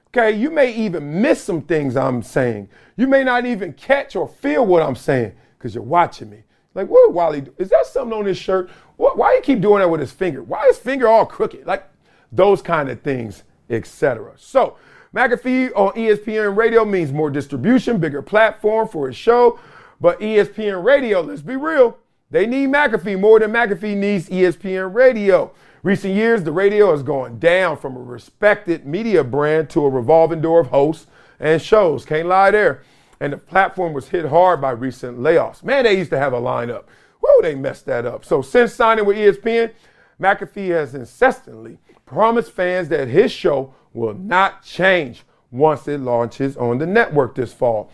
okay, 0.09 0.37
you 0.37 0.51
may 0.51 0.73
even 0.75 1.21
miss 1.23 1.43
some 1.43 1.63
things 1.63 1.97
I'm 1.97 2.23
saying. 2.23 2.69
You 2.97 3.09
may 3.09 3.25
not 3.25 3.47
even 3.47 3.73
catch 3.73 4.15
or 4.15 4.29
feel 4.29 4.67
what 4.67 4.83
I'm 4.83 4.95
saying 4.95 5.35
because 5.59 5.75
you're 5.75 5.83
watching 5.83 6.31
me. 6.31 6.45
Like, 6.75 6.89
what 6.89 7.13
Wally? 7.13 7.45
Is 7.59 7.71
that 7.71 7.87
something 7.87 8.17
on 8.17 8.27
his 8.27 8.37
shirt? 8.37 8.69
What, 8.97 9.17
why 9.17 9.35
you 9.35 9.41
keep 9.41 9.61
doing 9.61 9.81
that 9.81 9.89
with 9.89 10.01
his 10.01 10.13
finger? 10.13 10.43
Why 10.43 10.67
is 10.67 10.77
his 10.77 10.85
finger 10.85 11.09
all 11.09 11.25
crooked? 11.25 11.67
Like 11.67 11.89
those 12.31 12.61
kind 12.61 12.91
of 12.91 13.01
things, 13.01 13.45
etc. 13.71 14.35
So 14.37 14.77
McAfee 15.15 15.71
on 15.77 15.93
ESPN 15.93 16.57
radio 16.57 16.85
means 16.85 17.13
more 17.13 17.31
distribution, 17.31 17.99
bigger 17.99 18.21
platform 18.21 18.89
for 18.89 19.07
his 19.07 19.17
show. 19.17 19.61
But 20.01 20.19
ESPN 20.19 20.83
Radio, 20.83 21.21
let's 21.21 21.41
be 21.41 21.55
real, 21.55 21.97
they 22.33 22.47
need 22.47 22.71
McAfee 22.71 23.21
more 23.21 23.39
than 23.39 23.53
McAfee 23.53 23.97
needs 23.97 24.29
ESPN 24.29 24.93
Radio. 24.93 25.53
Recent 25.85 26.15
years, 26.15 26.43
the 26.43 26.51
radio 26.51 26.91
has 26.91 27.05
gone 27.05 27.39
down 27.39 27.77
from 27.77 27.97
a 27.97 28.01
respected 28.01 28.87
media 28.87 29.23
brand 29.23 29.71
to 29.71 29.85
a 29.85 29.89
revolving 29.89 30.41
door 30.41 30.61
of 30.61 30.67
hosts 30.69 31.07
and 31.39 31.63
shows. 31.63 32.05
Can't 32.05 32.27
lie 32.27 32.51
there. 32.51 32.83
And 33.21 33.35
the 33.35 33.37
platform 33.37 33.93
was 33.93 34.09
hit 34.09 34.25
hard 34.25 34.61
by 34.61 34.73
recent 34.73 35.19
layoffs. 35.19 35.63
Man, 35.63 35.85
they 35.85 35.97
used 35.97 36.11
to 36.11 36.19
have 36.19 36.33
a 36.33 36.41
lineup. 36.41 36.85
Whoa, 37.21 37.41
they 37.41 37.55
messed 37.55 37.87
that 37.87 38.05
up. 38.05 38.25
So 38.25 38.43
since 38.43 38.75
signing 38.75 39.05
with 39.05 39.17
ESPN, 39.17 39.73
McAfee 40.21 40.71
has 40.71 40.95
incessantly 40.97 41.79
promised 42.07 42.53
fans 42.53 42.89
that 42.89 43.09
his 43.09 43.33
show 43.33 43.75
will 43.93 44.15
not 44.15 44.63
change 44.63 45.25
once 45.51 45.87
it 45.89 46.01
launches 46.01 46.57
on 46.57 46.79
the 46.79 46.87
network 46.87 47.35
this 47.35 47.53
fall. 47.53 47.91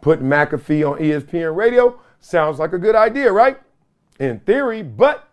Pat 0.00 0.20
McAfee 0.20 0.90
on 0.90 0.98
ESPN 0.98 1.56
radio 1.56 1.98
sounds 2.20 2.58
like 2.58 2.72
a 2.72 2.78
good 2.78 2.94
idea, 2.94 3.32
right? 3.32 3.58
In 4.18 4.40
theory, 4.40 4.82
but 4.82 5.28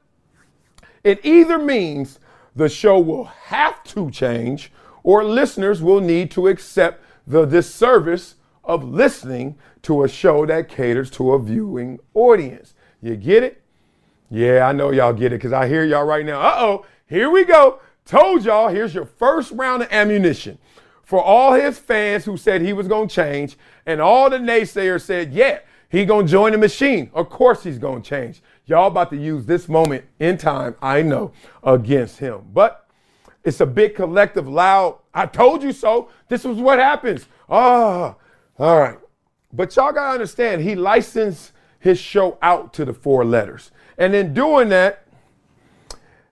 it 1.03 1.25
either 1.25 1.57
means 1.57 2.19
the 2.55 2.69
show 2.69 2.99
will 2.99 3.25
have 3.25 3.83
to 3.85 4.11
change 4.11 4.71
or 5.03 5.23
listeners 5.23 5.81
will 5.81 6.01
need 6.01 6.29
to 6.31 6.47
accept 6.47 7.03
the 7.25 7.45
disservice 7.45 8.35
of 8.63 8.83
listening 8.83 9.57
to 9.81 10.03
a 10.03 10.07
show 10.07 10.45
that 10.45 10.69
caters 10.69 11.09
to 11.11 11.33
a 11.33 11.39
viewing 11.39 11.99
audience. 12.13 12.73
You 13.01 13.15
get 13.15 13.43
it? 13.43 13.61
Yeah, 14.29 14.67
I 14.67 14.71
know 14.71 14.91
y'all 14.91 15.13
get 15.13 15.33
it 15.33 15.37
because 15.37 15.53
I 15.53 15.67
hear 15.67 15.83
y'all 15.83 16.05
right 16.05 16.25
now. 16.25 16.39
Uh 16.39 16.55
oh, 16.57 16.85
here 17.07 17.29
we 17.29 17.43
go. 17.43 17.79
Told 18.05 18.43
y'all, 18.43 18.69
here's 18.69 18.93
your 18.93 19.05
first 19.05 19.51
round 19.51 19.83
of 19.83 19.91
ammunition. 19.91 20.57
For 21.03 21.21
all 21.21 21.53
his 21.53 21.77
fans 21.77 22.25
who 22.25 22.37
said 22.37 22.61
he 22.61 22.73
was 22.73 22.87
going 22.87 23.09
to 23.09 23.15
change, 23.15 23.57
and 23.85 23.99
all 23.99 24.29
the 24.29 24.37
naysayers 24.37 25.01
said, 25.01 25.33
yeah, 25.33 25.59
he 25.89 26.05
going 26.05 26.25
to 26.25 26.31
join 26.31 26.53
the 26.53 26.57
machine. 26.57 27.11
Of 27.13 27.29
course 27.29 27.63
he's 27.63 27.77
going 27.77 28.01
to 28.01 28.09
change. 28.09 28.41
Y'all 28.65 28.87
about 28.87 29.09
to 29.09 29.17
use 29.17 29.45
this 29.45 29.67
moment 29.67 30.05
in 30.19 30.37
time, 30.37 30.75
I 30.81 31.01
know, 31.01 31.33
against 31.63 32.19
him. 32.19 32.43
But 32.53 32.87
it's 33.43 33.59
a 33.59 33.65
big 33.65 33.95
collective 33.95 34.47
loud, 34.47 34.99
I 35.13 35.25
told 35.25 35.63
you 35.63 35.73
so. 35.73 36.09
This 36.29 36.45
was 36.45 36.57
what 36.57 36.79
happens. 36.79 37.25
Ah, 37.49 38.15
oh, 38.57 38.63
all 38.63 38.79
right. 38.79 38.97
But 39.51 39.75
y'all 39.75 39.91
got 39.91 40.07
to 40.07 40.13
understand, 40.13 40.61
he 40.61 40.75
licensed 40.75 41.51
his 41.79 41.99
show 41.99 42.37
out 42.41 42.73
to 42.75 42.85
the 42.85 42.93
four 42.93 43.25
letters. 43.25 43.71
And 43.97 44.15
in 44.15 44.33
doing 44.33 44.69
that, 44.69 45.00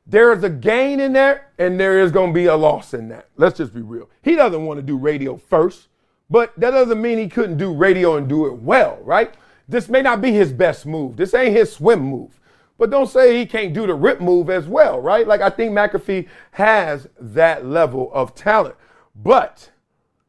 there 0.10 0.34
is 0.34 0.43
a 0.43 0.50
gain 0.50 1.00
in 1.00 1.13
there 1.13 1.52
and 1.60 1.80
there 1.80 2.00
is 2.00 2.12
going 2.12 2.32
to 2.32 2.34
be 2.34 2.45
a 2.45 2.56
loss 2.56 2.93
in 2.93 3.10
that. 3.10 3.28
Let's 3.38 3.58
just 3.58 3.74
be 3.74 3.82
real. 3.82 4.10
He 4.22 4.36
doesn't 4.36 4.65
want 4.65 4.80
to 4.80 4.86
do 4.86 4.98
radio 4.98 5.38
first, 5.38 5.88
but 6.30 6.52
that 6.60 6.72
doesn't 6.72 7.02
mean 7.02 7.19
he 7.19 7.30
couldn't 7.30 7.58
do 7.58 7.74
radio 7.74 8.17
and 8.17 8.28
do 8.28 8.48
it 8.48 8.54
well, 8.54 8.98
right? 9.04 9.34
This 9.67 9.88
may 9.88 10.02
not 10.02 10.19
be 10.19 10.32
his 10.32 10.52
best 10.52 10.88
move. 10.88 11.15
This 11.15 11.36
ain't 11.36 11.56
his 11.56 11.72
swim 11.72 12.00
move. 12.00 12.39
But 12.80 12.89
don't 12.89 13.10
say 13.10 13.38
he 13.38 13.45
can't 13.45 13.74
do 13.74 13.86
the 13.86 13.93
rip 13.93 14.19
move 14.19 14.50
as 14.50 14.65
well, 14.65 15.00
right? 15.00 15.28
Like 15.28 15.41
I 15.41 15.50
think 15.50 15.74
McAfee 15.74 16.28
has 16.52 17.08
that 17.19 17.65
level 17.65 18.10
of 18.13 18.34
talent. 18.34 18.76
But 19.15 19.69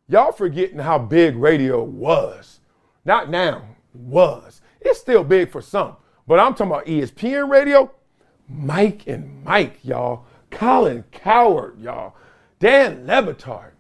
y'all 0.09 0.33
forgetting 0.33 0.81
how 0.81 0.99
big 0.99 1.37
radio 1.37 1.83
was. 1.83 2.61
Not 3.05 3.31
now, 3.31 3.63
was. 3.95 4.61
It's 4.81 5.01
still 5.01 5.25
big 5.25 5.51
for 5.51 5.63
some. 5.63 5.97
But 6.27 6.39
I'm 6.39 6.53
talking 6.53 6.67
about 6.67 6.87
ESPN 6.87 7.49
radio, 7.49 7.91
Mike 8.51 9.07
and 9.07 9.45
Mike, 9.45 9.79
y'all. 9.83 10.25
Colin 10.51 11.05
Cowherd, 11.13 11.79
y'all. 11.81 12.15
Dan 12.59 13.07
Le 13.07 13.23
Batard. 13.23 13.73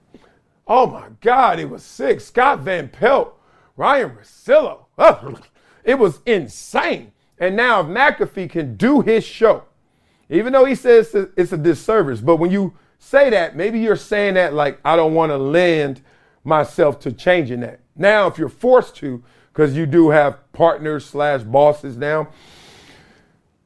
Oh 0.66 0.87
my 0.87 1.09
God, 1.20 1.59
it 1.59 1.68
was 1.68 1.83
sick. 1.83 2.20
Scott 2.20 2.61
Van 2.61 2.88
Pelt, 2.88 3.37
Ryen 3.76 4.11
Russillo. 4.11 4.85
it 5.85 5.98
was 5.98 6.20
insane. 6.24 7.12
And 7.38 7.56
now 7.56 7.80
if 7.80 7.87
McAfee 7.87 8.50
can 8.50 8.76
do 8.76 9.00
his 9.00 9.24
show, 9.24 9.64
even 10.28 10.52
though 10.52 10.64
he 10.64 10.74
says 10.74 11.14
it's 11.37 11.52
a 11.52 11.56
disservice, 11.56 12.20
but 12.20 12.37
when 12.37 12.52
you 12.52 12.74
say 12.98 13.30
that, 13.30 13.56
maybe 13.56 13.80
you're 13.80 13.96
saying 13.96 14.35
that 14.35 14.54
like, 14.54 14.78
I 14.85 14.94
don't 14.94 15.14
want 15.14 15.30
to 15.30 15.38
lend 15.38 16.02
myself 16.44 17.00
to 17.00 17.12
changing 17.12 17.61
that. 17.61 17.80
Now, 17.96 18.28
if 18.28 18.38
you're 18.38 18.48
forced 18.48 18.94
to, 18.96 19.24
because 19.52 19.76
you 19.76 19.87
do 19.87 20.11
have 20.11 20.52
partners 20.52 21.04
slash 21.04 21.42
bosses 21.42 21.96
now, 21.96 22.28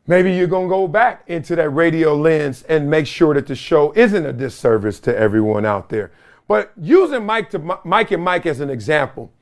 maybe 0.07 0.33
you're 0.33 0.47
going 0.47 0.69
to 0.69 0.73
go 0.73 0.89
back 0.89 1.25
into 1.27 1.57
that 1.57 1.71
radio 1.71 2.15
lens 2.15 2.63
and 2.65 2.89
make 2.91 3.07
sure 3.07 3.35
that 3.35 3.47
the 3.47 3.55
show 3.55 3.93
isn't 3.93 4.27
a 4.27 4.33
disservice 4.33 5.01
to 5.01 5.17
everyone 5.17 5.65
out 5.65 5.89
there. 5.89 6.13
But 6.47 6.73
using 6.77 7.25
Mike 7.25 7.51
to 7.51 7.81
Mike 7.85 8.11
and 8.11 8.23
Mike 8.23 8.47
as 8.47 8.61
an 8.61 8.71
example, 8.71 9.33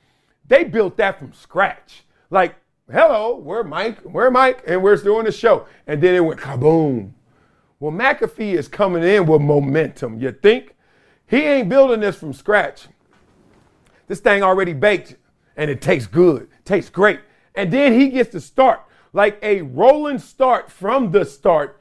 they 0.47 0.65
built 0.65 0.97
that 0.99 1.19
from 1.19 1.33
scratch. 1.33 2.05
Like, 2.31 2.55
hello, 2.91 3.37
we're 3.37 3.65
Mike, 3.65 4.05
we're 4.05 4.31
Mike, 4.31 4.63
and 4.67 4.83
we're 4.83 4.97
doing 4.97 5.25
the 5.25 5.33
show. 5.33 5.67
And 5.87 6.01
then 6.01 6.15
it 6.15 6.21
went 6.21 6.41
kaboom. 6.41 7.13
Well, 7.81 7.93
McAfee 7.93 8.55
is 8.55 8.69
coming 8.69 9.03
in 9.03 9.27
with 9.27 9.43
momentum. 9.43 10.21
You 10.21 10.31
think? 10.31 10.77
He 11.27 11.39
ain't 11.39 11.69
building 11.69 12.01
this 12.01 12.17
from 12.17 12.33
scratch. 12.33 12.87
This 14.07 14.21
thing 14.21 14.43
already 14.43 14.73
baked 14.73 15.17
and 15.57 15.71
it 15.71 15.81
tastes 15.81 16.07
good, 16.07 16.49
tastes 16.65 16.91
great. 16.91 17.21
And 17.55 17.73
then 17.73 17.93
he 17.93 18.09
gets 18.09 18.31
to 18.31 18.41
start 18.41 18.83
like 19.13 19.39
a 19.43 19.63
rolling 19.63 20.19
start 20.19 20.71
from 20.71 21.11
the 21.11 21.25
start 21.25 21.79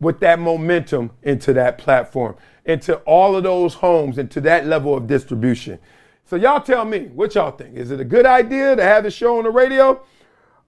with 0.00 0.20
that 0.20 0.38
momentum 0.38 1.10
into 1.22 1.52
that 1.52 1.78
platform, 1.78 2.34
into 2.64 2.96
all 3.00 3.36
of 3.36 3.42
those 3.42 3.74
homes, 3.74 4.18
into 4.18 4.40
that 4.40 4.66
level 4.66 4.94
of 4.94 5.06
distribution. 5.06 5.78
So 6.24 6.36
y'all 6.36 6.60
tell 6.60 6.84
me, 6.84 7.06
what 7.06 7.34
y'all 7.34 7.50
think? 7.50 7.76
Is 7.76 7.90
it 7.90 8.00
a 8.00 8.04
good 8.04 8.24
idea 8.24 8.76
to 8.76 8.82
have 8.82 9.04
the 9.04 9.10
show 9.10 9.38
on 9.38 9.44
the 9.44 9.50
radio? 9.50 10.00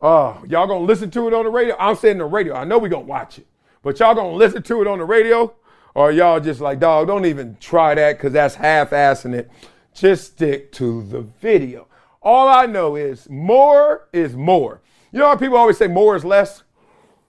Uh, 0.00 0.36
y'all 0.48 0.66
gonna 0.66 0.84
listen 0.84 1.10
to 1.12 1.28
it 1.28 1.34
on 1.34 1.44
the 1.44 1.50
radio? 1.50 1.76
I'm 1.78 1.96
saying 1.96 2.18
the 2.18 2.24
radio. 2.24 2.54
I 2.54 2.64
know 2.64 2.78
we 2.78 2.88
gonna 2.88 3.04
watch 3.04 3.38
it, 3.38 3.46
but 3.82 3.98
y'all 4.00 4.14
gonna 4.14 4.34
listen 4.34 4.62
to 4.64 4.82
it 4.82 4.86
on 4.86 4.98
the 4.98 5.04
radio? 5.04 5.54
Or 5.94 6.10
y'all 6.10 6.40
just 6.40 6.60
like, 6.60 6.80
dog, 6.80 7.06
don't 7.06 7.26
even 7.26 7.56
try 7.60 7.94
that 7.94 8.16
because 8.16 8.32
that's 8.32 8.54
half-assing 8.54 9.34
it. 9.34 9.50
Just 9.94 10.32
stick 10.32 10.72
to 10.72 11.02
the 11.04 11.20
video. 11.20 11.86
All 12.22 12.48
I 12.48 12.66
know 12.66 12.96
is 12.96 13.28
more 13.28 14.08
is 14.12 14.34
more. 14.34 14.80
You 15.12 15.18
know 15.18 15.28
how 15.28 15.36
people 15.36 15.58
always 15.58 15.76
say 15.76 15.86
more 15.86 16.16
is 16.16 16.24
less, 16.24 16.62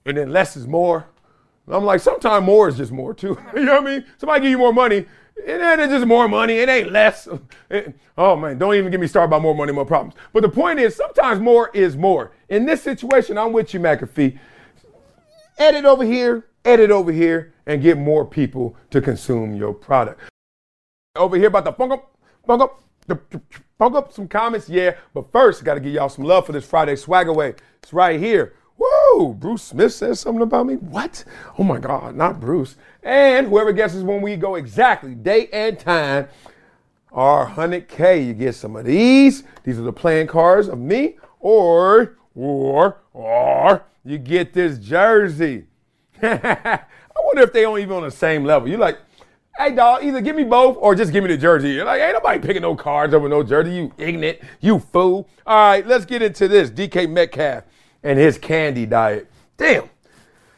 and 0.06 0.18
then 0.18 0.32
less 0.32 0.56
is 0.56 0.66
more. 0.66 1.06
I'm 1.68 1.84
like, 1.84 2.02
sometimes 2.02 2.46
more 2.46 2.68
is 2.68 2.78
just 2.78 2.92
more 2.92 3.14
too. 3.14 3.38
you 3.56 3.64
know 3.64 3.82
what 3.82 3.88
I 3.88 3.98
mean? 3.98 4.06
Somebody 4.18 4.42
give 4.42 4.52
you 4.52 4.58
more 4.58 4.74
money, 4.74 5.06
and 5.48 5.62
then 5.62 5.80
it's 5.80 5.92
just 5.92 6.06
more 6.06 6.28
money. 6.28 6.58
It 6.58 6.70
ain't 6.70 6.92
less. 6.92 7.28
It, 7.70 7.96
oh 8.18 8.36
man, 8.36 8.60
don't 8.60 8.76
even 8.76 8.92
get 8.92 9.00
me 9.00 9.08
started 9.08 9.30
about 9.30 9.42
more 9.42 9.56
money, 9.56 9.72
more 9.72 9.86
problems. 9.86 10.14
But 10.32 10.44
the 10.44 10.50
point 10.50 10.80
is, 10.80 10.96
sometimes 10.96 11.40
more 11.40 11.72
is 11.74 11.98
more. 11.98 12.32
In 12.50 12.66
this 12.66 12.84
situation, 12.84 13.38
I'm 13.38 13.52
with 13.52 13.74
you, 13.74 13.80
McAfee. 13.80 14.38
Edit 15.58 15.86
over 15.86 16.04
here, 16.04 16.46
edit 16.64 16.92
over 16.92 17.12
here, 17.12 17.54
and 17.66 17.82
get 17.82 17.98
more 17.98 18.26
people 18.26 18.76
to 18.92 19.02
consume 19.02 19.56
your 19.56 19.74
product. 19.74 20.22
Over 21.16 21.38
here 21.38 21.48
about 21.48 21.64
the 21.64 21.74
funk 21.74 21.94
up, 21.94 22.16
funk 22.46 22.62
up, 22.62 22.82
funk 23.80 23.96
up 23.96 24.14
some 24.14 24.28
comments, 24.28 24.70
yeah. 24.70 24.96
But 25.14 25.32
first, 25.32 25.64
got 25.64 25.76
to 25.76 25.80
give 25.80 25.94
y'all 25.94 26.10
some 26.10 26.26
love 26.26 26.46
for 26.46 26.52
this 26.52 26.66
Friday 26.66 26.96
swag 26.96 27.28
away. 27.28 27.56
It's 27.84 27.92
right 27.92 28.18
here. 28.18 28.54
Woo! 28.78 29.34
Bruce 29.34 29.64
Smith 29.64 29.94
says 29.94 30.22
something 30.22 30.42
about 30.42 30.66
me. 30.66 30.76
What? 30.76 31.26
Oh 31.60 31.64
my 31.64 31.80
God, 31.80 32.16
not 32.16 32.40
Bruce. 32.40 32.78
And 33.04 33.48
whoever 33.48 33.74
guesses 33.74 34.04
when 34.04 34.22
we 34.22 34.38
go 34.38 34.56
exactly, 34.56 35.14
date 35.14 35.50
and 35.52 35.78
time, 35.78 36.30
are 37.12 37.46
100K. 37.46 38.26
You 38.26 38.34
get 38.34 38.56
some 38.56 38.78
of 38.78 38.86
these. 38.86 39.44
These 39.64 39.78
are 39.78 39.84
the 39.84 39.92
playing 39.94 40.28
cards 40.28 40.70
of 40.70 40.80
me. 40.80 41.18
Or, 41.42 42.18
or, 42.34 43.02
or 43.12 43.84
you 44.06 44.18
get 44.18 44.54
this 44.54 44.80
jersey. 44.80 45.66
I 46.24 46.80
wonder 47.22 47.44
if 47.44 47.52
they 47.52 47.64
don't 47.64 47.80
even 47.80 47.98
on 47.98 48.04
the 48.04 48.12
same 48.12 48.46
level. 48.46 48.70
You're 48.70 48.80
like, 48.80 48.98
hey 49.58 49.76
dog, 49.76 50.04
either 50.04 50.22
give 50.22 50.36
me 50.36 50.44
both 50.44 50.78
or 50.80 50.96
just 50.96 51.12
give 51.12 51.24
me 51.24 51.30
the 51.30 51.38
jersey. 51.38 51.70
You're 51.72 51.86
like, 51.86 52.02
ain't 52.02 52.14
nobody 52.14 52.40
picking 52.40 52.62
no 52.62 52.76
cards 52.76 53.14
over 53.14 53.30
no 53.30 53.44
jersey. 53.44 53.76
You 53.76 53.94
ignorant, 53.98 54.40
you 54.62 54.80
fool. 54.80 55.28
All 55.46 55.70
right, 55.70 55.86
let's 55.86 56.06
get 56.06 56.22
into 56.22 56.48
this. 56.48 56.70
DK 56.70 57.10
Metcalf 57.10 57.64
and 58.04 58.18
his 58.18 58.38
candy 58.38 58.86
diet. 58.86 59.30
Damn, 59.58 59.90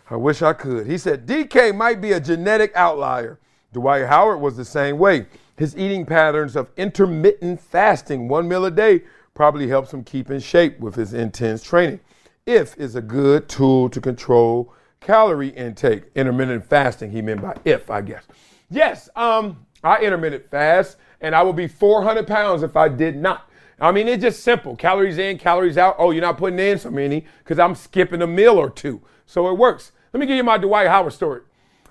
I 0.10 0.16
wish 0.16 0.42
I 0.42 0.54
could. 0.54 0.88
He 0.88 0.98
said 0.98 1.26
DK 1.26 1.76
might 1.76 2.02
be 2.02 2.14
a 2.14 2.20
genetic 2.20 2.72
outlier. 2.76 3.40
Dwight 3.74 4.06
Howard 4.06 4.40
was 4.40 4.56
the 4.56 4.66
same 4.66 4.98
way. 4.98 5.26
His 5.58 5.78
eating 5.78 6.06
patterns 6.06 6.56
of 6.56 6.70
intermittent 6.78 7.62
fasting, 7.62 8.28
one 8.28 8.48
meal 8.48 8.66
a 8.66 8.72
day, 8.72 9.04
probably 9.34 9.68
helps 9.68 9.94
him 9.94 10.04
keep 10.04 10.30
in 10.30 10.40
shape 10.40 10.80
with 10.80 10.96
his 10.96 11.14
intense 11.14 11.62
training. 11.64 12.00
If 12.46 12.78
is 12.78 12.96
a 12.96 13.02
good 13.02 13.50
tool 13.50 13.90
to 13.90 14.00
control 14.00 14.74
calorie 15.06 15.50
intake. 15.50 16.04
Intermittent 16.16 16.66
fasting, 16.66 17.12
he 17.12 17.22
meant 17.22 17.42
by 17.42 17.56
if, 17.64 17.90
I 17.90 18.02
guess. 18.02 18.24
Yes, 18.70 19.10
um, 19.16 19.66
I 19.84 20.02
intermittent 20.02 20.50
fast, 20.50 20.98
and 21.22 21.36
I 21.36 21.44
would 21.44 21.56
be 21.56 21.68
400 21.68 22.28
pounds 22.28 22.64
if 22.64 22.76
I 22.76 22.90
did 22.90 23.16
not. 23.16 23.50
I 23.80 23.92
mean, 23.92 24.08
it's 24.08 24.24
just 24.24 24.44
simple. 24.44 24.76
Calories 24.76 25.18
in, 25.18 25.38
calories 25.38 25.78
out. 25.78 25.96
Oh, 26.00 26.12
you're 26.12 26.22
not 26.22 26.38
putting 26.38 26.60
in 26.60 26.80
so 26.80 26.90
many 26.90 27.26
because 27.40 27.60
I'm 27.60 27.76
skipping 27.76 28.22
a 28.22 28.28
meal 28.28 28.58
or 28.58 28.70
two. 28.70 29.02
So 29.26 29.50
it 29.50 29.58
works. 29.58 29.92
Let 30.14 30.20
me 30.20 30.26
give 30.26 30.38
you 30.38 30.44
my 30.44 30.58
Dwight 30.58 30.88
Howard 30.88 31.14
story. 31.14 31.42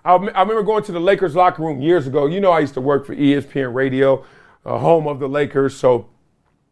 I, 0.05 0.15
I 0.15 0.43
remember 0.43 0.63
going 0.63 0.83
to 0.85 0.93
the 0.93 1.01
Lakers 1.01 1.35
locker 1.37 1.63
room 1.63 1.81
years 1.81 2.07
ago. 2.07 2.27
You 2.27 2.41
know, 2.41 2.53
I 2.53 2.61
used 2.61 2.75
to 2.75 2.81
work 2.81 3.07
for 3.07 3.15
ESPN 3.15 3.75
Radio, 3.75 4.25
uh, 4.65 4.79
home 4.79 5.07
of 5.07 5.21
the 5.21 5.29
Lakers. 5.29 5.77
So 5.77 6.09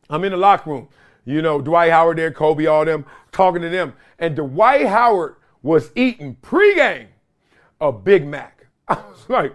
I'm 0.08 0.24
in 0.24 0.32
the 0.32 0.38
locker 0.38 0.70
room. 0.70 0.88
You 1.24 1.42
know, 1.42 1.60
Dwight 1.60 1.90
Howard 1.90 2.18
there, 2.18 2.32
Kobe, 2.32 2.66
all 2.66 2.84
them, 2.84 3.04
talking 3.30 3.62
to 3.62 3.68
them. 3.68 3.92
And 4.18 4.34
Dwight 4.34 4.86
Howard 4.86 5.36
was 5.62 5.92
eating 5.94 6.36
pregame 6.42 7.08
a 7.80 7.92
Big 7.92 8.26
Mac. 8.26 8.66
I 8.88 8.94
was 8.94 9.28
like, 9.28 9.54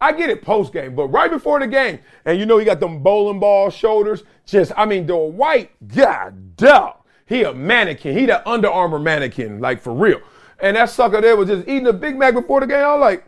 I 0.00 0.12
get 0.12 0.30
it 0.30 0.42
post 0.42 0.72
game, 0.72 0.94
but 0.94 1.08
right 1.08 1.30
before 1.30 1.58
the 1.58 1.66
game, 1.66 1.98
and 2.24 2.38
you 2.38 2.46
know 2.46 2.58
he 2.58 2.64
got 2.64 2.78
them 2.78 3.02
bowling 3.02 3.40
ball 3.40 3.70
shoulders. 3.70 4.22
Just, 4.46 4.72
I 4.76 4.84
mean, 4.84 5.06
the 5.06 5.16
white, 5.16 5.70
god 5.88 6.56
damn, 6.56 6.92
he 7.26 7.42
a 7.42 7.52
mannequin. 7.52 8.16
He 8.16 8.26
the 8.26 8.48
Under 8.48 8.68
Armour 8.68 9.00
mannequin, 9.00 9.60
like 9.60 9.80
for 9.80 9.92
real. 9.92 10.20
And 10.60 10.76
that 10.76 10.90
sucker 10.90 11.20
there 11.20 11.36
was 11.36 11.48
just 11.48 11.68
eating 11.68 11.86
a 11.88 11.92
Big 11.92 12.16
Mac 12.16 12.34
before 12.34 12.60
the 12.60 12.66
game. 12.66 12.84
I'm 12.84 13.00
like, 13.00 13.24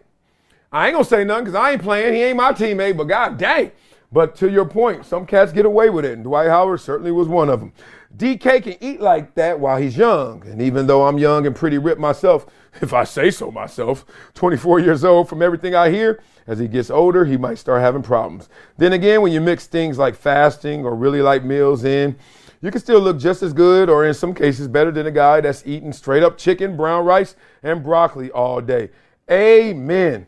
I 0.72 0.86
ain't 0.86 0.94
gonna 0.94 1.04
say 1.04 1.24
nothing 1.24 1.46
because 1.46 1.56
I 1.56 1.72
ain't 1.72 1.82
playing. 1.82 2.14
He 2.14 2.22
ain't 2.22 2.36
my 2.36 2.52
teammate, 2.52 2.96
but 2.96 3.04
god 3.04 3.36
dang. 3.36 3.72
But 4.12 4.34
to 4.36 4.50
your 4.50 4.64
point, 4.64 5.06
some 5.06 5.26
cats 5.26 5.52
get 5.52 5.66
away 5.66 5.90
with 5.90 6.04
it, 6.04 6.12
and 6.12 6.24
Dwight 6.24 6.48
Howard 6.48 6.80
certainly 6.80 7.12
was 7.12 7.28
one 7.28 7.48
of 7.48 7.60
them. 7.60 7.72
DK 8.16 8.62
can 8.62 8.76
eat 8.80 9.00
like 9.00 9.34
that 9.34 9.61
while 9.61 9.80
he's 9.80 9.96
young. 9.96 10.46
And 10.46 10.61
even 10.61 10.86
though 10.86 11.06
I'm 11.06 11.18
young 11.18 11.46
and 11.46 11.54
pretty 11.54 11.78
ripped 11.78 12.00
myself, 12.00 12.46
if 12.80 12.92
I 12.92 13.04
say 13.04 13.30
so 13.30 13.50
myself, 13.50 14.04
24 14.34 14.80
years 14.80 15.04
old, 15.04 15.28
from 15.28 15.42
everything 15.42 15.74
I 15.74 15.90
hear, 15.90 16.22
as 16.46 16.58
he 16.58 16.68
gets 16.68 16.90
older, 16.90 17.24
he 17.24 17.36
might 17.36 17.58
start 17.58 17.80
having 17.80 18.02
problems. 18.02 18.48
Then 18.76 18.92
again, 18.92 19.22
when 19.22 19.32
you 19.32 19.40
mix 19.40 19.66
things 19.66 19.98
like 19.98 20.16
fasting 20.16 20.84
or 20.84 20.94
really 20.94 21.22
light 21.22 21.44
meals 21.44 21.84
in, 21.84 22.16
you 22.62 22.70
can 22.70 22.80
still 22.80 23.00
look 23.00 23.18
just 23.18 23.42
as 23.42 23.52
good, 23.52 23.88
or 23.88 24.04
in 24.04 24.12
some 24.12 24.34
cases, 24.34 24.68
better 24.68 24.90
than 24.90 25.06
a 25.06 25.11
guy 25.11 25.40
that's 25.40 25.66
eating 25.66 25.92
straight 25.92 26.22
up 26.22 26.36
chicken, 26.36 26.76
brown 26.76 27.06
rice, 27.06 27.34
and 27.62 27.82
broccoli 27.82 28.30
all 28.32 28.61
day. 28.61 28.90
Amen. 29.30 30.26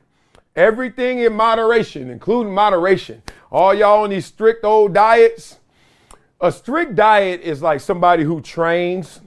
Everything 0.57 1.19
in 1.19 1.35
moderation, 1.35 2.09
including 2.09 2.55
moderation. 2.55 3.23
All 3.51 3.75
y'all 3.75 4.05
on 4.05 4.11
these 4.11 4.27
strict 4.27 4.65
old 4.65 4.95
diets. 4.95 5.59
A 6.43 6.51
strict 6.51 6.97
diet 6.97 7.41
is 7.43 7.63
like 7.63 7.79
somebody 7.79 8.25
who 8.25 8.41
trains 8.41 9.21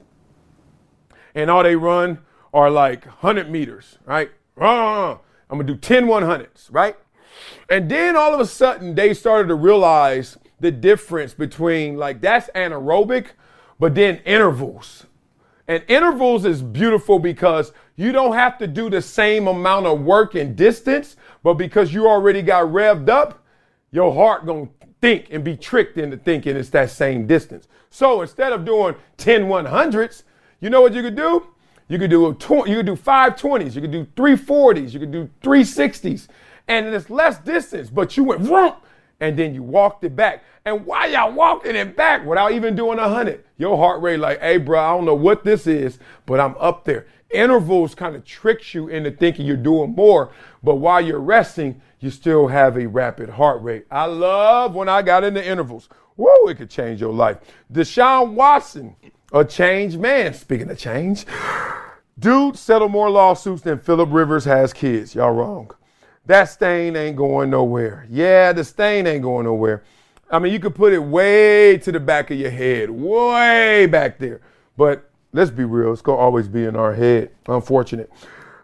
and 1.34 1.50
all 1.50 1.62
they 1.62 1.74
run 1.74 2.18
are 2.52 2.70
like 2.70 3.06
100 3.06 3.50
meters, 3.50 3.98
right? 4.04 4.30
Uh, 4.60 5.12
I'm 5.12 5.18
gonna 5.48 5.64
do 5.64 5.76
10 5.76 6.04
100s, 6.04 6.68
right? 6.70 6.94
And 7.70 7.90
then 7.90 8.16
all 8.16 8.34
of 8.34 8.40
a 8.40 8.46
sudden 8.46 8.94
they 8.94 9.14
started 9.14 9.48
to 9.48 9.54
realize 9.54 10.36
the 10.60 10.70
difference 10.70 11.32
between 11.32 11.96
like 11.96 12.20
that's 12.20 12.50
anaerobic, 12.54 13.28
but 13.78 13.94
then 13.94 14.16
intervals. 14.26 15.06
And 15.66 15.82
intervals 15.88 16.44
is 16.44 16.62
beautiful 16.62 17.18
because 17.18 17.72
you 17.96 18.12
don't 18.12 18.34
have 18.34 18.58
to 18.58 18.66
do 18.66 18.90
the 18.90 19.00
same 19.00 19.48
amount 19.48 19.86
of 19.86 20.02
work 20.02 20.34
and 20.34 20.54
distance, 20.54 21.16
but 21.42 21.54
because 21.54 21.94
you 21.94 22.08
already 22.08 22.42
got 22.42 22.66
revved 22.66 23.08
up, 23.08 23.42
your 23.90 24.12
heart 24.12 24.44
gonna 24.44 24.68
think 25.00 25.28
and 25.30 25.44
be 25.44 25.56
tricked 25.56 25.98
into 25.98 26.16
thinking 26.16 26.56
it's 26.56 26.70
that 26.70 26.90
same 26.90 27.26
distance. 27.26 27.68
So 27.90 28.22
instead 28.22 28.52
of 28.52 28.64
doing 28.64 28.94
10 29.16 29.44
100s, 29.44 30.22
you 30.60 30.70
know 30.70 30.80
what 30.80 30.94
you 30.94 31.02
could 31.02 31.16
do? 31.16 31.46
You 31.88 31.98
could 31.98 32.10
do 32.10 32.28
a 32.28 32.34
tw- 32.34 32.68
you 32.68 32.76
could 32.76 32.86
do 32.86 32.96
five 32.96 33.36
twenties, 33.36 33.76
you 33.76 33.80
could 33.80 33.92
do 33.92 34.06
three 34.16 34.36
forties, 34.36 34.92
you 34.92 34.98
could 34.98 35.12
do 35.12 35.30
three 35.40 35.62
sixties, 35.62 36.28
and 36.66 36.86
it's 36.86 37.10
less 37.10 37.38
distance, 37.38 37.90
but 37.90 38.16
you 38.16 38.24
went 38.24 38.40
vroom, 38.40 38.72
and 39.20 39.38
then 39.38 39.54
you 39.54 39.62
walked 39.62 40.02
it 40.02 40.16
back. 40.16 40.42
And 40.64 40.84
while 40.84 41.08
y'all 41.08 41.32
walking 41.32 41.76
it 41.76 41.96
back 41.96 42.26
without 42.26 42.50
even 42.50 42.74
doing 42.74 42.98
a 42.98 43.08
hundred, 43.08 43.44
your 43.56 43.76
heart 43.76 44.02
rate 44.02 44.18
like, 44.18 44.40
hey, 44.40 44.56
bro, 44.56 44.80
I 44.80 44.96
don't 44.96 45.04
know 45.04 45.14
what 45.14 45.44
this 45.44 45.68
is, 45.68 46.00
but 46.26 46.40
I'm 46.40 46.56
up 46.58 46.84
there. 46.84 47.06
Intervals 47.30 47.94
kind 47.94 48.16
of 48.16 48.24
tricks 48.24 48.74
you 48.74 48.88
into 48.88 49.12
thinking 49.12 49.46
you're 49.46 49.56
doing 49.56 49.94
more, 49.94 50.32
but 50.64 50.76
while 50.76 51.00
you're 51.00 51.20
resting, 51.20 51.80
you 52.00 52.10
still 52.10 52.48
have 52.48 52.76
a 52.76 52.86
rapid 52.86 53.30
heart 53.30 53.62
rate. 53.62 53.86
I 53.90 54.06
love 54.06 54.74
when 54.74 54.88
I 54.88 55.02
got 55.02 55.24
into 55.24 55.44
intervals. 55.44 55.88
Whoa, 56.16 56.48
it 56.48 56.56
could 56.56 56.70
change 56.70 57.00
your 57.00 57.12
life. 57.12 57.38
Deshaun 57.72 58.32
Watson, 58.32 58.96
a 59.32 59.44
changed 59.44 59.98
man. 59.98 60.34
Speaking 60.34 60.70
of 60.70 60.78
change, 60.78 61.26
dude 62.18 62.56
settled 62.56 62.92
more 62.92 63.10
lawsuits 63.10 63.62
than 63.62 63.78
Philip 63.78 64.08
Rivers 64.12 64.44
has 64.44 64.72
kids. 64.72 65.14
Y'all 65.14 65.32
wrong. 65.32 65.70
That 66.26 66.44
stain 66.44 66.96
ain't 66.96 67.16
going 67.16 67.50
nowhere. 67.50 68.06
Yeah, 68.10 68.52
the 68.52 68.64
stain 68.64 69.06
ain't 69.06 69.22
going 69.22 69.44
nowhere. 69.44 69.84
I 70.28 70.40
mean, 70.40 70.52
you 70.52 70.58
could 70.58 70.74
put 70.74 70.92
it 70.92 70.98
way 70.98 71.78
to 71.78 71.92
the 71.92 72.00
back 72.00 72.32
of 72.32 72.38
your 72.38 72.50
head, 72.50 72.90
way 72.90 73.86
back 73.86 74.18
there. 74.18 74.40
But 74.76 75.08
let's 75.32 75.52
be 75.52 75.64
real, 75.64 75.92
it's 75.92 76.02
going 76.02 76.18
to 76.18 76.22
always 76.22 76.48
be 76.48 76.64
in 76.64 76.74
our 76.74 76.94
head. 76.94 77.30
Unfortunate. 77.46 78.10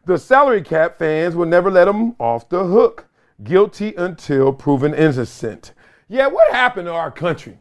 The 0.07 0.18
salary 0.18 0.62
cap 0.62 0.99
fans 0.99 1.37
will 1.37 1.47
never 1.47 1.70
let 1.70 1.85
them 1.85 2.16
off 2.18 2.49
the 2.49 2.64
hook. 2.64 3.07
Guilty 3.45 3.95
until 3.97 4.53
proven 4.53 4.95
innocent. 4.95 5.72
Yeah, 6.09 6.26
what 6.26 6.53
happened 6.53 6.86
to 6.86 6.93
our 6.93 7.11
country? 7.11 7.59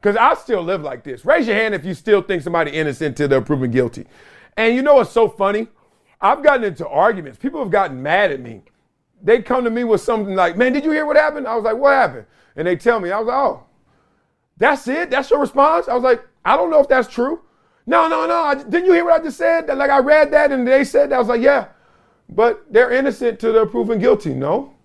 Because 0.00 0.16
I 0.16 0.34
still 0.34 0.62
live 0.62 0.82
like 0.82 1.04
this. 1.04 1.24
Raise 1.24 1.46
your 1.46 1.56
hand 1.56 1.74
if 1.74 1.84
you 1.84 1.94
still 1.94 2.22
think 2.22 2.42
somebody 2.42 2.72
innocent 2.72 3.16
till 3.16 3.28
they're 3.28 3.40
proven 3.40 3.70
guilty. 3.70 4.06
And 4.56 4.74
you 4.74 4.82
know 4.82 4.94
what's 4.96 5.10
so 5.10 5.28
funny? 5.28 5.68
I've 6.20 6.42
gotten 6.42 6.64
into 6.64 6.86
arguments. 6.86 7.38
People 7.38 7.60
have 7.60 7.70
gotten 7.70 8.02
mad 8.02 8.32
at 8.32 8.40
me. 8.40 8.62
They 9.22 9.42
come 9.42 9.64
to 9.64 9.70
me 9.70 9.84
with 9.84 10.00
something 10.00 10.34
like, 10.34 10.56
man, 10.56 10.72
did 10.72 10.84
you 10.84 10.90
hear 10.90 11.06
what 11.06 11.16
happened? 11.16 11.46
I 11.46 11.54
was 11.54 11.64
like, 11.64 11.76
what 11.76 11.92
happened? 11.92 12.26
And 12.56 12.66
they 12.66 12.76
tell 12.76 13.00
me, 13.00 13.10
I 13.10 13.18
was 13.18 13.26
like, 13.26 13.36
oh, 13.36 13.64
that's 14.56 14.88
it? 14.88 15.10
That's 15.10 15.30
your 15.30 15.40
response? 15.40 15.88
I 15.88 15.94
was 15.94 16.02
like, 16.02 16.26
I 16.44 16.56
don't 16.56 16.70
know 16.70 16.80
if 16.80 16.88
that's 16.88 17.12
true. 17.12 17.42
No, 17.86 18.08
no, 18.08 18.26
no. 18.26 18.42
I, 18.42 18.54
didn't 18.54 18.86
you 18.86 18.92
hear 18.92 19.04
what 19.04 19.20
I 19.20 19.24
just 19.24 19.38
said? 19.38 19.68
Like 19.68 19.90
I 19.90 19.98
read 19.98 20.32
that 20.32 20.52
and 20.52 20.66
they 20.66 20.84
said 20.84 21.10
that. 21.10 21.16
I 21.16 21.18
was 21.18 21.28
like, 21.28 21.42
yeah. 21.42 21.68
But 22.28 22.64
they're 22.72 22.92
innocent 22.92 23.38
till 23.38 23.52
they're 23.52 23.66
proven 23.66 23.98
guilty. 23.98 24.34
No. 24.34 24.75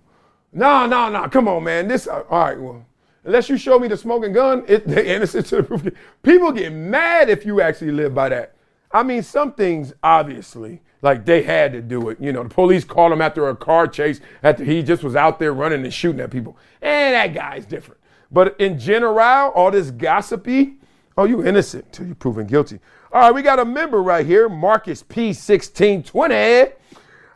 No, 0.54 0.86
no, 0.86 1.10
no. 1.10 1.28
Come 1.30 1.48
on, 1.48 1.64
man. 1.64 1.88
This 1.88 2.08
uh, 2.08 2.24
all 2.30 2.40
right, 2.40 2.60
well. 2.60 2.86
Unless 3.24 3.50
you 3.50 3.58
show 3.58 3.78
me 3.78 3.88
the 3.88 3.98
smoking 3.98 4.34
gun, 4.34 4.64
it, 4.68 4.88
they're 4.88 5.06
innocent 5.06 5.46
to 5.48 5.58
the 5.58 5.64
proof. 5.64 5.88
People 6.24 6.52
get 6.52 6.72
mad 6.74 7.30
if 7.30 7.46
you 7.46 7.62
actually 7.62 7.92
live 7.92 8.16
by 8.16 8.30
that. 8.30 8.56
I 8.92 9.04
mean, 9.04 9.24
some 9.24 9.54
things 9.54 9.94
obviously, 10.04 10.82
like 11.02 11.26
they 11.26 11.44
had 11.44 11.72
to 11.74 11.82
do 11.82 12.10
it. 12.10 12.20
You 12.20 12.34
know, 12.34 12.44
the 12.44 12.50
police 12.50 12.84
called 12.84 13.14
him 13.14 13.22
after 13.22 13.48
a 13.48 13.56
car 13.56 13.88
chase 13.88 14.20
after 14.44 14.64
he 14.64 14.84
just 14.84 15.04
was 15.04 15.16
out 15.16 15.40
there 15.40 15.54
running 15.54 15.84
and 15.84 15.94
shooting 15.94 16.20
at 16.20 16.32
people. 16.32 16.58
And 16.82 17.14
that 17.14 17.34
guy's 17.34 17.66
different. 17.66 18.02
But 18.32 18.60
in 18.60 18.80
general, 18.80 19.52
all 19.52 19.72
this 19.72 19.92
gossipy, 19.92 20.76
oh, 21.18 21.26
you 21.26 21.46
innocent 21.46 21.92
till 21.94 22.06
you're 22.06 22.16
proven 22.16 22.48
guilty. 22.48 22.80
All 23.14 23.22
right, 23.22 23.34
we 23.34 23.42
got 23.42 23.60
a 23.60 23.66
member 23.66 24.02
right 24.02 24.26
here, 24.26 24.50
Marcus 24.50 25.04
P1620. 25.04 26.74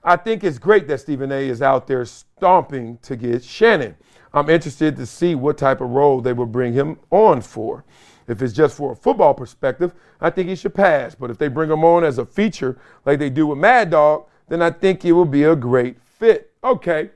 I 0.07 0.15
think 0.15 0.43
it's 0.43 0.59
great 0.59 0.87
that 0.87 0.99
Stephen 0.99 1.31
A 1.31 1.49
is 1.49 1.63
out 1.63 1.87
there 1.87 2.05
stomping 2.05 2.99
to 3.01 3.15
get 3.15 3.43
Shannon. 3.43 3.95
I'm 4.35 4.51
interested 4.51 4.95
to 4.97 5.05
see 5.05 5.33
what 5.33 5.57
type 5.57 5.81
of 5.81 5.89
role 5.89 6.21
they 6.21 6.31
will 6.31 6.45
bring 6.45 6.73
him 6.73 6.99
on 7.09 7.41
for. 7.41 7.83
If 8.27 8.43
it's 8.43 8.53
just 8.53 8.77
for 8.77 8.91
a 8.91 8.95
football 8.95 9.33
perspective, 9.33 9.95
I 10.21 10.29
think 10.29 10.47
he 10.47 10.55
should 10.55 10.75
pass. 10.75 11.15
But 11.15 11.31
if 11.31 11.39
they 11.39 11.47
bring 11.47 11.71
him 11.71 11.83
on 11.83 12.03
as 12.03 12.19
a 12.19 12.25
feature 12.25 12.77
like 13.03 13.17
they 13.17 13.31
do 13.31 13.47
with 13.47 13.57
Mad 13.57 13.89
Dog, 13.89 14.27
then 14.47 14.61
I 14.61 14.69
think 14.69 15.03
it 15.05 15.11
will 15.11 15.25
be 15.25 15.43
a 15.43 15.55
great 15.55 15.99
fit. 15.99 16.53
Okay. 16.63 17.09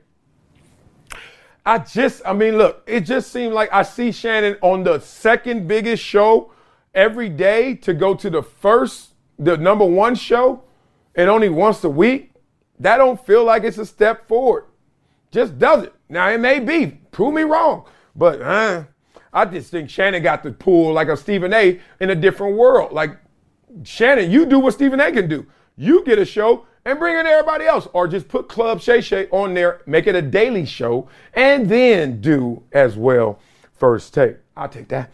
I 1.64 1.78
just, 1.78 2.22
I 2.26 2.32
mean, 2.32 2.58
look, 2.58 2.82
it 2.88 3.02
just 3.02 3.30
seemed 3.30 3.54
like 3.54 3.72
I 3.72 3.82
see 3.82 4.10
Shannon 4.10 4.56
on 4.62 4.82
the 4.82 4.98
second 4.98 5.68
biggest 5.68 6.02
show 6.02 6.52
every 6.92 7.28
day 7.28 7.74
to 7.76 7.94
go 7.94 8.16
to 8.16 8.30
the 8.30 8.42
first, 8.42 9.10
the 9.38 9.56
number 9.56 9.84
one 9.84 10.16
show, 10.16 10.64
and 11.14 11.30
only 11.30 11.50
once 11.50 11.84
a 11.84 11.90
week. 11.90 12.32
That 12.80 12.96
don't 12.96 13.24
feel 13.24 13.44
like 13.44 13.62
it's 13.62 13.78
a 13.78 13.86
step 13.86 14.26
forward. 14.26 14.64
Just 15.30 15.58
does 15.58 15.84
it. 15.84 15.94
Now 16.08 16.28
it 16.30 16.40
may 16.40 16.58
be. 16.58 16.98
Prove 17.12 17.34
me 17.34 17.42
wrong. 17.42 17.86
But 18.16 18.42
uh, 18.42 18.84
I 19.32 19.44
just 19.44 19.70
think 19.70 19.88
Shannon 19.88 20.22
got 20.22 20.42
the 20.42 20.50
pull 20.50 20.92
like 20.92 21.08
a 21.08 21.16
Stephen 21.16 21.52
A 21.52 21.80
in 22.00 22.10
a 22.10 22.14
different 22.14 22.56
world. 22.56 22.92
Like 22.92 23.16
Shannon, 23.84 24.30
you 24.30 24.46
do 24.46 24.58
what 24.58 24.74
Stephen 24.74 24.98
A 24.98 25.12
can 25.12 25.28
do. 25.28 25.46
You 25.76 26.04
get 26.04 26.18
a 26.18 26.24
show 26.24 26.66
and 26.84 26.98
bring 26.98 27.16
in 27.16 27.26
everybody 27.26 27.66
else, 27.66 27.86
or 27.92 28.08
just 28.08 28.26
put 28.26 28.48
Club 28.48 28.80
Shay 28.80 29.02
Shay 29.02 29.28
on 29.30 29.52
there, 29.52 29.82
make 29.86 30.06
it 30.06 30.14
a 30.14 30.22
daily 30.22 30.64
show, 30.64 31.08
and 31.34 31.68
then 31.68 32.20
do 32.20 32.62
as 32.72 32.96
well 32.96 33.38
first 33.74 34.14
take. 34.14 34.36
I'll 34.56 34.68
take 34.68 34.88
that. 34.88 35.10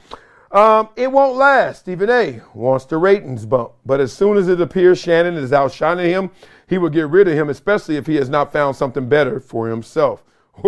Um, 0.52 0.88
it 0.96 1.10
won't 1.10 1.36
last. 1.36 1.80
Stephen 1.80 2.08
A 2.08 2.40
wants 2.54 2.84
the 2.84 2.96
ratings 2.96 3.44
bump, 3.44 3.72
but 3.84 4.00
as 4.00 4.12
soon 4.12 4.36
as 4.36 4.48
it 4.48 4.60
appears 4.60 4.98
Shannon 4.98 5.34
is 5.34 5.52
outshining 5.52 6.06
him, 6.06 6.30
he 6.68 6.78
will 6.78 6.88
get 6.88 7.08
rid 7.08 7.28
of 7.28 7.34
him, 7.34 7.48
especially 7.48 7.96
if 7.96 8.06
he 8.06 8.16
has 8.16 8.28
not 8.28 8.52
found 8.52 8.76
something 8.76 9.08
better 9.08 9.40
for 9.40 9.68
himself. 9.68 10.24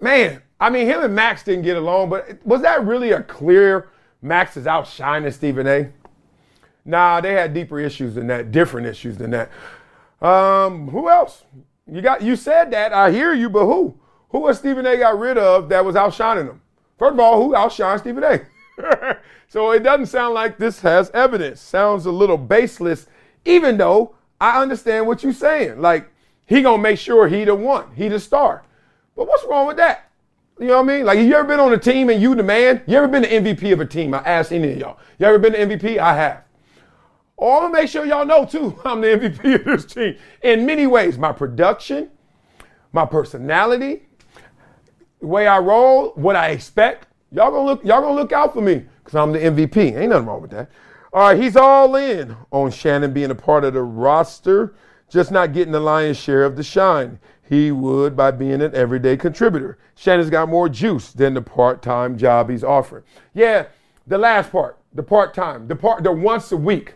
Man, 0.00 0.42
I 0.58 0.70
mean, 0.70 0.86
him 0.86 1.02
and 1.02 1.14
Max 1.14 1.42
didn't 1.42 1.62
get 1.62 1.76
along, 1.76 2.10
but 2.10 2.44
was 2.46 2.62
that 2.62 2.84
really 2.84 3.12
a 3.12 3.22
clear 3.22 3.88
Max 4.22 4.56
is 4.56 4.66
outshining 4.66 5.30
Stephen 5.32 5.66
A? 5.66 5.90
Nah, 6.84 7.20
they 7.20 7.32
had 7.32 7.54
deeper 7.54 7.78
issues 7.78 8.14
than 8.14 8.26
that, 8.26 8.50
different 8.50 8.86
issues 8.86 9.16
than 9.16 9.30
that. 9.30 9.50
Um, 10.20 10.88
who 10.88 11.08
else? 11.08 11.44
You 11.90 12.02
got 12.02 12.22
you 12.22 12.36
said 12.36 12.70
that. 12.72 12.92
I 12.92 13.10
hear 13.10 13.32
you, 13.32 13.48
but 13.48 13.64
who? 13.64 13.98
Who 14.30 14.40
was 14.40 14.58
Stephen 14.58 14.86
A 14.86 14.96
got 14.96 15.18
rid 15.18 15.38
of 15.38 15.68
that 15.70 15.84
was 15.84 15.96
outshining 15.96 16.46
him? 16.46 16.60
First 16.98 17.14
of 17.14 17.20
all, 17.20 17.42
who 17.42 17.54
outshined 17.54 18.00
Stephen 18.00 18.24
A? 18.24 18.40
so 19.48 19.72
it 19.72 19.82
doesn't 19.82 20.06
sound 20.06 20.34
like 20.34 20.58
this 20.58 20.80
has 20.80 21.10
evidence. 21.10 21.60
Sounds 21.60 22.06
a 22.06 22.12
little 22.12 22.36
baseless, 22.36 23.06
even 23.44 23.76
though 23.76 24.14
I 24.40 24.60
understand 24.62 25.06
what 25.06 25.22
you're 25.22 25.32
saying. 25.32 25.80
Like, 25.80 26.10
he 26.46 26.62
gonna 26.62 26.82
make 26.82 26.98
sure 26.98 27.28
he 27.28 27.44
the 27.44 27.54
one, 27.54 27.94
he 27.94 28.08
the 28.08 28.18
star. 28.18 28.64
But 29.16 29.28
what's 29.28 29.44
wrong 29.44 29.66
with 29.66 29.76
that? 29.76 30.10
You 30.58 30.66
know 30.66 30.82
what 30.82 30.90
I 30.90 30.96
mean? 30.96 31.06
Like, 31.06 31.18
you 31.18 31.34
ever 31.34 31.46
been 31.46 31.60
on 31.60 31.72
a 31.72 31.78
team 31.78 32.10
and 32.10 32.20
you 32.20 32.34
the 32.34 32.42
man? 32.42 32.82
You 32.86 32.96
ever 32.96 33.08
been 33.08 33.22
the 33.22 33.28
MVP 33.28 33.72
of 33.72 33.80
a 33.80 33.86
team? 33.86 34.14
I 34.14 34.18
asked 34.18 34.52
any 34.52 34.72
of 34.72 34.78
y'all. 34.78 34.98
You 35.18 35.26
ever 35.26 35.38
been 35.38 35.52
the 35.52 35.58
MVP? 35.58 35.98
I 35.98 36.14
have. 36.14 36.44
Oh, 37.38 37.56
I'm 37.56 37.62
gonna 37.64 37.82
make 37.82 37.88
sure 37.88 38.04
y'all 38.04 38.26
know 38.26 38.44
too, 38.44 38.78
I'm 38.84 39.00
the 39.00 39.08
MVP 39.08 39.54
of 39.54 39.64
this 39.64 39.86
team 39.86 40.16
in 40.42 40.66
many 40.66 40.86
ways. 40.86 41.16
My 41.16 41.32
production, 41.32 42.10
my 42.92 43.06
personality, 43.06 44.02
the 45.20 45.26
way 45.26 45.46
I 45.46 45.58
roll, 45.58 46.10
what 46.10 46.36
I 46.36 46.48
expect. 46.48 47.06
Y'all 47.32 47.50
gonna 47.50 47.64
look, 47.64 47.84
y'all 47.84 48.02
gonna 48.02 48.14
look 48.14 48.32
out 48.32 48.52
for 48.52 48.60
me 48.60 48.84
because 48.98 49.14
I'm 49.14 49.32
the 49.32 49.38
MVP. 49.38 49.96
Ain't 49.96 50.10
nothing 50.10 50.26
wrong 50.26 50.42
with 50.42 50.50
that. 50.50 50.70
All 51.12 51.30
right, 51.30 51.40
he's 51.40 51.56
all 51.56 51.96
in 51.96 52.36
on 52.52 52.70
Shannon 52.70 53.12
being 53.12 53.32
a 53.32 53.34
part 53.34 53.64
of 53.64 53.74
the 53.74 53.82
roster, 53.82 54.74
just 55.08 55.32
not 55.32 55.52
getting 55.52 55.72
the 55.72 55.80
lion's 55.80 56.16
share 56.16 56.44
of 56.44 56.54
the 56.54 56.62
shine. 56.62 57.18
He 57.42 57.72
would 57.72 58.16
by 58.16 58.30
being 58.30 58.62
an 58.62 58.72
everyday 58.76 59.16
contributor. 59.16 59.76
Shannon's 59.96 60.30
got 60.30 60.48
more 60.48 60.68
juice 60.68 61.12
than 61.12 61.34
the 61.34 61.42
part-time 61.42 62.16
job 62.16 62.48
he's 62.48 62.62
offering. 62.62 63.02
Yeah, 63.34 63.66
the 64.06 64.18
last 64.18 64.52
part, 64.52 64.78
the 64.94 65.02
part-time, 65.02 65.66
the 65.66 65.74
part, 65.74 66.04
the 66.04 66.12
once 66.12 66.52
a 66.52 66.56
week, 66.56 66.94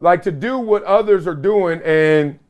like 0.00 0.24
to 0.24 0.32
do 0.32 0.58
what 0.58 0.82
others 0.82 1.28
are 1.28 1.34
doing, 1.34 1.80
and 1.84 2.40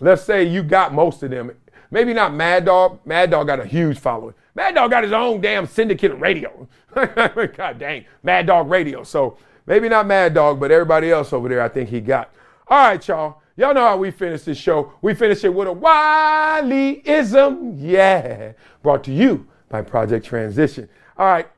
let's 0.00 0.22
say 0.22 0.42
you 0.42 0.64
got 0.64 0.92
most 0.92 1.22
of 1.22 1.30
them. 1.30 1.52
Maybe 1.92 2.12
not 2.12 2.34
Mad 2.34 2.64
Dog. 2.64 2.98
Mad 3.06 3.30
Dog 3.30 3.46
got 3.46 3.60
a 3.60 3.64
huge 3.64 3.98
following. 3.98 4.34
Mad 4.56 4.74
Dog 4.74 4.90
got 4.90 5.04
his 5.04 5.12
own 5.12 5.40
damn 5.40 5.66
syndicate 5.66 6.18
radio. 6.18 6.68
God 6.94 7.78
dang, 7.78 8.06
Mad 8.24 8.46
Dog 8.46 8.68
Radio. 8.68 9.04
So 9.04 9.38
maybe 9.68 9.88
not 9.88 10.06
Mad 10.06 10.34
Dog, 10.34 10.58
but 10.58 10.72
everybody 10.72 11.12
else 11.12 11.32
over 11.32 11.48
there, 11.48 11.60
I 11.60 11.68
think 11.68 11.90
he 11.90 12.00
got. 12.00 12.32
All 12.66 12.78
right, 12.78 13.06
y'all. 13.06 13.42
Y'all 13.56 13.74
know 13.74 13.86
how 13.86 13.96
we 13.96 14.10
finish 14.10 14.42
this 14.42 14.56
show. 14.56 14.92
We 15.02 15.14
finish 15.14 15.44
it 15.44 15.52
with 15.52 15.68
a 15.68 15.74
Wileyism. 15.74 17.74
Yeah. 17.76 18.52
Brought 18.82 19.04
to 19.04 19.12
you 19.12 19.46
by 19.68 19.82
Project 19.82 20.24
Transition. 20.24 20.88
All 21.16 21.26
right. 21.26 21.48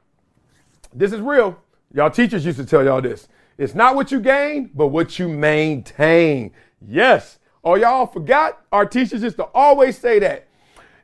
This 0.95 1.13
is 1.13 1.21
real. 1.21 1.59
Y'all 1.93 2.11
teachers 2.11 2.47
used 2.47 2.59
to 2.59 2.65
tell 2.65 2.85
y'all 2.85 3.03
this. 3.03 3.29
It's 3.59 3.75
not 3.75 3.97
what 3.97 4.11
you 4.11 4.21
gain, 4.21 4.71
but 4.75 4.89
what 4.89 5.19
you 5.19 5.29
maintain. 5.29 6.53
Yes. 6.87 7.39
Oh, 7.63 7.75
y'all 7.75 8.07
forgot? 8.07 8.65
Our 8.73 8.87
teachers 8.87 9.23
used 9.23 9.37
to 9.37 9.45
always 9.55 9.99
say 9.99 10.19
that. 10.21 10.47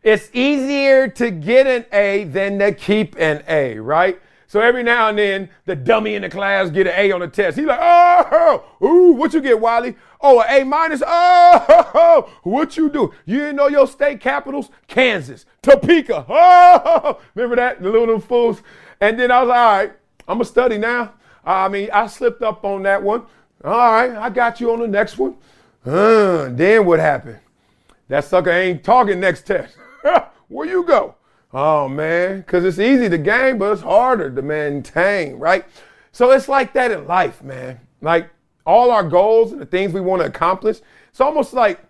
It's 0.02 0.30
easier 0.32 1.08
to 1.08 1.30
get 1.30 1.66
an 1.66 1.84
A 1.92 2.24
than 2.24 2.58
to 2.60 2.72
keep 2.72 3.16
an 3.18 3.44
A, 3.48 3.78
right? 3.78 4.18
So 4.56 4.62
every 4.62 4.82
now 4.82 5.10
and 5.10 5.18
then, 5.18 5.50
the 5.66 5.76
dummy 5.76 6.14
in 6.14 6.22
the 6.22 6.30
class 6.30 6.70
get 6.70 6.86
an 6.86 6.94
A 6.96 7.12
on 7.12 7.20
the 7.20 7.28
test. 7.28 7.58
He's 7.58 7.66
like, 7.66 7.78
oh, 7.78 8.64
ooh, 8.82 9.12
what 9.12 9.34
you 9.34 9.42
get, 9.42 9.60
Wiley? 9.60 9.96
Oh, 10.18 10.40
an 10.40 10.46
A 10.48 10.64
minus. 10.64 11.02
Oh, 11.06 12.32
what 12.42 12.74
you 12.78 12.88
do? 12.88 13.12
You 13.26 13.40
didn't 13.40 13.56
know 13.56 13.68
your 13.68 13.86
state 13.86 14.18
capitals? 14.18 14.70
Kansas, 14.88 15.44
Topeka. 15.60 16.24
Oh, 16.26 17.20
remember 17.34 17.56
that? 17.56 17.82
The 17.82 17.90
little 17.90 18.18
fools. 18.18 18.62
And 18.98 19.20
then 19.20 19.30
I 19.30 19.40
was 19.42 19.50
like, 19.50 19.58
all 19.58 19.76
right, 19.76 19.92
I'm 20.26 20.36
gonna 20.36 20.46
study 20.46 20.78
now. 20.78 21.12
I 21.44 21.68
mean, 21.68 21.90
I 21.92 22.06
slipped 22.06 22.40
up 22.40 22.64
on 22.64 22.82
that 22.84 23.02
one. 23.02 23.26
All 23.62 23.92
right, 23.92 24.16
I 24.16 24.30
got 24.30 24.58
you 24.58 24.72
on 24.72 24.80
the 24.80 24.88
next 24.88 25.18
one. 25.18 25.36
Uh, 25.84 26.48
then 26.48 26.86
what 26.86 26.98
happened? 26.98 27.40
That 28.08 28.24
sucker 28.24 28.52
ain't 28.52 28.82
talking 28.82 29.20
next 29.20 29.42
test. 29.42 29.76
Where 30.48 30.66
you 30.66 30.82
go? 30.82 31.14
Oh 31.58 31.88
man, 31.88 32.40
because 32.40 32.66
it's 32.66 32.78
easy 32.78 33.08
to 33.08 33.16
gain, 33.16 33.56
but 33.56 33.72
it's 33.72 33.80
harder 33.80 34.30
to 34.30 34.42
maintain, 34.42 35.36
right? 35.36 35.64
So 36.12 36.32
it's 36.32 36.50
like 36.50 36.74
that 36.74 36.90
in 36.90 37.06
life, 37.06 37.42
man. 37.42 37.80
Like 38.02 38.28
all 38.66 38.90
our 38.90 39.02
goals 39.02 39.52
and 39.52 39.62
the 39.62 39.64
things 39.64 39.94
we 39.94 40.02
want 40.02 40.20
to 40.20 40.28
accomplish, 40.28 40.80
it's 41.08 41.20
almost 41.22 41.54
like 41.54 41.80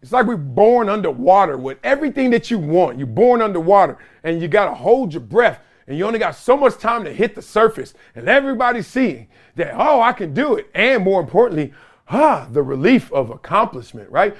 it's 0.00 0.12
like 0.12 0.26
we're 0.26 0.36
born 0.36 0.88
underwater 0.88 1.56
with 1.56 1.78
everything 1.82 2.30
that 2.30 2.52
you 2.52 2.60
want. 2.60 2.98
You're 2.98 3.08
born 3.08 3.42
underwater 3.42 3.98
and 4.22 4.40
you 4.40 4.46
got 4.46 4.66
to 4.66 4.76
hold 4.76 5.12
your 5.12 5.22
breath 5.22 5.58
and 5.88 5.98
you 5.98 6.06
only 6.06 6.20
got 6.20 6.36
so 6.36 6.56
much 6.56 6.78
time 6.78 7.02
to 7.02 7.12
hit 7.12 7.34
the 7.34 7.42
surface 7.42 7.94
and 8.14 8.28
everybody's 8.28 8.86
seeing 8.86 9.26
that, 9.56 9.74
oh, 9.74 10.00
I 10.00 10.12
can 10.12 10.32
do 10.32 10.54
it. 10.54 10.70
And 10.72 11.02
more 11.02 11.20
importantly, 11.20 11.72
ah, 12.10 12.46
the 12.48 12.62
relief 12.62 13.12
of 13.12 13.30
accomplishment, 13.30 14.08
right? 14.08 14.36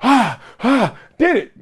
Ah, 0.00 0.42
ah, 0.58 0.98
did 1.18 1.36
it. 1.36 1.52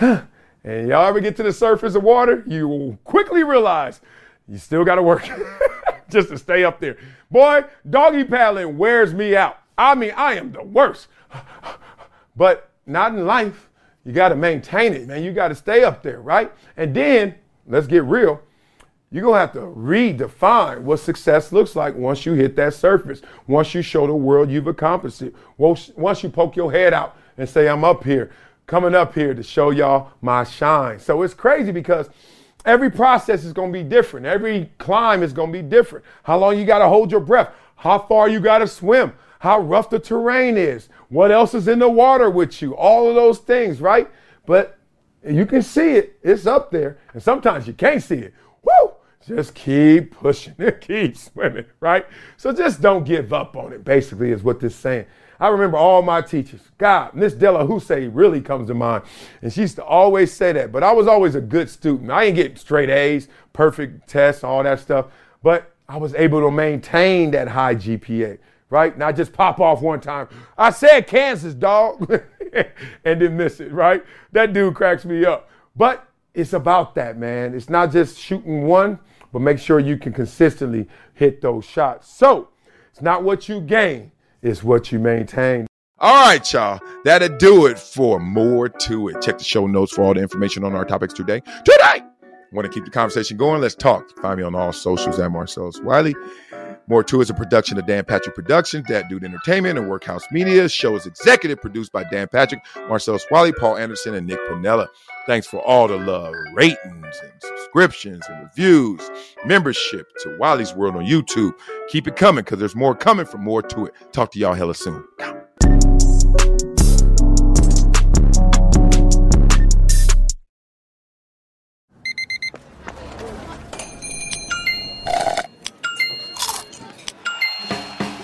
Yeah. 0.00 0.24
And 0.66 0.88
y'all 0.88 1.06
ever 1.06 1.20
get 1.20 1.36
to 1.36 1.44
the 1.44 1.52
surface 1.52 1.94
of 1.94 2.02
water, 2.02 2.42
you 2.46 2.66
will 2.66 2.98
quickly 3.04 3.44
realize 3.44 4.00
you 4.48 4.58
still 4.58 4.84
got 4.84 4.96
to 4.96 5.02
work 5.02 5.28
just 6.10 6.28
to 6.30 6.38
stay 6.38 6.64
up 6.64 6.80
there. 6.80 6.98
Boy, 7.30 7.62
doggy 7.88 8.24
paddling 8.24 8.76
wears 8.76 9.14
me 9.14 9.36
out. 9.36 9.60
I 9.78 9.94
mean, 9.94 10.12
I 10.16 10.34
am 10.34 10.50
the 10.50 10.64
worst. 10.64 11.06
but 12.36 12.70
not 12.84 13.12
in 13.12 13.24
life. 13.26 13.70
You 14.04 14.12
got 14.12 14.30
to 14.30 14.36
maintain 14.36 14.92
it, 14.92 15.06
man. 15.06 15.22
You 15.22 15.32
got 15.32 15.48
to 15.48 15.54
stay 15.54 15.84
up 15.84 16.02
there, 16.02 16.20
right? 16.20 16.52
And 16.76 16.94
then, 16.94 17.36
let's 17.68 17.86
get 17.86 18.02
real. 18.04 18.40
You're 19.12 19.22
going 19.22 19.34
to 19.34 19.40
have 19.40 19.52
to 19.52 19.60
redefine 19.60 20.80
what 20.80 20.98
success 20.98 21.52
looks 21.52 21.76
like 21.76 21.94
once 21.94 22.26
you 22.26 22.32
hit 22.32 22.56
that 22.56 22.74
surface, 22.74 23.22
once 23.46 23.72
you 23.72 23.82
show 23.82 24.06
the 24.06 24.14
world 24.14 24.50
you've 24.50 24.66
accomplished 24.66 25.22
it, 25.22 25.34
once 25.56 26.22
you 26.24 26.28
poke 26.28 26.56
your 26.56 26.72
head 26.72 26.92
out 26.92 27.16
and 27.38 27.48
say, 27.48 27.68
I'm 27.68 27.84
up 27.84 28.02
here, 28.02 28.32
coming 28.66 28.94
up 28.94 29.14
here 29.14 29.34
to 29.34 29.42
show 29.42 29.70
y'all 29.70 30.12
my 30.20 30.44
shine. 30.44 30.98
So 30.98 31.22
it's 31.22 31.34
crazy 31.34 31.72
because 31.72 32.10
every 32.64 32.90
process 32.90 33.44
is 33.44 33.52
going 33.52 33.72
to 33.72 33.78
be 33.78 33.84
different. 33.84 34.26
Every 34.26 34.70
climb 34.78 35.22
is 35.22 35.32
going 35.32 35.52
to 35.52 35.62
be 35.62 35.66
different. 35.66 36.04
How 36.24 36.38
long 36.38 36.58
you 36.58 36.64
got 36.64 36.80
to 36.80 36.88
hold 36.88 37.10
your 37.10 37.20
breath, 37.20 37.50
how 37.76 37.98
far 37.98 38.28
you 38.28 38.40
got 38.40 38.58
to 38.58 38.66
swim, 38.66 39.12
how 39.38 39.60
rough 39.60 39.90
the 39.90 39.98
terrain 39.98 40.56
is, 40.56 40.88
what 41.08 41.30
else 41.30 41.54
is 41.54 41.68
in 41.68 41.78
the 41.78 41.88
water 41.88 42.28
with 42.28 42.60
you, 42.60 42.74
all 42.74 43.08
of 43.08 43.14
those 43.14 43.38
things, 43.38 43.80
right? 43.80 44.10
But 44.44 44.78
you 45.26 45.46
can 45.46 45.62
see 45.62 45.92
it, 45.92 46.18
it's 46.22 46.46
up 46.46 46.70
there, 46.70 46.98
and 47.12 47.22
sometimes 47.22 47.66
you 47.66 47.72
can't 47.72 48.02
see 48.02 48.16
it. 48.16 48.34
Woo! 48.62 48.92
Just 49.26 49.54
keep 49.54 50.12
pushing 50.12 50.54
it, 50.58 50.80
keep 50.86 51.16
swimming, 51.16 51.66
right? 51.80 52.06
So 52.36 52.52
just 52.52 52.80
don't 52.80 53.04
give 53.04 53.32
up 53.32 53.56
on 53.56 53.72
it, 53.72 53.84
basically, 53.84 54.30
is 54.30 54.42
what 54.42 54.60
this 54.60 54.74
saying. 54.74 55.06
I 55.38 55.48
remember 55.48 55.76
all 55.76 56.02
my 56.02 56.22
teachers. 56.22 56.60
God, 56.78 57.14
Miss 57.14 57.32
Della 57.34 57.66
Hussein 57.66 58.12
really 58.12 58.40
comes 58.40 58.68
to 58.68 58.74
mind. 58.74 59.04
And 59.42 59.52
she 59.52 59.62
used 59.62 59.76
to 59.76 59.84
always 59.84 60.32
say 60.32 60.52
that. 60.52 60.72
But 60.72 60.82
I 60.82 60.92
was 60.92 61.06
always 61.06 61.34
a 61.34 61.40
good 61.40 61.68
student. 61.68 62.10
I 62.10 62.26
didn't 62.26 62.36
get 62.36 62.58
straight 62.58 62.90
A's, 62.90 63.28
perfect 63.52 64.08
tests, 64.08 64.44
all 64.44 64.62
that 64.62 64.80
stuff. 64.80 65.06
But 65.42 65.72
I 65.88 65.98
was 65.98 66.14
able 66.14 66.40
to 66.40 66.50
maintain 66.50 67.30
that 67.32 67.48
high 67.48 67.74
GPA, 67.74 68.38
right? 68.70 68.96
Not 68.96 69.16
just 69.16 69.32
pop 69.32 69.60
off 69.60 69.82
one 69.82 70.00
time. 70.00 70.28
I 70.56 70.70
said 70.70 71.06
Kansas, 71.06 71.54
dog, 71.54 72.10
and 73.04 73.20
then 73.20 73.36
miss 73.36 73.60
it, 73.60 73.72
right? 73.72 74.04
That 74.32 74.52
dude 74.52 74.74
cracks 74.74 75.04
me 75.04 75.24
up. 75.24 75.48
But 75.76 76.08
it's 76.34 76.52
about 76.52 76.94
that, 76.96 77.18
man. 77.18 77.54
It's 77.54 77.70
not 77.70 77.92
just 77.92 78.18
shooting 78.18 78.66
one, 78.66 78.98
but 79.32 79.40
make 79.40 79.58
sure 79.58 79.78
you 79.78 79.96
can 79.96 80.12
consistently 80.12 80.88
hit 81.14 81.40
those 81.40 81.64
shots. 81.64 82.10
So 82.10 82.48
it's 82.90 83.02
not 83.02 83.22
what 83.22 83.48
you 83.48 83.60
gain, 83.60 84.12
it's 84.46 84.62
what 84.62 84.92
you 84.92 84.98
maintain. 84.98 85.66
All 85.98 86.28
right, 86.28 86.52
y'all. 86.52 86.78
That'll 87.04 87.36
do 87.36 87.66
it 87.66 87.78
for 87.78 88.20
more 88.20 88.68
to 88.68 89.08
it. 89.08 89.20
Check 89.22 89.38
the 89.38 89.44
show 89.44 89.66
notes 89.66 89.92
for 89.92 90.02
all 90.02 90.14
the 90.14 90.20
information 90.20 90.62
on 90.62 90.74
our 90.74 90.84
topics 90.84 91.14
today. 91.14 91.40
Today! 91.64 92.02
Want 92.52 92.64
to 92.64 92.72
keep 92.72 92.84
the 92.84 92.90
conversation 92.90 93.36
going? 93.36 93.60
Let's 93.60 93.74
talk. 93.74 94.08
Find 94.22 94.38
me 94.38 94.44
on 94.44 94.54
all 94.54 94.72
socials 94.72 95.18
at 95.18 95.30
Marcellus 95.32 95.80
Wiley. 95.80 96.14
More 96.88 97.02
to 97.04 97.20
is 97.20 97.30
a 97.30 97.34
production 97.34 97.78
of 97.78 97.86
Dan 97.86 98.04
Patrick 98.04 98.34
Productions, 98.34 98.86
Dat 98.86 99.08
Dude 99.08 99.24
Entertainment, 99.24 99.78
and 99.78 99.88
Workhouse 99.88 100.22
Media. 100.30 100.68
Show 100.68 100.94
is 100.94 101.04
executive 101.04 101.60
produced 101.60 101.90
by 101.90 102.04
Dan 102.04 102.28
Patrick, 102.28 102.60
Marcellus 102.88 103.26
Wiley, 103.30 103.52
Paul 103.52 103.76
Anderson, 103.76 104.14
and 104.14 104.26
Nick 104.26 104.38
Panella. 104.48 104.86
Thanks 105.26 105.48
for 105.48 105.58
all 105.66 105.88
the 105.88 105.96
love, 105.96 106.32
ratings, 106.54 106.78
and 107.22 107.32
subscriptions, 107.40 108.24
and 108.28 108.42
reviews, 108.44 109.10
membership 109.44 110.06
to 110.22 110.36
Wiley's 110.38 110.74
World 110.74 110.94
on 110.94 111.04
YouTube. 111.04 111.52
Keep 111.88 112.06
it 112.06 112.14
coming 112.14 112.44
because 112.44 112.60
there's 112.60 112.76
more 112.76 112.94
coming 112.94 113.26
for 113.26 113.38
more 113.38 113.62
to 113.62 113.86
it. 113.86 113.94
Talk 114.12 114.30
to 114.32 114.38
y'all 114.38 114.54
hella 114.54 114.74
soon. 114.74 115.04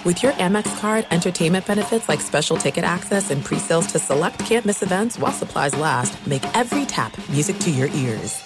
With 0.05 0.21
your 0.21 0.33
Amex 0.33 0.81
card, 0.81 1.07
entertainment 1.13 1.65
benefits 1.65 2.09
like 2.09 2.21
special 2.21 2.57
ticket 2.57 2.83
access 2.83 3.31
and 3.31 3.45
pre-sales 3.45 3.87
to 3.93 4.01
select 4.01 4.37
campus 4.41 4.83
events 4.83 5.17
while 5.17 5.31
supplies 5.31 5.79
last, 5.79 6.27
make 6.27 6.43
every 6.57 6.85
tap 6.87 7.17
music 7.29 7.57
to 7.61 7.71
your 7.71 7.87
ears. 7.91 8.43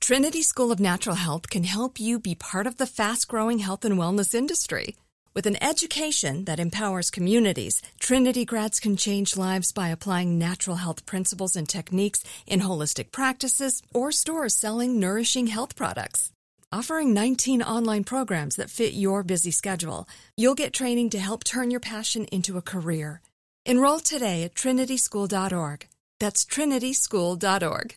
Trinity 0.00 0.42
School 0.42 0.72
of 0.72 0.80
Natural 0.80 1.14
Health 1.14 1.48
can 1.48 1.62
help 1.62 2.00
you 2.00 2.18
be 2.18 2.34
part 2.34 2.66
of 2.66 2.78
the 2.78 2.88
fast-growing 2.88 3.60
health 3.60 3.84
and 3.84 3.96
wellness 3.96 4.34
industry. 4.34 4.96
With 5.32 5.46
an 5.46 5.62
education 5.62 6.44
that 6.46 6.58
empowers 6.58 7.12
communities, 7.12 7.82
Trinity 8.00 8.44
grads 8.44 8.80
can 8.80 8.96
change 8.96 9.36
lives 9.36 9.70
by 9.70 9.90
applying 9.90 10.40
natural 10.40 10.76
health 10.76 11.06
principles 11.06 11.54
and 11.54 11.68
techniques 11.68 12.24
in 12.48 12.62
holistic 12.62 13.12
practices 13.12 13.80
or 13.94 14.10
stores 14.10 14.56
selling 14.56 14.98
nourishing 14.98 15.46
health 15.46 15.76
products. 15.76 16.32
Offering 16.72 17.14
19 17.14 17.62
online 17.62 18.02
programs 18.02 18.56
that 18.56 18.70
fit 18.70 18.92
your 18.92 19.22
busy 19.22 19.52
schedule, 19.52 20.08
you'll 20.36 20.56
get 20.56 20.72
training 20.72 21.10
to 21.10 21.18
help 21.18 21.44
turn 21.44 21.70
your 21.70 21.80
passion 21.80 22.24
into 22.26 22.58
a 22.58 22.62
career. 22.62 23.20
Enroll 23.64 24.00
today 24.00 24.42
at 24.42 24.54
trinityschool.org. 24.54 25.86
That's 26.18 26.44
trinityschool.org. 26.44 27.96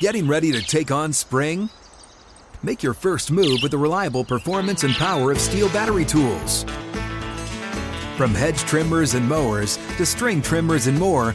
Getting 0.00 0.26
ready 0.26 0.52
to 0.52 0.62
take 0.62 0.90
on 0.90 1.12
spring? 1.12 1.68
Make 2.62 2.82
your 2.82 2.94
first 2.94 3.30
move 3.30 3.58
with 3.62 3.72
the 3.72 3.78
reliable 3.78 4.24
performance 4.24 4.84
and 4.84 4.94
power 4.94 5.32
of 5.32 5.38
STIHL 5.38 5.72
battery 5.72 6.04
tools. 6.06 6.64
From 8.16 8.34
hedge 8.34 8.60
trimmers 8.60 9.14
and 9.14 9.28
mowers 9.28 9.76
to 9.96 10.06
string 10.06 10.40
trimmers 10.40 10.86
and 10.86 10.98
more, 10.98 11.34